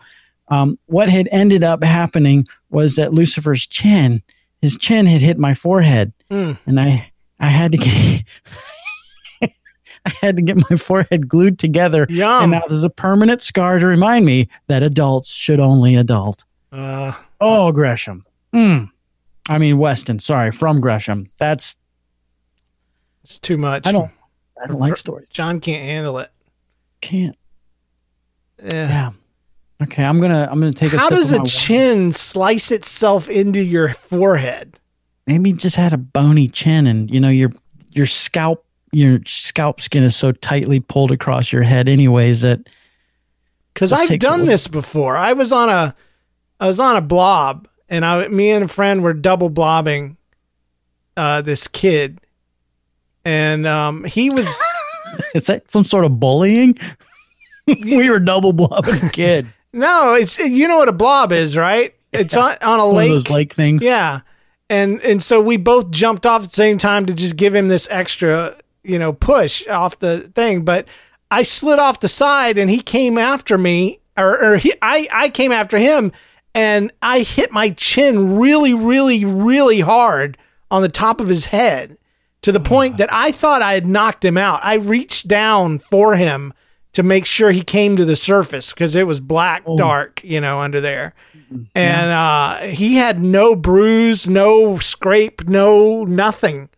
Um, 0.48 0.78
what 0.86 1.08
had 1.08 1.28
ended 1.32 1.62
up 1.64 1.82
happening 1.82 2.46
was 2.70 2.96
that 2.96 3.12
Lucifer's 3.14 3.66
chin, 3.66 4.22
his 4.60 4.76
chin 4.76 5.06
had 5.06 5.20
hit 5.20 5.38
my 5.38 5.54
forehead, 5.54 6.12
Mm. 6.30 6.58
and 6.66 6.80
I 6.80 7.10
I 7.40 7.46
had 7.48 7.72
to 7.72 7.78
get 7.78 8.24
I 10.04 10.10
had 10.20 10.36
to 10.36 10.42
get 10.42 10.56
my 10.70 10.76
forehead 10.76 11.28
glued 11.28 11.58
together, 11.60 12.06
Yum. 12.08 12.42
and 12.44 12.52
now 12.52 12.62
there's 12.68 12.82
a 12.84 12.90
permanent 12.90 13.40
scar 13.40 13.78
to 13.78 13.86
remind 13.86 14.24
me 14.24 14.48
that 14.66 14.82
adults 14.82 15.28
should 15.28 15.60
only 15.60 15.94
adult. 15.94 16.44
Uh, 16.72 17.12
Oh, 17.40 17.70
Gresham. 17.72 18.24
Mm. 18.54 18.90
I 19.48 19.58
mean 19.58 19.78
Weston. 19.78 20.18
Sorry, 20.20 20.50
from 20.52 20.80
Gresham. 20.80 21.28
That's 21.38 21.76
it's 23.24 23.38
too 23.38 23.56
much. 23.56 23.86
I 23.86 23.92
don't 23.92 24.10
I 24.62 24.66
don't 24.66 24.78
like 24.80 24.96
stories. 24.96 25.28
John 25.30 25.60
can't 25.60 25.82
handle 25.84 26.18
it. 26.18 26.30
Can't. 27.00 27.36
Eh. 28.60 28.68
Yeah. 28.72 29.10
Okay, 29.82 30.04
I'm 30.04 30.20
gonna 30.20 30.48
I'm 30.50 30.60
gonna 30.60 30.72
take 30.72 30.92
a 30.92 30.98
How 30.98 31.08
does 31.10 31.32
a 31.32 31.42
chin 31.44 32.12
slice 32.12 32.70
itself 32.70 33.28
into 33.28 33.62
your 33.62 33.94
forehead? 33.94 34.78
maybe 35.26 35.50
you 35.50 35.56
just 35.56 35.76
had 35.76 35.92
a 35.92 35.98
bony 35.98 36.48
chin 36.48 36.86
and 36.86 37.10
you 37.10 37.20
know 37.20 37.28
your 37.28 37.52
your 37.90 38.06
scalp 38.06 38.64
your 38.92 39.20
scalp 39.26 39.80
skin 39.80 40.02
is 40.02 40.14
so 40.14 40.32
tightly 40.32 40.80
pulled 40.80 41.10
across 41.10 41.52
your 41.52 41.62
head 41.62 41.88
anyways 41.88 42.42
that 42.42 42.60
Because 43.72 43.92
I've 43.92 44.18
done 44.18 44.44
this 44.44 44.68
before. 44.68 45.16
I 45.16 45.32
was 45.32 45.50
on 45.50 45.70
a, 45.70 45.94
I 46.60 46.66
was 46.66 46.78
on 46.78 46.96
a 46.96 47.00
blob, 47.00 47.66
and 47.88 48.04
I, 48.04 48.28
me 48.28 48.50
and 48.50 48.64
a 48.64 48.68
friend 48.68 49.02
were 49.02 49.14
double 49.14 49.48
blobbing, 49.48 50.18
uh, 51.16 51.40
this 51.40 51.66
kid, 51.68 52.20
and 53.24 53.66
um, 53.66 54.04
he 54.04 54.28
was. 54.28 54.46
is 55.34 55.46
that 55.46 55.70
some 55.70 55.84
sort 55.84 56.06
of 56.06 56.18
bullying 56.18 56.74
we 57.66 58.08
were 58.08 58.18
double 58.18 58.54
blobbing 58.54 58.94
a 58.94 59.10
kid 59.10 59.46
No, 59.72 60.14
it's 60.14 60.38
you 60.38 60.68
know 60.68 60.78
what 60.78 60.88
a 60.88 60.92
blob 60.92 61.32
is, 61.32 61.56
right? 61.56 61.94
It's 62.12 62.36
on, 62.36 62.56
on 62.60 62.80
a 62.80 62.86
one 62.86 62.96
lake. 62.96 63.08
of 63.10 63.14
those 63.14 63.30
lake 63.30 63.54
things 63.54 63.82
Yeah. 63.82 64.20
And 64.68 65.00
and 65.02 65.22
so 65.22 65.40
we 65.40 65.56
both 65.56 65.90
jumped 65.90 66.26
off 66.26 66.42
at 66.42 66.48
the 66.48 66.54
same 66.54 66.78
time 66.78 67.06
to 67.06 67.14
just 67.14 67.36
give 67.36 67.54
him 67.54 67.68
this 67.68 67.88
extra, 67.90 68.56
you 68.82 68.98
know, 68.98 69.12
push 69.12 69.66
off 69.68 69.98
the 69.98 70.20
thing. 70.34 70.64
But 70.64 70.88
I 71.30 71.42
slid 71.42 71.78
off 71.78 72.00
the 72.00 72.08
side 72.08 72.58
and 72.58 72.70
he 72.70 72.80
came 72.80 73.18
after 73.18 73.58
me 73.58 74.00
or, 74.16 74.42
or 74.42 74.56
he 74.56 74.72
I, 74.82 75.08
I 75.12 75.28
came 75.28 75.52
after 75.52 75.78
him 75.78 76.12
and 76.54 76.92
I 77.02 77.20
hit 77.20 77.52
my 77.52 77.70
chin 77.70 78.36
really, 78.36 78.74
really, 78.74 79.24
really 79.24 79.80
hard 79.80 80.36
on 80.70 80.82
the 80.82 80.88
top 80.88 81.20
of 81.20 81.28
his 81.28 81.46
head 81.46 81.96
to 82.42 82.52
the 82.52 82.60
oh 82.60 82.64
point 82.64 82.96
that 82.98 83.12
I 83.12 83.32
thought 83.32 83.62
I 83.62 83.74
had 83.74 83.86
knocked 83.86 84.24
him 84.24 84.36
out. 84.36 84.60
I 84.62 84.74
reached 84.74 85.28
down 85.28 85.78
for 85.78 86.16
him 86.16 86.52
to 86.92 87.02
make 87.02 87.24
sure 87.24 87.50
he 87.50 87.62
came 87.62 87.96
to 87.96 88.04
the 88.04 88.16
surface 88.16 88.70
because 88.72 88.94
it 88.96 89.06
was 89.06 89.20
black, 89.20 89.64
dark, 89.76 90.22
you 90.24 90.40
know, 90.40 90.60
under 90.60 90.80
there. 90.80 91.14
And 91.74 92.10
uh, 92.10 92.58
he 92.68 92.96
had 92.96 93.22
no 93.22 93.54
bruise, 93.54 94.28
no 94.28 94.78
scrape, 94.78 95.46
no 95.48 96.04
nothing. 96.04 96.68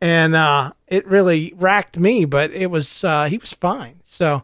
And 0.00 0.34
uh, 0.34 0.72
it 0.86 1.06
really 1.06 1.54
racked 1.56 1.98
me, 1.98 2.24
but 2.24 2.50
it 2.52 2.70
was 2.70 3.04
uh, 3.04 3.26
he 3.26 3.38
was 3.38 3.52
fine. 3.52 4.00
So 4.04 4.42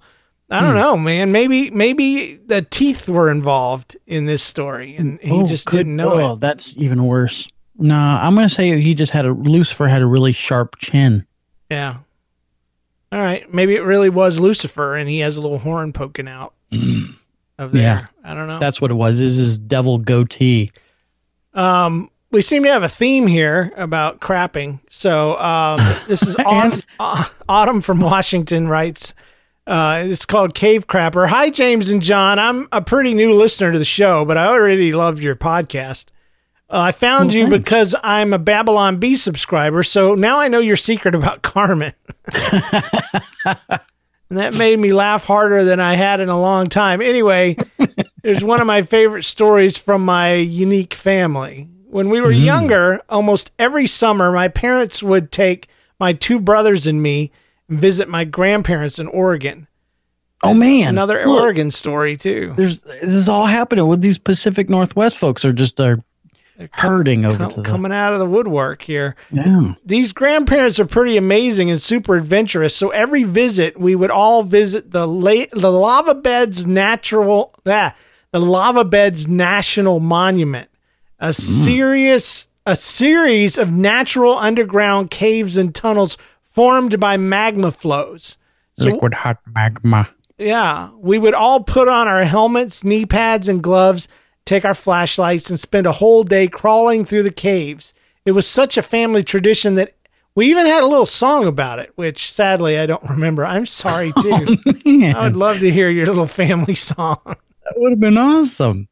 I 0.51 0.61
don't 0.61 0.75
know, 0.75 0.97
man. 0.97 1.33
Maybe 1.33 1.71
maybe 1.71 2.35
the 2.37 2.63
teeth 2.63 3.09
were 3.09 3.31
involved 3.31 3.97
in 4.07 4.25
this 4.27 4.43
story, 4.43 4.97
and 4.97 5.21
he 5.21 5.31
Oh, 5.33 5.47
just 5.47 5.69
didn't 5.71 5.97
know 5.97 6.13
oh, 6.13 6.33
it. 6.35 6.41
that's 6.41 6.75
even 6.77 7.05
worse 7.05 7.49
No, 7.79 7.97
i'm 7.97 8.35
gonna 8.35 8.49
say 8.49 8.81
he 8.81 8.95
just 8.95 9.13
had 9.13 9.27
a 9.27 9.33
lucifer 9.33 9.87
had 9.87 10.03
a 10.03 10.07
really 10.07 10.33
sharp 10.33 10.77
chin 10.79 11.25
Yeah. 11.71 11.99
All 13.13 13.19
right. 13.21 13.53
Maybe 13.53 13.75
it 13.75 13.81
really 13.83 14.09
was 14.11 14.39
Lucifer, 14.39 14.95
and 14.95 15.09
he 15.09 15.19
has 15.21 15.37
a 15.37 15.43
little 15.43 15.59
horn 15.59 15.93
poking 15.93 16.29
out. 16.29 16.55
of 16.73 17.73
there. 17.73 17.83
Yeah. 17.83 18.07
I 18.25 18.35
don't 18.35 18.47
know. 18.47 18.59
That's 18.59 18.81
what 18.81 18.91
it 18.91 18.95
was. 18.95 19.19
Is 19.19 19.37
his 19.37 19.59
devil 19.59 19.99
goatee? 19.99 20.73
Um, 21.55 22.11
we 22.31 22.43
seem 22.43 22.63
to 22.63 22.71
have 22.71 22.83
a 22.85 22.89
theme 22.89 23.27
here 23.27 23.73
about 23.77 24.21
crapping. 24.21 24.81
So 24.89 25.37
um, 25.39 25.79
this 26.07 26.23
is 26.23 26.37
Autumn, 26.47 26.81
uh, 27.01 27.25
Autumn 27.49 27.81
from 27.81 28.01
Washington 28.01 28.69
writes. 28.69 29.15
Uh, 29.67 30.05
it's 30.07 30.25
called 30.27 30.55
Cave 30.55 30.87
Crapper. 30.87 31.29
Hi, 31.29 31.51
James 31.51 31.91
and 31.91 32.01
John. 32.03 32.39
I'm 32.39 32.69
a 32.73 32.81
pretty 32.81 33.15
new 33.15 33.35
listener 33.35 33.73
to 33.73 33.79
the 33.79 33.85
show, 33.85 34.25
but 34.25 34.37
I 34.39 34.47
already 34.47 34.93
loved 34.93 35.23
your 35.23 35.37
podcast. 35.37 36.07
Uh, 36.73 36.79
I 36.79 36.93
found 36.93 37.29
Well, 37.31 37.37
you 37.37 37.49
thanks. 37.49 37.59
because 37.65 37.95
I'm 38.03 38.33
a 38.33 38.39
Babylon 38.39 38.99
Bee 38.99 39.17
subscriber, 39.17 39.83
so 39.83 40.15
now 40.15 40.39
I 40.39 40.49
know 40.49 40.61
your 40.61 40.77
secret 40.77 41.15
about 41.17 41.43
Carmen. 41.43 41.93
and 43.45 44.39
that 44.39 44.55
made 44.55 44.79
me 44.79 44.93
laugh 44.93 45.25
harder 45.25 45.65
than 45.65 45.81
I 45.81 45.95
had 45.95 46.21
in 46.21 46.29
a 46.29 46.41
long 46.41 46.69
time. 46.69 47.01
Anyway, 47.03 47.57
there's 48.23 48.45
one 48.45 48.61
of 48.61 48.67
my 48.67 48.83
favorite 48.83 49.25
stories 49.25 49.77
from 49.77 50.05
my 50.05 50.35
unique 50.35 50.95
family. 50.95 51.69
When 51.89 52.09
we 52.09 52.21
were 52.21 52.31
younger, 52.31 53.01
almost 53.09 53.51
every 53.59 53.89
summer, 53.89 54.31
my 54.31 54.47
parents 54.47 55.03
would 55.03 55.33
take 55.33 55.67
my 55.99 56.13
two 56.13 56.39
brothers 56.39 56.87
and 56.87 57.03
me 57.03 57.33
and 57.69 57.81
visit 57.81 58.09
my 58.09 58.23
grandparents 58.25 59.01
in 59.01 59.09
Oregon. 59.09 59.67
Oh 60.45 60.55
man, 60.55 60.91
Another 60.91 61.27
Look, 61.27 61.43
Oregon 61.43 61.71
story 61.73 62.17
too. 62.17 62.55
There's 62.57 62.81
this 62.83 63.03
is 63.13 63.29
all 63.29 63.45
happening 63.47 63.89
with 63.89 64.01
these 64.01 64.17
Pacific 64.19 64.71
Northwest 64.71 65.19
folks 65.19 65.45
are 65.45 65.53
just 65.53 65.79
are 65.81 66.03
herding 66.73 67.25
over 67.25 67.37
Com- 67.37 67.51
to 67.51 67.57
the 67.57 67.63
coming 67.63 67.93
out 67.93 68.13
of 68.13 68.19
the 68.19 68.27
woodwork 68.27 68.83
here. 68.83 69.17
yeah. 69.31 69.75
These 69.85 70.13
grandparents 70.13 70.79
are 70.81 70.87
pretty 70.87 71.17
amazing 71.17 71.71
and 71.71 71.81
super 71.81 72.17
adventurous. 72.17 72.75
So 72.77 72.91
every 72.91 73.23
visit, 73.25 73.79
we 73.79 73.95
would 73.95 74.11
all 74.11 74.43
visit 74.43 74.91
the 74.91 75.07
la- 75.07 75.47
the 75.53 75.71
lava 75.73 76.15
beds 76.15 76.67
natural 76.67 77.55
ah, 77.67 77.95
the 78.33 78.41
lava 78.41 78.85
beds 78.85 79.27
national 79.29 80.01
monument, 80.01 80.69
a 81.19 81.33
serious 81.33 82.47
a 82.67 82.77
series 82.77 83.57
of 83.59 83.73
natural 83.73 84.37
underground 84.37 85.11
caves 85.11 85.57
and 85.57 85.75
tunnels 85.75 86.17
formed 86.45 87.01
by 87.01 87.17
magma 87.17 87.73
flows. 87.73 88.37
So 88.79 88.85
liquid 88.87 89.15
hot 89.15 89.39
magma. 89.55 90.09
yeah, 90.39 90.91
we 90.99 91.19
would 91.19 91.35
all 91.35 91.61
put 91.63 91.89
on 91.89 92.07
our 92.09 92.25
helmets, 92.25 92.85
knee 92.85 93.07
pads, 93.07 93.49
and 93.49 93.63
gloves, 93.63 94.09
take 94.51 94.65
our 94.65 94.75
flashlights, 94.75 95.49
and 95.49 95.61
spend 95.61 95.87
a 95.87 95.93
whole 95.93 96.25
day 96.25 96.49
crawling 96.49 97.05
through 97.05 97.23
the 97.23 97.31
caves. 97.31 97.95
It 98.25 98.33
was 98.33 98.49
such 98.49 98.77
a 98.77 98.83
family 98.83 99.23
tradition 99.23 99.77
that 99.77 99.95
we 100.35 100.51
even 100.51 100.67
had 100.67 100.83
a 100.83 100.89
little 100.89 101.07
song 101.07 101.47
about 101.47 101.79
it, 101.79 101.93
which 101.95 102.33
sadly 102.33 102.77
I 102.77 102.87
don't 102.87 103.03
remember. 103.11 103.47
I'm 103.47 103.65
sorry 103.65 104.13
oh, 104.17 104.23
too. 104.23 104.99
Man, 104.99 105.15
I 105.15 105.23
would 105.23 105.37
love 105.37 105.61
to 105.61 105.71
hear 105.71 105.89
your 105.89 106.07
little 106.07 106.27
family 106.27 106.75
song. 106.91 107.19
that 107.25 107.75
would 107.77 107.93
have 107.93 108.01
been 108.01 108.19
awesome. 108.19 108.89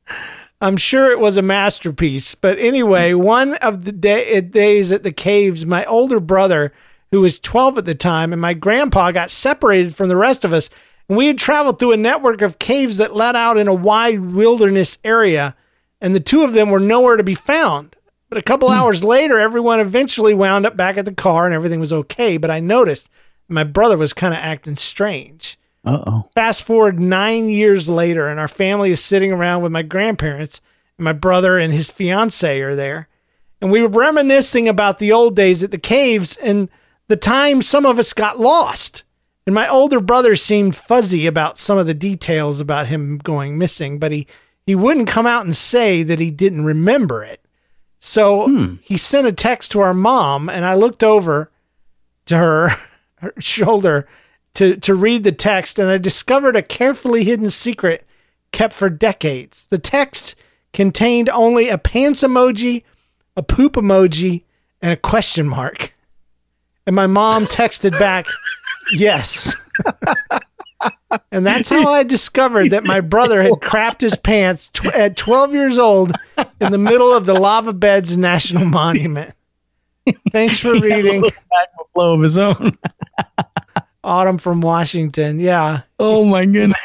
I'm 0.61 0.77
sure 0.77 1.11
it 1.11 1.19
was 1.19 1.37
a 1.37 1.43
masterpiece. 1.43 2.37
But 2.37 2.59
anyway, 2.59 3.15
one 3.15 3.55
of 3.55 3.85
the 3.85 3.93
day, 3.93 4.27
eh, 4.27 4.41
days 4.41 4.93
at 4.93 5.03
the 5.03 5.13
caves, 5.13 5.67
my 5.67 5.85
older 5.87 6.21
brother, 6.21 6.73
who 7.11 7.21
was 7.21 7.41
12 7.41 7.79
at 7.79 7.85
the 7.85 7.95
time, 7.97 8.33
and 8.33 8.41
my 8.41 8.55
grandpa 8.55 9.11
got 9.11 9.31
separated 9.31 9.97
from 9.97 10.09
the 10.09 10.17
rest 10.17 10.45
of 10.45 10.53
us. 10.53 10.71
And 11.09 11.17
we 11.17 11.27
had 11.27 11.39
traveled 11.39 11.79
through 11.79 11.93
a 11.93 11.97
network 11.97 12.43
of 12.43 12.59
caves 12.59 12.99
that 12.99 13.15
led 13.15 13.35
out 13.35 13.57
in 13.57 13.69
a 13.69 13.75
wide 13.75 14.21
wilderness 14.21 14.99
area, 15.05 15.57
and 16.01 16.15
the 16.15 16.21
two 16.21 16.43
of 16.43 16.53
them 16.53 16.71
were 16.71 16.81
nowhere 16.81 17.17
to 17.17 17.25
be 17.25 17.35
found. 17.35 17.97
But 18.29 18.39
a 18.39 18.43
couple 18.43 18.69
hours 18.69 19.03
later, 19.03 19.39
everyone 19.39 19.81
eventually 19.81 20.35
wound 20.35 20.67
up 20.67 20.77
back 20.77 20.99
at 20.99 21.07
the 21.07 21.15
car 21.15 21.47
and 21.47 21.55
everything 21.55 21.81
was 21.81 21.93
okay. 21.93 22.37
But 22.37 22.51
I 22.51 22.61
noticed 22.61 23.09
my 23.49 23.65
brother 23.65 23.97
was 23.97 24.13
kind 24.13 24.35
of 24.35 24.41
acting 24.41 24.77
strange. 24.77 25.59
Uh 25.85 26.03
oh. 26.07 26.31
Fast 26.35 26.65
forward 26.65 27.01
nine 27.01 27.49
years 27.49 27.89
later, 27.89 28.29
and 28.29 28.39
our 28.39 28.49
family 28.49 28.91
is 28.91 29.03
sitting 29.03 29.33
around 29.33 29.63
with 29.63 29.73
my 29.73 29.83
grandparents, 29.83 30.61
and 30.99 31.05
my 31.05 31.15
brother 31.15 31.57
and 31.57 31.73
his 31.73 31.91
fiance 31.91 32.61
are 32.61 32.75
there. 32.75 33.09
And 33.61 33.73
we 33.73 33.81
were 33.81 33.89
reminiscing 33.89 34.69
about 34.69 34.99
the 34.99 35.13
old 35.13 35.35
days 35.35 35.63
at 35.63 35.71
the 35.71 35.79
caves 35.79 36.37
and 36.37 36.69
the 37.09 37.17
time 37.17 37.63
some 37.63 37.87
of 37.87 37.99
us 37.99 38.13
got 38.13 38.39
lost. 38.39 39.05
And 39.49 39.55
my 39.55 39.67
older 39.67 40.01
brother 40.01 40.37
seemed 40.37 40.77
fuzzy 40.77 41.27
about 41.27 41.57
some 41.57 41.79
of 41.79 41.87
the 41.87 41.95
details 41.95 42.61
about 42.61 42.89
him 42.89 43.17
going 43.17 43.57
missing, 43.57 43.99
but 43.99 44.13
he, 44.13 44.27
he 44.67 44.75
wouldn't 44.75 45.09
come 45.09 45.27
out 45.27 45.47
and 45.47 45.57
say 45.57 46.03
that 46.03 46.21
he 46.21 46.31
didn't 46.31 46.67
remember 46.67 47.25
it. 47.25 47.43
So 47.99 48.47
hmm. 48.47 48.75
he 48.83 48.99
sent 48.99 49.27
a 49.27 49.33
text 49.33 49.73
to 49.73 49.81
our 49.81 49.95
mom, 49.95 50.51
and 50.51 50.67
I 50.67 50.75
looked 50.75 51.03
over 51.03 51.51
to 52.27 52.37
her, 52.37 52.73
her 53.23 53.33
shoulder 53.39 54.07
to, 54.53 54.77
to 54.77 54.95
read 54.95 55.25
the 55.25 55.33
text, 55.33 55.79
and 55.79 55.89
I 55.89 55.97
discovered 55.97 56.55
a 56.55 56.61
carefully 56.61 57.25
hidden 57.25 57.49
secret 57.49 58.07
kept 58.53 58.75
for 58.75 58.91
decades. 58.91 59.65
The 59.65 59.79
text 59.79 60.35
contained 60.75 61.31
only 61.31 61.71
a 61.71 61.79
pants 61.79 62.23
emoji, 62.23 62.83
a 63.35 63.43
poop 63.43 63.77
emoji, 63.77 64.43
and 64.83 64.93
a 64.93 64.97
question 64.99 65.49
mark. 65.49 65.95
And 66.87 66.95
my 66.95 67.07
mom 67.07 67.45
texted 67.45 67.99
back, 67.99 68.27
yes. 68.93 69.55
and 71.33 71.47
that's 71.47 71.69
how 71.69 71.93
I 71.93 72.03
discovered 72.03 72.71
that 72.71 72.85
my 72.85 73.01
brother 73.01 73.43
had 73.43 73.53
crapped 73.53 74.01
his 74.01 74.17
pants 74.17 74.71
tw- 74.73 74.87
at 74.87 75.17
12 75.17 75.53
years 75.53 75.79
old 75.79 76.13
in 76.61 76.73
the 76.73 76.79
middle 76.79 77.13
of 77.13 77.27
the 77.27 77.35
Lava 77.35 77.73
Beds 77.73 78.17
National 78.17 78.65
Monument. 78.65 79.35
Thanks 80.31 80.61
for 80.61 80.73
reading. 80.81 81.23
Magma 81.23 81.85
flow 81.95 82.15
of 82.15 82.23
his 82.23 82.39
own. 82.39 82.79
Autumn 84.05 84.39
from 84.39 84.61
Washington. 84.61 85.41
Yeah. 85.41 85.83
Oh 85.99 86.25
my 86.25 86.45
goodness. 86.45 86.79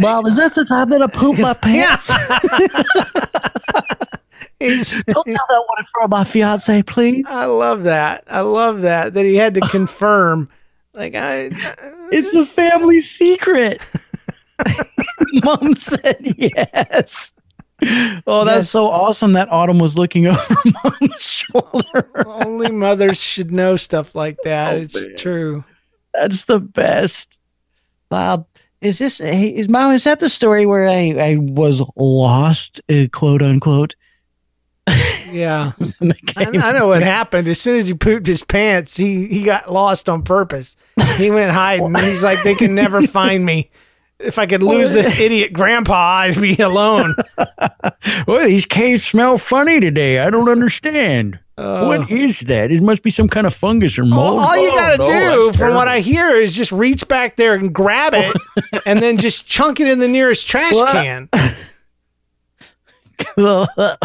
Mom, 0.00 0.26
is 0.26 0.36
this 0.36 0.54
the 0.54 0.64
time 0.64 0.88
that 0.90 1.02
I 1.02 1.06
poop 1.06 1.38
my 1.38 1.54
pants? 1.62 2.10
Don't 4.64 5.24
tell 5.26 5.46
that 5.48 5.64
one 5.66 5.78
in 5.78 5.84
front 5.84 6.04
of 6.04 6.10
my 6.10 6.24
fiance, 6.24 6.82
please. 6.84 7.24
I 7.28 7.44
love 7.46 7.84
that. 7.84 8.24
I 8.28 8.40
love 8.40 8.80
that 8.82 9.14
that 9.14 9.24
he 9.24 9.36
had 9.36 9.54
to 9.54 9.60
confirm. 9.60 10.48
Like 10.96 11.16
I, 11.16 11.50
It's 12.12 12.32
a 12.36 12.46
family 12.46 13.00
secret. 13.00 13.84
Mom 15.44 15.74
said 15.74 16.18
yes. 16.38 17.32
Oh, 18.28 18.44
that's 18.44 18.58
Yes. 18.66 18.70
so 18.70 18.86
awesome 18.86 19.32
that 19.32 19.50
Autumn 19.50 19.80
was 19.80 19.98
looking 19.98 20.26
over 20.28 20.54
Mom's 20.84 21.20
shoulder. 21.20 22.06
only 22.26 22.70
mothers 22.70 23.20
should 23.20 23.50
know 23.50 23.74
stuff 23.76 24.14
like 24.14 24.38
that. 24.44 24.74
Oh, 24.74 24.78
it's 24.82 24.94
man. 25.02 25.16
true. 25.16 25.64
That's 26.14 26.44
the 26.44 26.60
best. 26.60 27.38
Bob, 28.08 28.46
is 28.80 28.98
this, 28.98 29.18
hey, 29.18 29.48
is 29.48 29.68
Mom, 29.68 29.90
is 29.90 30.04
that 30.04 30.20
the 30.20 30.28
story 30.28 30.64
where 30.64 30.86
I, 30.88 31.14
I 31.18 31.36
was 31.40 31.82
lost, 31.96 32.80
uh, 32.88 33.06
quote 33.10 33.42
unquote? 33.42 33.96
Yeah. 35.34 35.72
I? 36.36 36.44
I 36.46 36.72
know 36.72 36.86
what 36.88 37.02
happened. 37.02 37.48
As 37.48 37.60
soon 37.60 37.76
as 37.76 37.86
he 37.86 37.94
pooped 37.94 38.26
his 38.26 38.42
pants, 38.44 38.96
he, 38.96 39.26
he 39.26 39.42
got 39.42 39.70
lost 39.72 40.08
on 40.08 40.22
purpose. 40.22 40.76
He 41.16 41.30
went 41.30 41.50
hiding. 41.52 41.86
and 41.86 41.96
he's 41.98 42.22
like, 42.22 42.42
they 42.42 42.54
can 42.54 42.74
never 42.74 43.02
find 43.06 43.44
me. 43.44 43.70
If 44.20 44.38
I 44.38 44.46
could 44.46 44.62
lose 44.62 44.92
this 44.92 45.18
idiot 45.20 45.52
grandpa, 45.52 45.94
I'd 46.20 46.40
be 46.40 46.56
alone. 46.56 47.14
Well, 48.26 48.46
these 48.46 48.64
caves 48.66 49.02
smell 49.04 49.38
funny 49.38 49.80
today. 49.80 50.18
I 50.20 50.30
don't 50.30 50.48
understand. 50.48 51.38
Uh, 51.58 51.84
what 51.86 52.10
is 52.10 52.40
that? 52.40 52.70
It 52.70 52.82
must 52.82 53.02
be 53.02 53.10
some 53.10 53.28
kind 53.28 53.46
of 53.46 53.54
fungus 53.54 53.98
or 53.98 54.04
mold. 54.04 54.40
all 54.40 54.56
you 54.56 54.70
Oh, 54.70 54.74
gotta 54.76 54.96
no, 54.98 55.50
do, 55.52 55.58
from 55.58 55.74
what. 55.74 55.88
I 55.88 56.00
hear, 56.00 56.30
is 56.30 56.54
just 56.54 56.70
reach 56.72 57.06
back 57.08 57.36
there 57.36 57.54
and 57.54 57.74
grab 57.74 58.12
it, 58.14 58.36
and 58.86 59.02
then 59.02 59.16
just 59.18 59.46
chunk 59.46 59.80
it 59.80 59.88
in 59.88 59.98
the 60.00 60.08
nearest 60.08 60.46
trash 60.48 60.74
What? 60.74 60.90
can. 60.92 61.28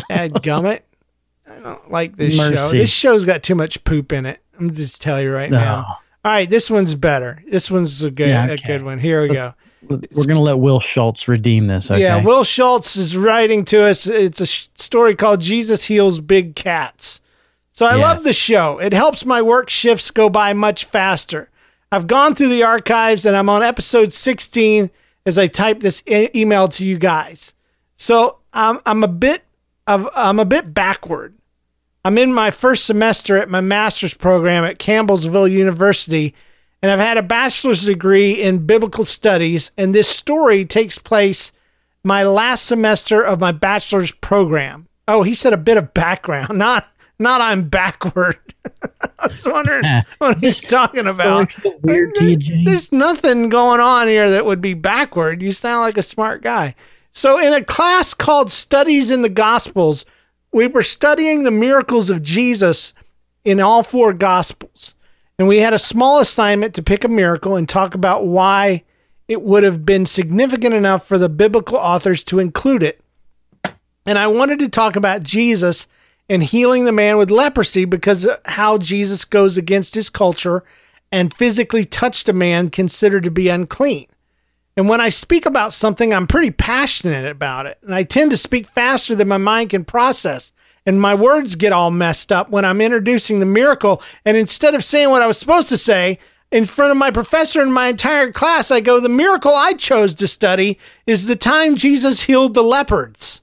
Add 0.09 0.33
gummit. 0.35 0.81
I 1.49 1.59
don't 1.59 1.91
like 1.91 2.15
this 2.15 2.35
show. 2.35 2.69
This 2.69 2.89
show's 2.89 3.25
got 3.25 3.43
too 3.43 3.55
much 3.55 3.83
poop 3.83 4.11
in 4.11 4.25
it. 4.25 4.39
I'm 4.59 4.73
just 4.73 5.01
tell 5.01 5.21
you 5.21 5.31
right 5.31 5.49
now. 5.51 5.85
Oh. 5.87 5.93
All 6.25 6.31
right, 6.33 6.49
this 6.49 6.69
one's 6.69 6.95
better. 6.95 7.41
This 7.49 7.71
one's 7.71 8.03
a 8.03 8.11
good, 8.11 8.27
Yeah, 8.29 8.47
a 8.47 8.57
good 8.57 8.83
one. 8.83 8.99
Here 8.99 9.21
we 9.21 9.29
Let's- 9.29 9.41
go. 9.41 9.53
We're 9.81 10.25
going 10.25 10.35
to 10.35 10.39
let 10.41 10.59
Will 10.59 10.81
Schultz 10.81 11.29
redeem 11.29 11.67
this. 11.69 11.89
Okay. 11.89 12.01
Yeah, 12.01 12.21
Will 12.21 12.43
Schultz 12.43 12.97
is 12.97 13.15
writing 13.15 13.63
to 13.65 13.85
us. 13.85 14.05
It's 14.07 14.41
a 14.41 14.45
sh- 14.45 14.67
story 14.75 15.15
called 15.15 15.39
Jesus 15.39 15.85
Heals 15.85 16.19
Big 16.19 16.53
Cats. 16.55 17.21
So 17.71 17.85
I 17.85 17.95
love 17.95 18.23
the 18.23 18.33
show. 18.33 18.77
It 18.79 18.91
helps 18.91 19.25
my 19.25 19.41
work 19.41 19.69
shifts 19.69 20.11
go 20.11 20.29
by 20.29 20.51
much 20.51 20.83
faster. 20.83 21.49
I've 21.93 22.07
gone 22.07 22.35
through 22.35 22.49
the 22.49 22.63
archives 22.63 23.25
and 23.25 23.37
I'm 23.37 23.47
on 23.47 23.63
episode 23.63 24.11
16 24.11 24.91
as 25.25 25.37
I 25.37 25.47
type 25.47 25.79
this 25.79 26.03
e- 26.05 26.27
email 26.35 26.67
to 26.67 26.85
you 26.85 26.97
guys. 26.97 27.53
So 27.95 28.39
I'm 28.51 28.81
I'm 28.85 29.01
a 29.05 29.07
bit 29.07 29.43
of 29.87 30.09
I'm 30.13 30.39
a 30.39 30.45
bit 30.45 30.73
backward. 30.73 31.35
I'm 32.05 32.17
in 32.17 32.33
my 32.33 32.51
first 32.51 32.85
semester 32.85 33.37
at 33.37 33.49
my 33.49 33.61
master's 33.61 34.13
program 34.13 34.63
at 34.63 34.79
Campbellsville 34.79 35.51
University, 35.51 36.33
and 36.81 36.91
I've 36.91 36.99
had 36.99 37.17
a 37.17 37.23
bachelor's 37.23 37.83
degree 37.83 38.41
in 38.41 38.65
biblical 38.65 39.03
studies. 39.03 39.71
And 39.77 39.93
this 39.93 40.07
story 40.07 40.65
takes 40.65 40.97
place 40.97 41.51
my 42.03 42.23
last 42.23 42.65
semester 42.65 43.21
of 43.21 43.39
my 43.39 43.51
bachelor's 43.51 44.11
program. 44.11 44.87
Oh, 45.07 45.23
he 45.23 45.33
said 45.33 45.53
a 45.53 45.57
bit 45.57 45.77
of 45.77 45.93
background, 45.93 46.49
not 46.57 46.87
not 47.21 47.41
I'm 47.41 47.67
backward. 47.67 48.39
I 49.19 49.27
was 49.27 49.45
wondering 49.45 49.83
what 50.19 50.37
he's 50.37 50.61
talking 50.61 51.05
about. 51.05 51.53
Weird? 51.81 52.15
There's 52.15 52.93
nothing 52.93 53.49
going 53.49 53.81
on 53.81 54.07
here 54.07 54.29
that 54.29 54.45
would 54.45 54.61
be 54.61 54.73
backward. 54.73 55.41
You 55.41 55.51
sound 55.51 55.81
like 55.81 55.97
a 55.97 56.03
smart 56.03 56.41
guy. 56.41 56.75
So, 57.11 57.37
in 57.37 57.51
a 57.51 57.63
class 57.63 58.13
called 58.13 58.51
Studies 58.51 59.11
in 59.11 59.21
the 59.21 59.29
Gospels, 59.29 60.05
we 60.51 60.67
were 60.67 60.83
studying 60.83 61.43
the 61.43 61.51
miracles 61.51 62.09
of 62.09 62.23
Jesus 62.23 62.93
in 63.43 63.59
all 63.59 63.83
four 63.83 64.13
Gospels. 64.13 64.95
And 65.37 65.47
we 65.47 65.57
had 65.57 65.73
a 65.73 65.79
small 65.79 66.19
assignment 66.19 66.73
to 66.75 66.83
pick 66.83 67.03
a 67.03 67.09
miracle 67.09 67.55
and 67.55 67.67
talk 67.67 67.95
about 67.95 68.25
why 68.25 68.83
it 69.27 69.41
would 69.41 69.63
have 69.63 69.85
been 69.85 70.05
significant 70.05 70.73
enough 70.73 71.07
for 71.07 71.17
the 71.17 71.29
biblical 71.29 71.77
authors 71.77 72.23
to 72.25 72.39
include 72.39 72.83
it. 72.83 73.01
And 74.05 74.17
I 74.17 74.27
wanted 74.27 74.59
to 74.59 74.69
talk 74.69 74.95
about 74.95 75.23
Jesus 75.23 75.87
and 76.27 76.43
healing 76.43 76.85
the 76.85 76.91
man 76.91 77.17
with 77.17 77.31
leprosy 77.31 77.85
because 77.85 78.27
how 78.45 78.77
Jesus 78.77 79.23
goes 79.25 79.57
against 79.57 79.95
his 79.95 80.09
culture 80.09 80.63
and 81.11 81.33
physically 81.33 81.85
touched 81.85 82.27
a 82.27 82.33
man 82.33 82.69
considered 82.69 83.23
to 83.23 83.31
be 83.31 83.49
unclean. 83.49 84.07
And 84.77 84.87
when 84.87 85.01
I 85.01 85.09
speak 85.09 85.45
about 85.45 85.73
something, 85.73 86.13
I'm 86.13 86.27
pretty 86.27 86.51
passionate 86.51 87.29
about 87.29 87.65
it. 87.65 87.77
And 87.83 87.93
I 87.93 88.03
tend 88.03 88.31
to 88.31 88.37
speak 88.37 88.67
faster 88.67 89.15
than 89.15 89.27
my 89.27 89.37
mind 89.37 89.71
can 89.71 89.83
process. 89.83 90.53
And 90.85 91.01
my 91.01 91.13
words 91.15 91.55
get 91.55 91.73
all 91.73 91.91
messed 91.91 92.31
up 92.31 92.49
when 92.49 92.65
I'm 92.65 92.81
introducing 92.81 93.39
the 93.39 93.45
miracle. 93.45 94.01
And 94.25 94.37
instead 94.37 94.75
of 94.75 94.83
saying 94.83 95.09
what 95.09 95.21
I 95.21 95.27
was 95.27 95.37
supposed 95.37 95.69
to 95.69 95.77
say 95.77 96.19
in 96.51 96.65
front 96.65 96.91
of 96.91 96.97
my 96.97 97.11
professor 97.11 97.61
and 97.61 97.73
my 97.73 97.87
entire 97.87 98.31
class, 98.31 98.71
I 98.71 98.79
go, 98.79 98.99
The 98.99 99.09
miracle 99.09 99.53
I 99.53 99.73
chose 99.73 100.15
to 100.15 100.27
study 100.27 100.79
is 101.05 101.25
the 101.25 101.35
time 101.35 101.75
Jesus 101.75 102.21
healed 102.21 102.53
the 102.53 102.63
leopards. 102.63 103.41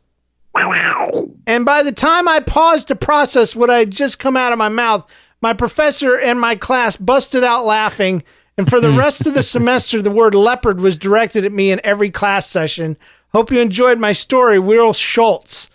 And 1.47 1.67
by 1.67 1.83
the 1.83 1.93
time 1.93 2.27
I 2.29 2.41
paused 2.41 2.89
to 2.89 2.97
process 2.97 3.55
what 3.55 3.69
I 3.69 3.81
had 3.81 3.91
just 3.91 4.19
come 4.19 4.39
out 4.39 4.53
of 4.53 4.59
my 4.59 4.71
mouth, 4.71 5.07
my 5.43 5.53
professor 5.53 6.19
and 6.19 6.41
my 6.41 6.57
class 6.57 6.97
busted 6.97 7.45
out 7.45 7.67
laughing. 7.67 8.23
And 8.59 8.69
for 8.69 8.81
the 8.81 8.91
hmm. 8.91 8.99
rest 8.99 9.27
of 9.27 9.35
the 9.35 9.43
semester, 9.43 10.01
the 10.01 10.11
word 10.11 10.35
leopard 10.35 10.81
was 10.81 10.97
directed 10.97 11.45
at 11.45 11.53
me 11.53 11.71
in 11.71 11.81
every 11.85 12.11
class 12.11 12.49
session. 12.49 12.97
Hope 13.33 13.51
you 13.51 13.61
enjoyed 13.61 13.99
my 13.99 14.13
story, 14.13 14.59
Will 14.59 14.93
Schultz. 14.93 15.69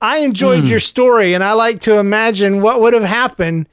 I 0.00 0.18
enjoyed 0.18 0.60
hmm. 0.60 0.66
your 0.66 0.80
story, 0.80 1.34
and 1.34 1.42
I 1.42 1.52
like 1.52 1.80
to 1.80 1.98
imagine 1.98 2.60
what 2.60 2.80
would 2.80 2.92
have 2.92 3.04
happened 3.04 3.68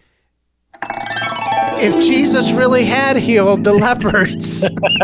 if 1.83 1.93
Jesus 2.01 2.51
really 2.51 2.85
had 2.85 3.17
healed 3.17 3.65
the 3.65 3.73
leopards. 3.73 4.63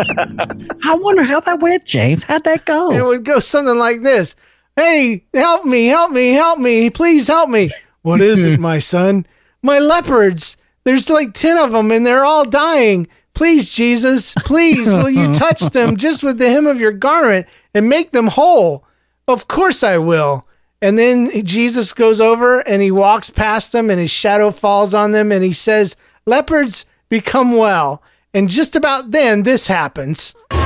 I 0.86 0.96
wonder 0.96 1.24
how 1.24 1.42
that 1.42 1.60
went, 1.60 1.84
James. 1.84 2.24
How'd 2.24 2.46
that 2.46 2.64
go? 2.64 2.92
It 2.92 3.04
would 3.04 3.26
go 3.26 3.40
something 3.40 3.78
like 3.78 4.02
this 4.02 4.36
Hey, 4.78 5.26
help 5.34 5.66
me, 5.66 5.88
help 5.88 6.12
me, 6.12 6.32
help 6.32 6.58
me, 6.58 6.90
please 6.90 7.28
help 7.28 7.50
me. 7.50 7.70
What 8.04 8.22
is 8.22 8.46
it, 8.46 8.60
my 8.62 8.80
son? 8.80 9.26
My 9.62 9.80
leopards. 9.80 10.56
There's 10.86 11.10
like 11.10 11.34
10 11.34 11.58
of 11.58 11.74
them 11.74 11.92
and 11.92 12.06
they're 12.06 12.24
all 12.24 12.46
dying. 12.46 13.08
Please, 13.40 13.74
Jesus, 13.74 14.34
please, 14.34 14.94
will 14.94 15.10
you 15.10 15.32
touch 15.32 15.62
them 15.72 15.96
just 15.96 16.24
with 16.24 16.40
the 16.40 16.50
hem 16.50 16.68
of 16.68 16.78
your 16.78 16.92
garment 16.92 17.48
and 17.74 17.88
make 17.88 18.12
them 18.12 18.28
whole? 18.28 18.84
Of 19.30 19.48
course 19.48 19.82
I 19.82 19.98
will. 19.98 20.46
And 20.82 21.00
then 21.00 21.46
Jesus 21.46 21.94
goes 21.94 22.20
over 22.20 22.60
and 22.60 22.82
he 22.82 22.92
walks 22.92 23.30
past 23.30 23.72
them 23.72 23.90
and 23.90 23.98
his 23.98 24.12
shadow 24.12 24.52
falls 24.52 24.94
on 24.94 25.14
them 25.14 25.32
and 25.32 25.42
he 25.42 25.54
says, 25.54 25.96
Leopards 26.26 26.86
become 27.08 27.56
well. 27.56 28.04
And 28.34 28.50
just 28.50 28.76
about 28.76 29.12
then, 29.12 29.44
this 29.44 29.70
happens. 29.70 30.36
what 30.50 30.60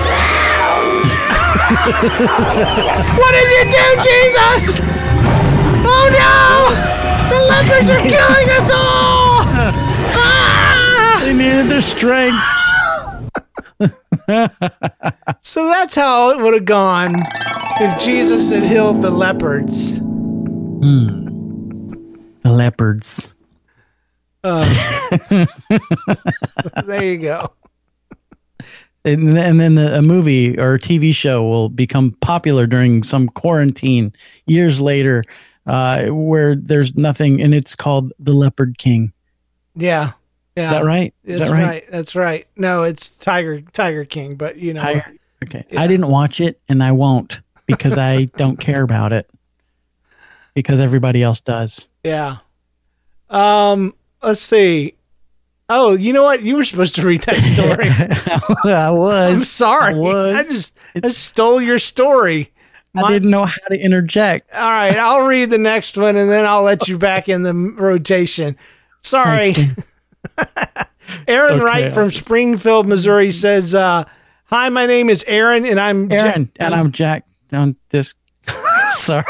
did 3.33 3.49
you 3.51 3.65
do, 3.69 4.01
Jesus? 4.01 4.81
Oh 5.85 6.09
no! 6.09 6.73
The 7.29 7.39
leopards 7.49 7.89
are 7.91 8.01
killing 8.01 8.49
us 8.49 8.71
all! 8.71 9.45
Ah! 10.17 10.49
They 11.23 11.33
needed 11.33 11.67
their 11.67 11.81
strength. 11.81 12.43
So 15.41 15.67
that's 15.67 15.95
how 15.95 16.31
it 16.31 16.39
would 16.39 16.53
have 16.53 16.65
gone 16.65 17.15
if 17.79 18.01
Jesus 18.01 18.49
had 18.49 18.63
healed 18.63 19.01
the 19.01 19.11
leopards. 19.11 19.99
The 22.41 22.51
leopards. 22.51 23.33
Uh, 24.43 24.65
there 26.85 27.03
you 27.03 27.17
go. 27.17 27.53
And, 29.05 29.37
and 29.37 29.59
then 29.59 29.75
the, 29.75 29.97
a 29.97 30.01
movie 30.01 30.57
or 30.59 30.75
a 30.75 30.79
TV 30.79 31.13
show 31.13 31.43
will 31.43 31.69
become 31.69 32.11
popular 32.21 32.65
during 32.65 33.03
some 33.03 33.27
quarantine 33.27 34.13
years 34.45 34.81
later, 34.81 35.23
uh, 35.65 36.05
where 36.07 36.55
there's 36.55 36.95
nothing, 36.95 37.41
and 37.41 37.53
it's 37.53 37.75
called 37.75 38.13
The 38.19 38.33
Leopard 38.33 38.77
King. 38.77 39.11
Yeah. 39.75 40.11
Yeah. 40.55 40.67
Is 40.67 40.71
that 40.73 40.85
right? 40.85 41.13
Is 41.23 41.39
That's 41.39 41.51
that 41.51 41.57
right? 41.57 41.67
right? 41.67 41.85
That's 41.89 42.15
right. 42.15 42.47
No, 42.55 42.83
it's 42.83 43.09
Tiger 43.09 43.61
Tiger 43.61 44.05
King, 44.05 44.35
but 44.35 44.57
you 44.57 44.73
know. 44.73 44.81
Tiger- 44.81 45.13
Okay. 45.43 45.65
I 45.75 45.87
didn't 45.87 46.07
watch 46.07 46.39
it, 46.39 46.61
and 46.69 46.81
I 46.81 46.93
won't 46.93 47.41
because 47.65 47.97
I 47.97 48.25
don't 48.37 48.57
care 48.57 48.81
about 48.81 49.11
it 49.11 49.29
because 50.53 50.79
everybody 50.79 51.21
else 51.21 51.41
does. 51.41 51.85
Yeah. 52.03 52.37
Um. 53.29 53.93
Let's 54.21 54.39
see. 54.39 54.95
Oh, 55.67 55.95
you 55.95 56.13
know 56.13 56.23
what? 56.23 56.43
You 56.43 56.55
were 56.55 56.63
supposed 56.63 56.95
to 56.95 57.05
read 57.05 57.23
that 57.23 57.35
story. 57.35 57.89
I 58.73 58.91
was. 58.91 59.39
I'm 59.39 59.43
sorry. 59.43 59.93
I 59.95 59.97
was. 59.97 60.35
I 60.35 60.43
just 60.43 60.73
I 61.03 61.07
stole 61.09 61.61
your 61.61 61.79
story. 61.79 62.49
I 62.95 63.11
didn't 63.11 63.31
know 63.31 63.43
how 63.45 63.67
to 63.69 63.77
interject. 63.77 64.55
All 64.55 64.69
right, 64.69 64.95
I'll 64.95 65.23
read 65.23 65.49
the 65.49 65.57
next 65.57 65.97
one 65.97 66.15
and 66.15 66.29
then 66.29 66.45
I'll 66.45 66.61
let 66.61 66.87
you 66.87 66.97
back 66.97 67.27
in 67.27 67.41
the 67.41 67.53
rotation. 67.53 68.55
Sorry. 69.01 69.53
Thanks, 69.53 69.83
Aaron 71.27 71.53
Okay, 71.53 71.63
Wright 71.63 71.93
from 71.93 72.11
Springfield, 72.11 72.87
Missouri 72.87 73.31
says, 73.31 73.73
uh, 73.73 74.03
Hi, 74.45 74.69
my 74.69 74.85
name 74.85 75.09
is 75.09 75.23
Aaron 75.27 75.65
and 75.65 75.79
I'm 75.79 76.11
Aaron, 76.11 76.51
and 76.57 76.73
I'm 76.73 76.91
Jack 76.91 77.25
down 77.49 77.75
this. 77.89 78.13
Sorry. 78.91 79.23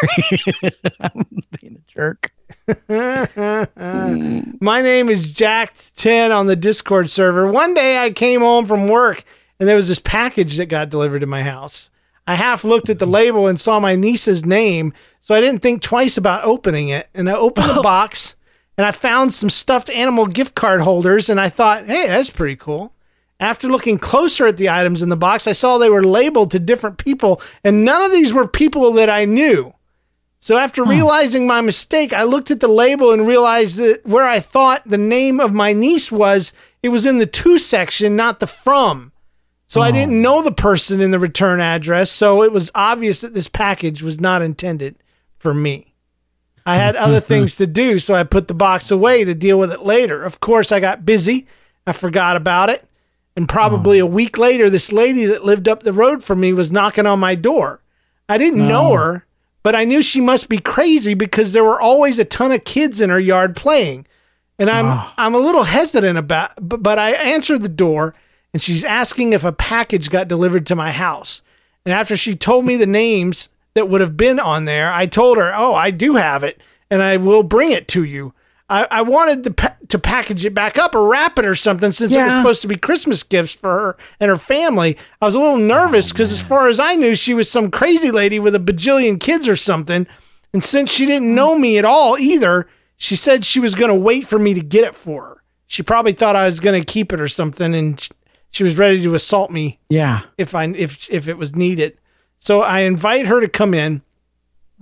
I'm 0.99 1.25
being 1.59 1.77
a 1.77 1.91
jerk. 1.91 2.33
My 4.61 4.81
name 4.81 5.09
is 5.09 5.33
Jack10 5.33 6.35
on 6.35 6.47
the 6.47 6.55
Discord 6.55 7.09
server. 7.09 7.47
One 7.47 7.73
day 7.73 8.03
I 8.03 8.11
came 8.11 8.41
home 8.41 8.65
from 8.65 8.87
work 8.87 9.23
and 9.59 9.67
there 9.67 9.75
was 9.75 9.87
this 9.87 9.99
package 9.99 10.57
that 10.57 10.65
got 10.65 10.89
delivered 10.89 11.19
to 11.19 11.27
my 11.27 11.43
house. 11.43 11.89
I 12.25 12.35
half 12.35 12.63
looked 12.63 12.89
at 12.89 12.99
the 12.99 13.05
label 13.05 13.47
and 13.47 13.59
saw 13.59 13.79
my 13.79 13.95
niece's 13.95 14.45
name, 14.45 14.93
so 15.19 15.35
I 15.35 15.41
didn't 15.41 15.61
think 15.61 15.81
twice 15.81 16.17
about 16.17 16.45
opening 16.45 16.89
it. 16.89 17.09
And 17.13 17.29
I 17.29 17.33
opened 17.33 17.69
the 17.69 17.81
box 17.81 18.35
and 18.77 18.85
I 18.85 18.91
found 18.91 19.33
some 19.33 19.49
stuffed 19.49 19.89
animal 19.89 20.27
gift 20.27 20.55
card 20.55 20.81
holders 20.81 21.29
and 21.29 21.39
I 21.39 21.49
thought, 21.49 21.85
hey, 21.85 22.07
that's 22.07 22.29
pretty 22.29 22.55
cool. 22.55 22.93
After 23.39 23.67
looking 23.67 23.97
closer 23.97 24.47
at 24.47 24.57
the 24.57 24.69
items 24.69 25.01
in 25.01 25.09
the 25.09 25.17
box, 25.17 25.47
I 25.47 25.51
saw 25.51 25.77
they 25.77 25.89
were 25.89 26.03
labeled 26.03 26.51
to 26.51 26.59
different 26.59 26.97
people, 26.97 27.41
and 27.63 27.83
none 27.83 28.05
of 28.05 28.11
these 28.11 28.31
were 28.31 28.47
people 28.47 28.93
that 28.93 29.09
I 29.09 29.25
knew. 29.25 29.73
So 30.39 30.57
after 30.57 30.83
hmm. 30.83 30.91
realizing 30.91 31.45
my 31.45 31.61
mistake, 31.61 32.13
I 32.13 32.23
looked 32.23 32.51
at 32.51 32.59
the 32.59 32.67
label 32.67 33.11
and 33.11 33.27
realized 33.27 33.77
that 33.77 34.05
where 34.05 34.27
I 34.27 34.39
thought 34.39 34.81
the 34.85 34.97
name 34.97 35.39
of 35.39 35.53
my 35.53 35.73
niece 35.73 36.11
was, 36.11 36.53
it 36.81 36.89
was 36.89 37.05
in 37.05 37.17
the 37.17 37.25
to 37.25 37.57
section, 37.57 38.15
not 38.15 38.39
the 38.39 38.47
from. 38.47 39.11
So 39.67 39.81
I 39.81 39.89
hmm. 39.89 39.95
didn't 39.95 40.21
know 40.21 40.41
the 40.41 40.51
person 40.51 41.01
in 41.01 41.11
the 41.11 41.19
return 41.19 41.59
address, 41.59 42.11
so 42.11 42.43
it 42.43 42.51
was 42.51 42.71
obvious 42.75 43.21
that 43.21 43.33
this 43.33 43.47
package 43.47 44.01
was 44.01 44.21
not 44.21 44.41
intended 44.41 44.95
for 45.37 45.53
me. 45.53 45.92
I 46.65 46.75
had 46.75 46.95
other 46.95 47.19
things 47.21 47.55
to 47.57 47.67
do, 47.67 47.99
so 47.99 48.13
I 48.13 48.23
put 48.23 48.47
the 48.47 48.53
box 48.53 48.91
away 48.91 49.23
to 49.23 49.33
deal 49.33 49.59
with 49.59 49.71
it 49.71 49.81
later. 49.81 50.23
Of 50.23 50.39
course, 50.39 50.71
I 50.71 50.79
got 50.79 51.05
busy. 51.05 51.47
I 51.85 51.93
forgot 51.93 52.35
about 52.35 52.69
it. 52.69 52.87
And 53.35 53.49
probably 53.49 53.99
oh. 53.99 54.05
a 54.05 54.09
week 54.09 54.37
later, 54.37 54.69
this 54.69 54.91
lady 54.91 55.25
that 55.25 55.45
lived 55.45 55.67
up 55.67 55.83
the 55.83 55.93
road 55.93 56.23
from 56.23 56.39
me 56.39 56.53
was 56.53 56.71
knocking 56.71 57.05
on 57.05 57.19
my 57.19 57.35
door. 57.35 57.81
I 58.29 58.37
didn't 58.37 58.61
oh. 58.61 58.67
know 58.67 58.93
her, 58.93 59.25
but 59.63 59.75
I 59.75 59.85
knew 59.85 60.01
she 60.01 60.21
must 60.21 60.49
be 60.49 60.59
crazy 60.59 61.13
because 61.13 61.51
there 61.51 61.63
were 61.63 61.81
always 61.81 62.19
a 62.19 62.25
ton 62.25 62.51
of 62.51 62.63
kids 62.63 63.01
in 63.01 63.09
her 63.09 63.19
yard 63.19 63.55
playing. 63.55 64.05
And 64.59 64.69
I'm 64.69 64.85
ah. 64.85 65.13
I'm 65.17 65.33
a 65.33 65.39
little 65.39 65.63
hesitant 65.63 66.17
about 66.17 66.51
but, 66.61 66.83
but 66.83 66.99
I 66.99 67.11
answered 67.11 67.63
the 67.63 67.69
door 67.69 68.13
and 68.53 68.61
she's 68.61 68.83
asking 68.83 69.33
if 69.33 69.43
a 69.43 69.51
package 69.51 70.09
got 70.09 70.27
delivered 70.27 70.67
to 70.67 70.75
my 70.75 70.91
house. 70.91 71.41
And 71.85 71.93
after 71.93 72.15
she 72.15 72.35
told 72.35 72.65
me 72.65 72.75
the 72.75 72.85
names 72.85 73.49
that 73.75 73.89
would 73.89 74.01
have 74.01 74.17
been 74.17 74.39
on 74.39 74.65
there, 74.65 74.91
I 74.91 75.05
told 75.05 75.37
her, 75.37 75.51
"Oh, 75.55 75.73
I 75.73 75.91
do 75.91 76.15
have 76.15 76.43
it 76.43 76.61
and 76.89 77.01
I 77.01 77.17
will 77.17 77.43
bring 77.43 77.71
it 77.71 77.87
to 77.89 78.03
you." 78.03 78.33
I, 78.69 78.87
I 78.89 79.01
wanted 79.01 79.43
to, 79.43 79.51
pa- 79.51 79.75
to 79.89 79.99
package 79.99 80.45
it 80.45 80.53
back 80.53 80.77
up 80.79 80.95
or 80.95 81.07
wrap 81.07 81.37
it 81.37 81.45
or 81.45 81.53
something 81.53 81.91
since 81.91 82.13
it 82.13 82.17
was 82.17 82.31
supposed 82.33 82.61
to 82.61 82.67
be 82.67 82.77
Christmas 82.77 83.21
gifts 83.21 83.53
for 83.53 83.69
her 83.69 83.97
and 84.21 84.29
her 84.29 84.37
family. 84.37 84.97
I 85.21 85.25
was 85.25 85.35
a 85.35 85.39
little 85.39 85.57
nervous 85.57 86.09
oh, 86.09 86.13
because, 86.13 86.31
as 86.31 86.41
far 86.41 86.69
as 86.69 86.79
I 86.79 86.95
knew, 86.95 87.13
she 87.13 87.33
was 87.33 87.51
some 87.51 87.69
crazy 87.69 88.09
lady 88.09 88.39
with 88.39 88.55
a 88.55 88.59
bajillion 88.59 89.19
kids 89.19 89.47
or 89.49 89.57
something. 89.57 90.07
And 90.53 90.63
since 90.63 90.89
she 90.89 91.05
didn't 91.05 91.35
know 91.35 91.57
me 91.59 91.77
at 91.77 91.85
all 91.85 92.17
either, 92.17 92.67
she 92.97 93.15
said 93.17 93.43
she 93.43 93.59
was 93.59 93.75
going 93.75 93.89
to 93.89 93.95
wait 93.95 94.25
for 94.25 94.39
me 94.39 94.53
to 94.53 94.61
get 94.61 94.85
it 94.85 94.95
for 94.95 95.23
her. 95.23 95.43
She 95.67 95.83
probably 95.83 96.13
thought 96.13 96.35
I 96.37 96.45
was 96.45 96.59
going 96.61 96.81
to 96.81 96.85
keep 96.85 97.11
it 97.11 97.19
or 97.19 97.27
something, 97.27 97.75
and 97.75 97.99
sh- 97.99 98.09
she 98.49 98.63
was 98.63 98.77
ready 98.77 99.03
to 99.03 99.13
assault 99.13 99.51
me 99.51 99.79
Yeah. 99.89 100.21
if 100.37 100.55
I 100.55 100.65
if 100.67 101.09
if 101.11 101.27
it 101.27 101.37
was 101.37 101.53
needed. 101.53 101.99
So 102.43 102.59
I 102.61 102.81
invite 102.81 103.27
her 103.27 103.39
to 103.39 103.47
come 103.47 103.73
in 103.73 104.01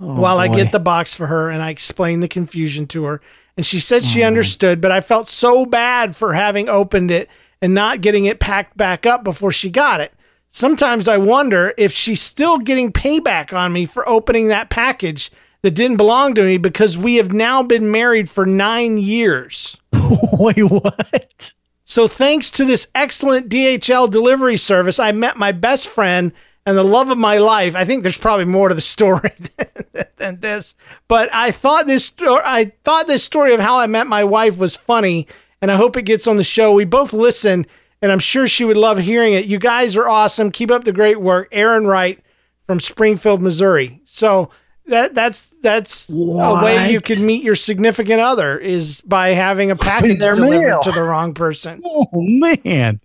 Oh, 0.00 0.20
while 0.20 0.40
I 0.40 0.48
get 0.48 0.72
the 0.72 0.80
box 0.80 1.14
for 1.14 1.28
her 1.28 1.48
and 1.48 1.62
I 1.62 1.70
explain 1.70 2.18
the 2.18 2.26
confusion 2.26 2.88
to 2.88 3.04
her. 3.04 3.20
And 3.56 3.64
she 3.64 3.78
said 3.78 4.02
Mm. 4.02 4.12
she 4.12 4.22
understood, 4.24 4.80
but 4.80 4.90
I 4.90 5.00
felt 5.00 5.28
so 5.28 5.64
bad 5.64 6.16
for 6.16 6.32
having 6.32 6.68
opened 6.68 7.12
it 7.12 7.28
and 7.60 7.72
not 7.72 8.00
getting 8.00 8.24
it 8.24 8.40
packed 8.40 8.76
back 8.76 9.06
up 9.06 9.22
before 9.22 9.52
she 9.52 9.70
got 9.70 10.00
it. 10.00 10.12
Sometimes 10.50 11.06
I 11.06 11.18
wonder 11.18 11.72
if 11.78 11.92
she's 11.92 12.20
still 12.20 12.58
getting 12.58 12.90
payback 12.90 13.56
on 13.56 13.72
me 13.72 13.86
for 13.86 14.08
opening 14.08 14.48
that 14.48 14.68
package 14.68 15.30
that 15.62 15.70
didn't 15.70 15.98
belong 15.98 16.34
to 16.34 16.42
me 16.42 16.56
because 16.58 16.98
we 16.98 17.14
have 17.14 17.32
now 17.32 17.62
been 17.62 17.92
married 17.92 18.28
for 18.28 18.44
nine 18.44 18.98
years. 18.98 19.80
Wait, 20.32 20.64
what? 20.64 21.52
So, 21.84 22.08
thanks 22.08 22.50
to 22.52 22.64
this 22.64 22.88
excellent 22.96 23.48
DHL 23.48 24.10
delivery 24.10 24.56
service, 24.56 24.98
I 24.98 25.12
met 25.12 25.36
my 25.36 25.52
best 25.52 25.86
friend 25.86 26.32
and 26.64 26.76
the 26.76 26.84
love 26.84 27.10
of 27.10 27.18
my 27.18 27.38
life. 27.38 27.74
I 27.74 27.84
think 27.84 28.02
there's 28.02 28.18
probably 28.18 28.44
more 28.44 28.68
to 28.68 28.74
the 28.74 28.80
story 28.80 29.30
than, 29.92 30.06
than 30.16 30.40
this, 30.40 30.74
but 31.08 31.32
I 31.32 31.50
thought 31.50 31.86
this 31.86 32.04
story. 32.04 32.42
I 32.44 32.72
thought 32.84 33.06
this 33.06 33.24
story 33.24 33.54
of 33.54 33.60
how 33.60 33.78
I 33.78 33.86
met 33.86 34.06
my 34.06 34.24
wife 34.24 34.58
was 34.58 34.76
funny, 34.76 35.26
and 35.60 35.70
I 35.70 35.76
hope 35.76 35.96
it 35.96 36.02
gets 36.02 36.26
on 36.26 36.36
the 36.36 36.44
show. 36.44 36.72
We 36.72 36.84
both 36.84 37.12
listen, 37.12 37.66
and 38.00 38.12
I'm 38.12 38.18
sure 38.18 38.46
she 38.46 38.64
would 38.64 38.76
love 38.76 38.98
hearing 38.98 39.34
it. 39.34 39.46
You 39.46 39.58
guys 39.58 39.96
are 39.96 40.08
awesome. 40.08 40.50
Keep 40.50 40.70
up 40.70 40.84
the 40.84 40.92
great 40.92 41.20
work, 41.20 41.48
Aaron 41.52 41.86
Wright 41.86 42.22
from 42.66 42.80
Springfield, 42.80 43.42
Missouri. 43.42 44.00
So. 44.04 44.50
That 44.86 45.14
that's 45.14 45.54
that's 45.62 46.10
a 46.10 46.14
way 46.60 46.90
you 46.90 47.00
can 47.00 47.24
meet 47.24 47.44
your 47.44 47.54
significant 47.54 48.20
other 48.20 48.58
is 48.58 49.00
by 49.02 49.28
having 49.28 49.70
a 49.70 49.76
package 49.76 50.18
delivered 50.18 50.40
mail. 50.40 50.82
to 50.82 50.90
the 50.90 51.04
wrong 51.04 51.34
person. 51.34 51.80
Oh 51.86 52.08
man, 52.12 53.00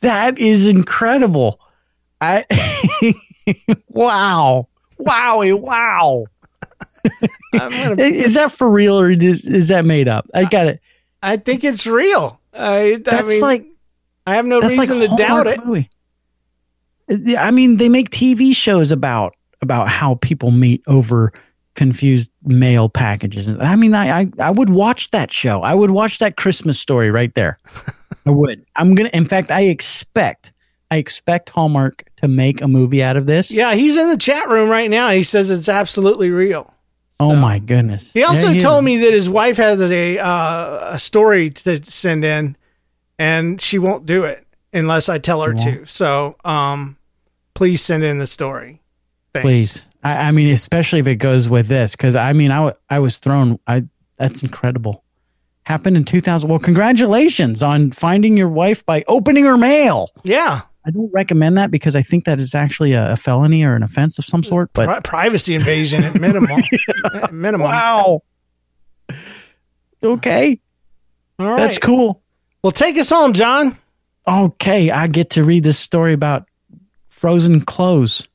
that 0.00 0.38
is 0.38 0.66
incredible. 0.66 1.60
I 2.20 2.44
wow, 3.88 4.68
wowie, 5.00 5.58
wow. 5.58 6.26
Gonna, 7.52 8.02
Is 8.02 8.34
that 8.34 8.52
for 8.52 8.68
real 8.68 8.98
or 8.98 9.10
is, 9.10 9.44
is 9.44 9.68
that 9.68 9.84
made 9.84 10.08
up? 10.08 10.28
I 10.34 10.44
got 10.44 10.66
it. 10.66 10.80
I 11.22 11.36
think 11.36 11.64
it's 11.64 11.86
real. 11.86 12.40
I, 12.52 13.00
That's 13.04 13.24
I 13.24 13.28
mean, 13.28 13.40
like 13.40 13.66
I 14.26 14.34
have 14.36 14.46
no 14.46 14.58
like 14.58 14.70
reason 14.78 15.02
a 15.02 15.08
to 15.08 15.16
doubt 15.16 15.46
it. 15.46 15.64
movie. 15.64 15.90
Uh, 17.10 17.36
I 17.38 17.50
mean, 17.50 17.76
they 17.76 17.88
make 17.88 18.10
TV 18.10 18.54
shows 18.54 18.92
about 18.92 19.34
about 19.62 19.88
how 19.88 20.16
people 20.16 20.50
meet 20.50 20.82
over 20.86 21.32
confused 21.74 22.30
mail 22.44 22.88
packages. 22.88 23.48
I 23.48 23.76
mean, 23.76 23.94
I, 23.94 24.20
I 24.20 24.30
I 24.40 24.50
would 24.50 24.70
watch 24.70 25.10
that 25.12 25.32
show. 25.32 25.62
I 25.62 25.74
would 25.74 25.92
watch 25.92 26.18
that 26.18 26.36
Christmas 26.36 26.78
story 26.78 27.10
right 27.10 27.34
there. 27.34 27.58
I 28.26 28.30
would. 28.30 28.64
I'm 28.76 28.94
gonna. 28.94 29.10
In 29.12 29.24
fact, 29.24 29.50
I 29.50 29.62
expect 29.62 30.52
I 30.90 30.96
expect 30.96 31.50
Hallmark 31.50 32.04
to 32.16 32.28
make 32.28 32.60
a 32.62 32.68
movie 32.68 33.02
out 33.02 33.16
of 33.16 33.26
this. 33.26 33.50
Yeah, 33.50 33.74
he's 33.74 33.96
in 33.96 34.08
the 34.08 34.16
chat 34.16 34.48
room 34.48 34.68
right 34.70 34.88
now. 34.90 35.10
He 35.10 35.22
says 35.22 35.50
it's 35.50 35.68
absolutely 35.68 36.30
real. 36.30 36.72
Oh 37.20 37.34
my 37.34 37.58
goodness. 37.58 38.10
He 38.12 38.22
also 38.22 38.46
Yeah, 38.48 38.52
yeah. 38.52 38.60
told 38.62 38.84
me 38.84 38.98
that 38.98 39.12
his 39.12 39.28
wife 39.28 39.56
has 39.56 39.82
a 39.82 40.18
uh, 40.18 40.94
a 40.94 40.98
story 40.98 41.50
to 41.50 41.82
send 41.84 42.24
in, 42.24 42.56
and 43.18 43.60
she 43.60 43.78
won't 43.78 44.06
do 44.06 44.22
it 44.24 44.46
unless 44.72 45.08
I 45.08 45.18
tell 45.18 45.42
her 45.42 45.52
to. 45.52 45.84
So, 45.86 46.36
um, 46.44 46.96
please 47.54 47.82
send 47.82 48.04
in 48.04 48.18
the 48.18 48.26
story. 48.26 48.80
Thanks. 49.34 49.44
Please. 49.44 49.86
I, 50.04 50.28
I 50.28 50.30
mean, 50.30 50.48
especially 50.52 51.00
if 51.00 51.06
it 51.08 51.16
goes 51.16 51.48
with 51.48 51.66
this, 51.66 51.92
because 51.96 52.14
I 52.14 52.32
mean, 52.32 52.50
I, 52.52 52.56
w- 52.56 52.74
I 52.88 53.00
was 53.00 53.18
thrown. 53.18 53.58
I 53.66 53.84
that's 54.16 54.42
incredible. 54.44 55.02
Happened 55.64 55.96
in 55.98 56.04
2000. 56.04 56.48
Well, 56.48 56.58
congratulations 56.60 57.62
on 57.62 57.90
finding 57.90 58.36
your 58.38 58.48
wife 58.48 58.86
by 58.86 59.04
opening 59.08 59.44
her 59.44 59.58
mail. 59.58 60.10
Yeah, 60.22 60.62
I 60.86 60.90
don't 60.90 61.12
recommend 61.12 61.58
that 61.58 61.70
because 61.70 61.94
I 61.96 62.02
think 62.02 62.24
that 62.24 62.40
is 62.40 62.54
actually 62.54 62.92
a, 62.92 63.12
a 63.12 63.16
felony 63.16 63.62
or 63.64 63.74
an 63.74 63.82
offense 63.82 64.18
of 64.18 64.24
some 64.24 64.42
sort. 64.42 64.70
But 64.72 64.86
Pri- 64.86 65.00
privacy 65.00 65.54
invasion 65.54 66.02
at 66.04 66.18
minimum. 66.20 66.60
At 67.14 67.32
minimum. 67.32 67.66
wow. 67.66 68.22
Okay, 70.02 70.60
All 71.38 71.46
right. 71.46 71.56
that's 71.56 71.78
cool. 71.78 72.22
Well, 72.62 72.70
take 72.70 72.96
us 72.98 73.10
home, 73.10 73.32
John. 73.32 73.76
Okay, 74.26 74.90
I 74.90 75.08
get 75.08 75.30
to 75.30 75.42
read 75.44 75.64
this 75.64 75.78
story 75.78 76.12
about 76.12 76.46
frozen 77.08 77.60
clothes 77.62 78.28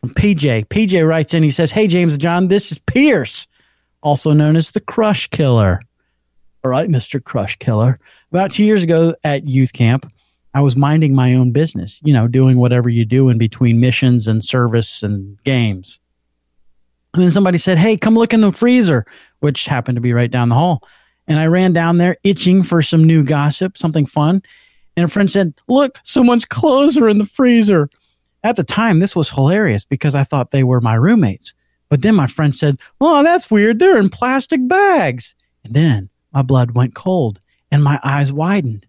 from 0.00 0.10
PJ. 0.10 0.66
PJ 0.68 1.06
writes 1.06 1.34
in, 1.34 1.42
he 1.42 1.50
says, 1.50 1.70
Hey, 1.70 1.86
James 1.86 2.14
and 2.14 2.22
John, 2.22 2.48
this 2.48 2.72
is 2.72 2.78
Pierce, 2.78 3.46
also 4.02 4.32
known 4.32 4.56
as 4.56 4.70
the 4.70 4.80
Crush 4.80 5.28
Killer. 5.28 5.82
All 6.64 6.70
right, 6.70 6.88
Mr. 6.88 7.22
Crush 7.22 7.56
Killer. 7.56 7.98
About 8.30 8.52
two 8.52 8.64
years 8.64 8.82
ago 8.82 9.14
at 9.24 9.46
youth 9.46 9.72
camp, 9.74 10.10
I 10.54 10.60
was 10.60 10.76
minding 10.76 11.14
my 11.14 11.34
own 11.34 11.52
business, 11.52 12.00
you 12.02 12.12
know, 12.12 12.26
doing 12.26 12.58
whatever 12.58 12.88
you 12.88 13.04
do 13.04 13.28
in 13.28 13.38
between 13.38 13.80
missions 13.80 14.26
and 14.26 14.44
service 14.44 15.02
and 15.02 15.42
games. 15.44 16.00
And 17.14 17.22
then 17.22 17.30
somebody 17.30 17.58
said, 17.58 17.78
Hey, 17.78 17.96
come 17.96 18.14
look 18.14 18.32
in 18.32 18.40
the 18.40 18.52
freezer, 18.52 19.06
which 19.40 19.66
happened 19.66 19.96
to 19.96 20.00
be 20.00 20.12
right 20.12 20.30
down 20.30 20.48
the 20.48 20.54
hall. 20.54 20.82
And 21.26 21.38
I 21.38 21.46
ran 21.46 21.72
down 21.72 21.98
there 21.98 22.16
itching 22.24 22.62
for 22.62 22.82
some 22.82 23.04
new 23.04 23.22
gossip, 23.22 23.78
something 23.78 24.06
fun. 24.06 24.42
And 24.96 25.04
a 25.04 25.08
friend 25.08 25.30
said, 25.30 25.54
Look, 25.68 25.98
someone's 26.02 26.44
clothes 26.44 26.98
are 26.98 27.08
in 27.08 27.18
the 27.18 27.26
freezer. 27.26 27.88
At 28.42 28.56
the 28.56 28.64
time, 28.64 28.98
this 28.98 29.14
was 29.14 29.30
hilarious 29.30 29.84
because 29.84 30.14
I 30.14 30.24
thought 30.24 30.50
they 30.50 30.64
were 30.64 30.80
my 30.80 30.94
roommates. 30.94 31.52
But 31.88 32.02
then 32.02 32.14
my 32.14 32.26
friend 32.26 32.54
said, 32.54 32.78
Oh, 33.00 33.22
that's 33.22 33.50
weird. 33.50 33.78
They're 33.78 33.98
in 33.98 34.08
plastic 34.08 34.66
bags. 34.66 35.34
And 35.64 35.74
then 35.74 36.08
my 36.32 36.42
blood 36.42 36.72
went 36.72 36.94
cold 36.94 37.40
and 37.70 37.84
my 37.84 38.00
eyes 38.02 38.32
widened. 38.32 38.86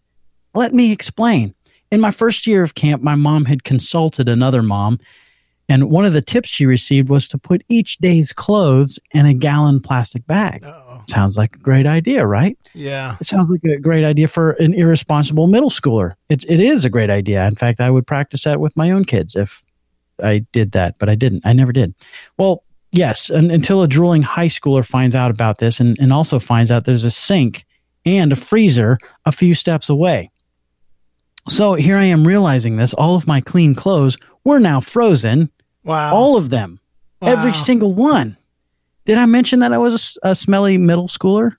Let 0.54 0.74
me 0.74 0.92
explain. 0.92 1.54
In 1.92 2.00
my 2.00 2.12
first 2.12 2.48
year 2.48 2.64
of 2.64 2.76
camp, 2.76 3.02
my 3.04 3.16
mom 3.16 3.46
had 3.46 3.64
consulted 3.64 4.30
another 4.30 4.62
mom, 4.62 5.00
and 5.68 5.90
one 5.90 6.06
of 6.06 6.14
the 6.14 6.22
tips 6.22 6.50
she 6.50 6.66
received 6.66 7.10
was 7.10 7.28
to 7.30 7.38
put 7.38 7.64
each 7.70 7.98
day's 7.98 8.34
clothes 8.34 9.00
in 9.12 9.26
a 9.26 9.34
gallon 9.34 9.80
plastic 9.80 10.26
bag. 10.28 10.64
Uh-oh. 10.64 11.04
Sounds 11.10 11.38
like 11.38 11.56
a 11.56 11.60
great 11.60 11.88
idea, 11.88 12.26
right? 12.26 12.58
Yeah. 12.74 13.18
It 13.20 13.28
sounds 13.28 13.50
like 13.50 13.64
a 13.64 13.78
great 13.78 14.04
idea 14.04 14.28
for 14.28 14.52
an 14.52 14.74
irresponsible 14.74 15.48
middle 15.48 15.70
schooler. 15.70 16.14
It, 16.30 16.46
it 16.48 16.60
is 16.60 16.86
a 16.86 16.90
great 16.90 17.10
idea. 17.10 17.46
In 17.48 17.56
fact, 17.56 17.82
I 17.82 17.90
would 17.90 18.08
practice 18.08 18.44
that 18.44 18.60
with 18.60 18.76
my 18.76 18.92
own 18.92 19.06
kids 19.06 19.36
if 19.36 19.64
I 20.22 20.46
did 20.52 20.74
that, 20.74 21.00
but 21.00 21.10
I 21.10 21.16
didn't. 21.16 21.46
I 21.46 21.54
never 21.54 21.72
did. 21.72 21.94
Well, 22.38 22.64
yes, 22.92 23.30
and, 23.30 23.52
until 23.52 23.82
a 23.82 23.88
drooling 23.88 24.22
high 24.22 24.48
schooler 24.48 24.86
finds 24.86 25.16
out 25.16 25.32
about 25.32 25.58
this 25.60 25.80
and, 25.80 25.98
and 26.00 26.14
also 26.14 26.40
finds 26.40 26.72
out 26.72 26.86
there's 26.86 27.06
a 27.06 27.12
sink 27.12 27.66
and 28.06 28.32
a 28.32 28.36
freezer 28.36 28.98
a 29.26 29.32
few 29.32 29.54
steps 29.54 29.90
away. 29.90 30.31
So 31.50 31.74
here 31.74 31.98
I 31.98 32.06
am 32.06 32.28
realizing 32.28 32.78
this. 32.78 32.94
All 32.94 33.16
of 33.16 33.28
my 33.28 33.42
clean 33.42 33.76
clothes 33.76 34.18
were 34.44 34.60
now 34.60 34.80
frozen. 34.80 35.50
Wow. 35.84 36.14
All 36.14 36.38
of 36.38 36.50
them. 36.50 36.80
Every 37.22 37.54
single 37.54 37.94
one. 37.94 38.38
Did 39.06 39.18
I 39.18 39.26
mention 39.26 39.60
that 39.60 39.74
I 39.74 39.78
was 39.78 40.18
a 40.24 40.36
smelly 40.36 40.78
middle 40.78 41.08
schooler? 41.08 41.56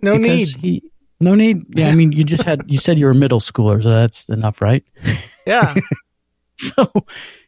no 0.00 0.16
because 0.16 0.54
need. 0.54 0.80
He, 0.82 0.90
no 1.20 1.34
need. 1.34 1.64
Yeah, 1.76 1.88
I 1.88 1.94
mean, 1.94 2.12
you 2.12 2.24
just 2.24 2.44
had 2.44 2.62
you 2.66 2.78
said 2.78 2.98
you 2.98 3.06
were 3.06 3.12
a 3.12 3.16
middle 3.16 3.40
schooler, 3.40 3.82
so 3.82 3.90
that's 3.90 4.28
enough, 4.28 4.60
right? 4.60 4.84
Yeah. 5.46 5.74
So 6.60 6.90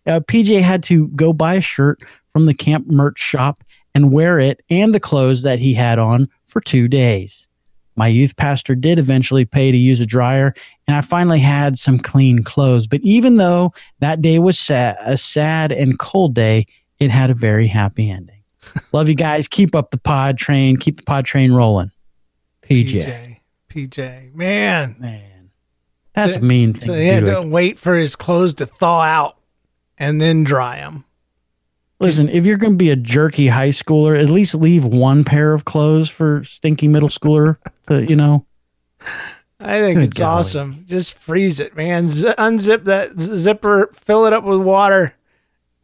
uh, 0.06 0.20
PJ 0.20 0.60
had 0.62 0.84
to 0.84 1.08
go 1.08 1.32
buy 1.32 1.54
a 1.54 1.60
shirt 1.60 2.00
from 2.32 2.46
the 2.46 2.54
camp 2.54 2.86
merch 2.86 3.18
shop 3.18 3.58
and 3.92 4.12
wear 4.12 4.38
it 4.38 4.62
and 4.70 4.94
the 4.94 5.00
clothes 5.00 5.42
that 5.42 5.58
he 5.58 5.74
had 5.74 5.98
on 5.98 6.28
for 6.46 6.60
two 6.60 6.86
days. 6.86 7.48
My 7.96 8.06
youth 8.06 8.36
pastor 8.36 8.74
did 8.74 8.98
eventually 8.98 9.44
pay 9.44 9.70
to 9.70 9.76
use 9.76 10.00
a 10.00 10.06
dryer, 10.06 10.54
and 10.86 10.96
I 10.96 11.00
finally 11.00 11.40
had 11.40 11.78
some 11.78 11.98
clean 11.98 12.42
clothes. 12.42 12.86
But 12.86 13.00
even 13.02 13.36
though 13.36 13.72
that 13.98 14.22
day 14.22 14.38
was 14.38 14.58
sad, 14.58 14.96
a 15.04 15.18
sad 15.18 15.72
and 15.72 15.98
cold 15.98 16.34
day, 16.34 16.66
it 16.98 17.10
had 17.10 17.30
a 17.30 17.34
very 17.34 17.66
happy 17.66 18.10
ending. 18.10 18.42
Love 18.92 19.08
you 19.08 19.14
guys. 19.14 19.48
Keep 19.48 19.74
up 19.74 19.90
the 19.90 19.98
pod 19.98 20.38
train. 20.38 20.76
Keep 20.76 20.98
the 20.98 21.02
pod 21.02 21.24
train 21.24 21.52
rolling. 21.52 21.90
PJ. 22.62 23.04
PJ. 23.04 23.36
PJ. 23.90 24.34
Man. 24.34 24.96
Man, 24.98 25.50
that's 26.14 26.34
So- 26.34 26.40
a 26.40 26.42
mean 26.42 26.72
thing 26.72 26.88
So 26.88 26.94
to 26.94 27.00
he 27.00 27.06
had 27.08 27.24
do. 27.24 27.32
to 27.34 27.42
wait 27.42 27.78
for 27.78 27.96
his 27.96 28.16
clothes 28.16 28.54
to 28.54 28.66
thaw 28.66 29.00
out 29.02 29.36
and 29.98 30.20
then 30.20 30.44
dry 30.44 30.76
them. 30.76 31.04
Listen, 32.00 32.28
if 32.30 32.46
you're 32.46 32.56
going 32.56 32.72
to 32.72 32.78
be 32.78 32.90
a 32.90 32.96
jerky 32.96 33.48
high 33.48 33.68
schooler, 33.68 34.18
at 34.18 34.30
least 34.30 34.54
leave 34.54 34.84
one 34.84 35.22
pair 35.22 35.52
of 35.52 35.64
clothes 35.66 36.08
for 36.08 36.42
stinky 36.44 36.88
middle 36.88 37.10
schooler. 37.10 37.58
To, 37.88 38.02
you 38.02 38.16
know, 38.16 38.46
I 39.60 39.80
think 39.80 39.96
Good 39.96 40.04
it's 40.08 40.18
golly. 40.18 40.40
awesome. 40.40 40.84
Just 40.88 41.12
freeze 41.14 41.60
it, 41.60 41.76
man. 41.76 42.06
Z- 42.06 42.28
unzip 42.38 42.84
that 42.84 43.20
z- 43.20 43.36
zipper, 43.36 43.90
fill 43.94 44.24
it 44.24 44.32
up 44.32 44.44
with 44.44 44.60
water, 44.60 45.12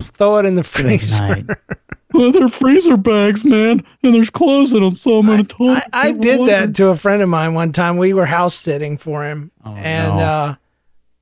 throw 0.00 0.38
it 0.38 0.46
in 0.46 0.54
the 0.54 0.64
freezer. 0.64 1.44
well, 2.14 2.32
they're 2.32 2.48
freezer 2.48 2.96
bags, 2.96 3.44
man, 3.44 3.84
and 4.02 4.14
there's 4.14 4.30
clothes 4.30 4.72
in 4.72 4.82
them, 4.82 4.96
so 4.96 5.18
I'm 5.18 5.26
going 5.26 5.44
to 5.44 5.68
I, 5.68 5.82
I 5.92 6.12
did 6.12 6.48
that 6.48 6.74
to 6.76 6.86
a 6.88 6.96
friend 6.96 7.20
of 7.20 7.28
mine 7.28 7.52
one 7.52 7.72
time. 7.72 7.98
We 7.98 8.14
were 8.14 8.24
house 8.24 8.54
sitting 8.54 8.96
for 8.96 9.22
him, 9.26 9.50
Oh, 9.66 9.74
and 9.74 10.16
no. 10.16 10.22
uh, 10.24 10.54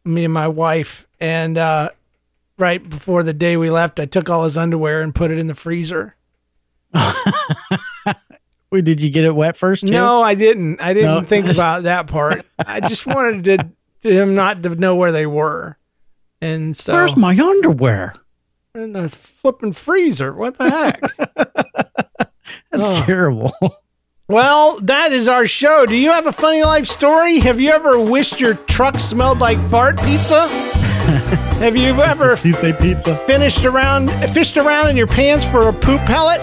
me 0.04 0.22
and 0.24 0.32
my 0.32 0.46
wife. 0.46 1.08
And 1.18 1.58
uh, 1.58 1.90
right 2.58 2.86
before 2.88 3.22
the 3.22 3.32
day 3.34 3.56
we 3.56 3.70
left, 3.70 3.98
I 4.00 4.06
took 4.06 4.28
all 4.30 4.44
his 4.44 4.56
underwear 4.56 5.00
and 5.02 5.14
put 5.14 5.30
it 5.30 5.38
in 5.38 5.46
the 5.46 5.54
freezer. 5.54 6.16
Wait, 8.70 8.84
did 8.84 9.00
you 9.00 9.10
get 9.10 9.24
it 9.24 9.34
wet 9.34 9.56
first? 9.56 9.86
Too? 9.86 9.92
No, 9.92 10.20
I 10.22 10.34
didn't. 10.34 10.80
I 10.80 10.94
didn't 10.94 11.14
No. 11.14 11.20
think 11.22 11.46
about 11.50 11.84
that 11.84 12.06
part. 12.08 12.44
I 12.66 12.80
just 12.80 13.06
wanted 13.06 13.44
to, 13.44 13.70
to 14.02 14.10
him 14.10 14.34
not 14.34 14.62
to 14.64 14.70
know 14.74 14.96
where 14.96 15.12
they 15.12 15.26
were, 15.26 15.78
and 16.40 16.76
so 16.76 16.92
Where's 16.92 17.16
my 17.16 17.38
underwear? 17.38 18.14
in 18.74 18.92
the 18.92 19.08
flipping 19.08 19.72
freezer. 19.72 20.32
What 20.34 20.58
the 20.58 20.68
heck? 20.68 21.00
That's 22.72 23.00
Oh. 23.00 23.02
terrible. 23.06 23.54
Well, 24.26 24.80
that 24.80 25.12
is 25.12 25.28
our 25.28 25.46
show. 25.46 25.86
Do 25.86 25.94
you 25.94 26.10
have 26.10 26.26
a 26.26 26.32
funny 26.32 26.64
life 26.64 26.86
story? 26.88 27.38
Have 27.38 27.60
you 27.60 27.70
ever 27.70 28.00
wished 28.00 28.40
your 28.40 28.54
truck 28.54 28.98
smelled 28.98 29.38
like 29.38 29.58
fart 29.70 30.00
pizza? 30.00 30.48
have 31.58 31.76
you 31.76 32.00
ever 32.02 32.38
you 32.44 32.52
say 32.52 32.72
pizza? 32.72 33.16
finished 33.26 33.64
around 33.64 34.10
fished 34.32 34.56
around 34.56 34.88
in 34.88 34.96
your 34.96 35.06
pants 35.06 35.44
for 35.44 35.68
a 35.68 35.72
poop 35.72 36.00
pellet? 36.02 36.40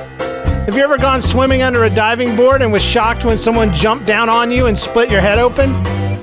Have 0.65 0.75
you 0.75 0.83
ever 0.83 0.97
gone 0.97 1.21
swimming 1.21 1.61
under 1.61 1.85
a 1.85 1.89
diving 1.89 2.35
board 2.35 2.61
and 2.61 2.71
was 2.71 2.81
shocked 2.81 3.25
when 3.25 3.37
someone 3.37 3.73
jumped 3.73 4.05
down 4.05 4.29
on 4.29 4.51
you 4.51 4.67
and 4.67 4.77
split 4.77 5.09
your 5.09 5.21
head 5.21 5.39
open? 5.39 5.71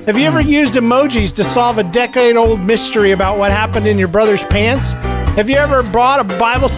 Have 0.05 0.17
you 0.17 0.25
ever 0.25 0.39
used 0.39 0.75
emojis 0.75 1.35
to 1.35 1.43
solve 1.43 1.77
a 1.77 1.83
decade 1.83 2.35
old 2.35 2.61
mystery 2.61 3.11
about 3.11 3.37
what 3.37 3.51
happened 3.51 3.85
in 3.85 3.99
your 3.99 4.07
brother's 4.07 4.43
pants? 4.43 4.93
Have 5.35 5.49
you 5.49 5.57
ever 5.57 5.83
brought 5.83 6.19
a 6.19 6.23
Bible 6.39 6.69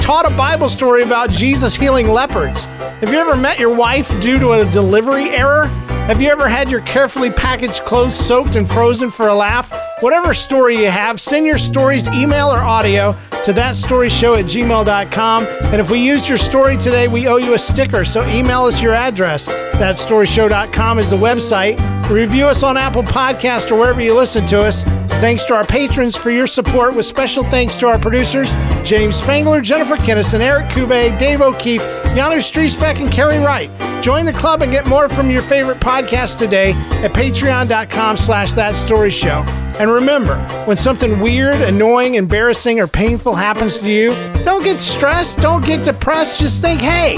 taught 0.00 0.26
a 0.26 0.36
Bible 0.36 0.68
story 0.68 1.02
about 1.02 1.30
Jesus 1.30 1.74
healing 1.74 2.08
leopards? 2.08 2.64
Have 2.64 3.12
you 3.12 3.18
ever 3.18 3.36
met 3.36 3.58
your 3.58 3.74
wife 3.74 4.08
due 4.20 4.38
to 4.38 4.52
a 4.52 4.64
delivery 4.72 5.30
error? 5.30 5.66
Have 6.06 6.22
you 6.22 6.28
ever 6.30 6.48
had 6.48 6.70
your 6.70 6.82
carefully 6.82 7.32
packaged 7.32 7.82
clothes 7.82 8.14
soaked 8.14 8.54
and 8.54 8.68
frozen 8.68 9.10
for 9.10 9.26
a 9.26 9.34
laugh? 9.34 9.72
Whatever 9.98 10.34
story 10.34 10.78
you 10.78 10.88
have, 10.88 11.20
send 11.20 11.46
your 11.46 11.58
stories, 11.58 12.06
email 12.06 12.46
or 12.46 12.60
audio, 12.60 13.10
to 13.42 13.52
thatstoryshow 13.52 14.38
at 14.38 14.44
gmail.com. 14.44 15.46
And 15.46 15.80
if 15.80 15.90
we 15.90 15.98
use 15.98 16.28
your 16.28 16.38
story 16.38 16.76
today, 16.76 17.08
we 17.08 17.26
owe 17.26 17.38
you 17.38 17.54
a 17.54 17.58
sticker, 17.58 18.04
so 18.04 18.24
email 18.28 18.66
us 18.66 18.80
your 18.80 18.94
address. 18.94 19.48
Thatstoryshow.com 19.48 21.00
is 21.00 21.10
the 21.10 21.16
website. 21.16 21.76
Review 22.08 22.46
us 22.46 22.62
on 22.62 22.76
Apple 22.76 23.02
Podcast 23.02 23.72
or 23.72 23.76
wherever 23.76 24.00
you 24.00 24.14
listen 24.14 24.46
to 24.46 24.62
us. 24.62 24.84
Thanks 25.18 25.44
to 25.46 25.54
our 25.54 25.66
patrons 25.66 26.14
for 26.14 26.30
your 26.30 26.46
support, 26.46 26.94
with 26.94 27.06
special 27.06 27.42
thanks 27.42 27.76
to 27.78 27.88
our 27.88 27.98
producers, 27.98 28.52
James 28.84 29.16
Spangler, 29.16 29.60
Jennifer 29.60 29.96
Kinnison, 29.96 30.40
Eric 30.40 30.66
Kube, 30.66 31.18
Dave 31.18 31.40
O'Keefe, 31.40 31.82
Janusz 32.14 32.48
Striesbeck, 32.50 33.00
and 33.00 33.10
Kerry 33.10 33.38
Wright. 33.38 33.70
Join 34.02 34.24
the 34.24 34.32
club 34.32 34.62
and 34.62 34.70
get 34.70 34.86
more 34.86 35.08
from 35.08 35.30
your 35.30 35.42
favorite 35.42 35.80
podcast 35.80 35.95
today 36.02 36.72
at 37.02 37.12
patreon.com 37.12 38.16
slash 38.16 38.54
that 38.54 38.74
story 38.74 39.10
show. 39.10 39.42
And 39.78 39.90
remember, 39.90 40.36
when 40.66 40.76
something 40.76 41.20
weird, 41.20 41.60
annoying, 41.62 42.14
embarrassing, 42.14 42.80
or 42.80 42.86
painful 42.86 43.34
happens 43.34 43.78
to 43.78 43.90
you, 43.90 44.10
don't 44.44 44.62
get 44.62 44.78
stressed, 44.78 45.38
don't 45.38 45.64
get 45.64 45.84
depressed, 45.84 46.40
just 46.40 46.60
think, 46.60 46.80
hey, 46.80 47.16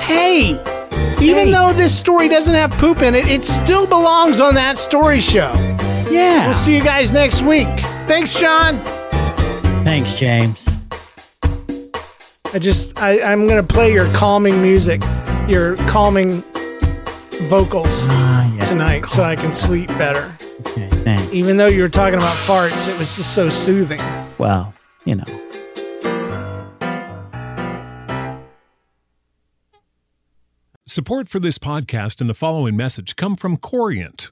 hey, 0.00 0.52
even 1.20 1.50
though 1.50 1.72
this 1.72 1.96
story 1.96 2.28
doesn't 2.28 2.54
have 2.54 2.70
poop 2.72 3.02
in 3.02 3.14
it, 3.14 3.26
it 3.26 3.44
still 3.44 3.86
belongs 3.86 4.40
on 4.40 4.54
that 4.54 4.78
story 4.78 5.20
show. 5.20 5.52
Yeah. 6.10 6.46
We'll 6.46 6.54
see 6.54 6.74
you 6.74 6.82
guys 6.82 7.12
next 7.12 7.42
week. 7.42 7.68
Thanks, 8.06 8.34
John. 8.34 8.82
Thanks, 9.84 10.16
James. 10.16 10.66
I 12.54 12.58
just 12.58 13.00
I, 13.00 13.20
I'm 13.22 13.46
gonna 13.46 13.62
play 13.62 13.92
your 13.92 14.06
calming 14.12 14.60
music, 14.60 15.00
your 15.48 15.76
calming 15.88 16.42
vocals 17.48 18.06
ah, 18.08 18.54
yeah. 18.54 18.64
tonight, 18.64 19.06
so 19.06 19.22
I 19.22 19.36
can 19.36 19.52
sleep 19.52 19.88
better. 19.90 20.36
Okay, 20.60 20.88
thanks. 20.88 21.32
Even 21.32 21.56
though 21.56 21.66
you 21.66 21.82
were 21.82 21.88
talking 21.88 22.18
about 22.18 22.36
farts, 22.38 22.88
it 22.88 22.98
was 22.98 23.14
just 23.16 23.34
so 23.34 23.48
soothing. 23.48 24.00
Well, 24.38 24.72
you 25.04 25.14
know. 25.14 25.24
Support 30.88 31.28
for 31.28 31.38
this 31.38 31.58
podcast 31.58 32.20
and 32.20 32.28
the 32.28 32.34
following 32.34 32.76
message 32.76 33.14
come 33.14 33.36
from 33.36 33.56
Corient. 33.56 34.31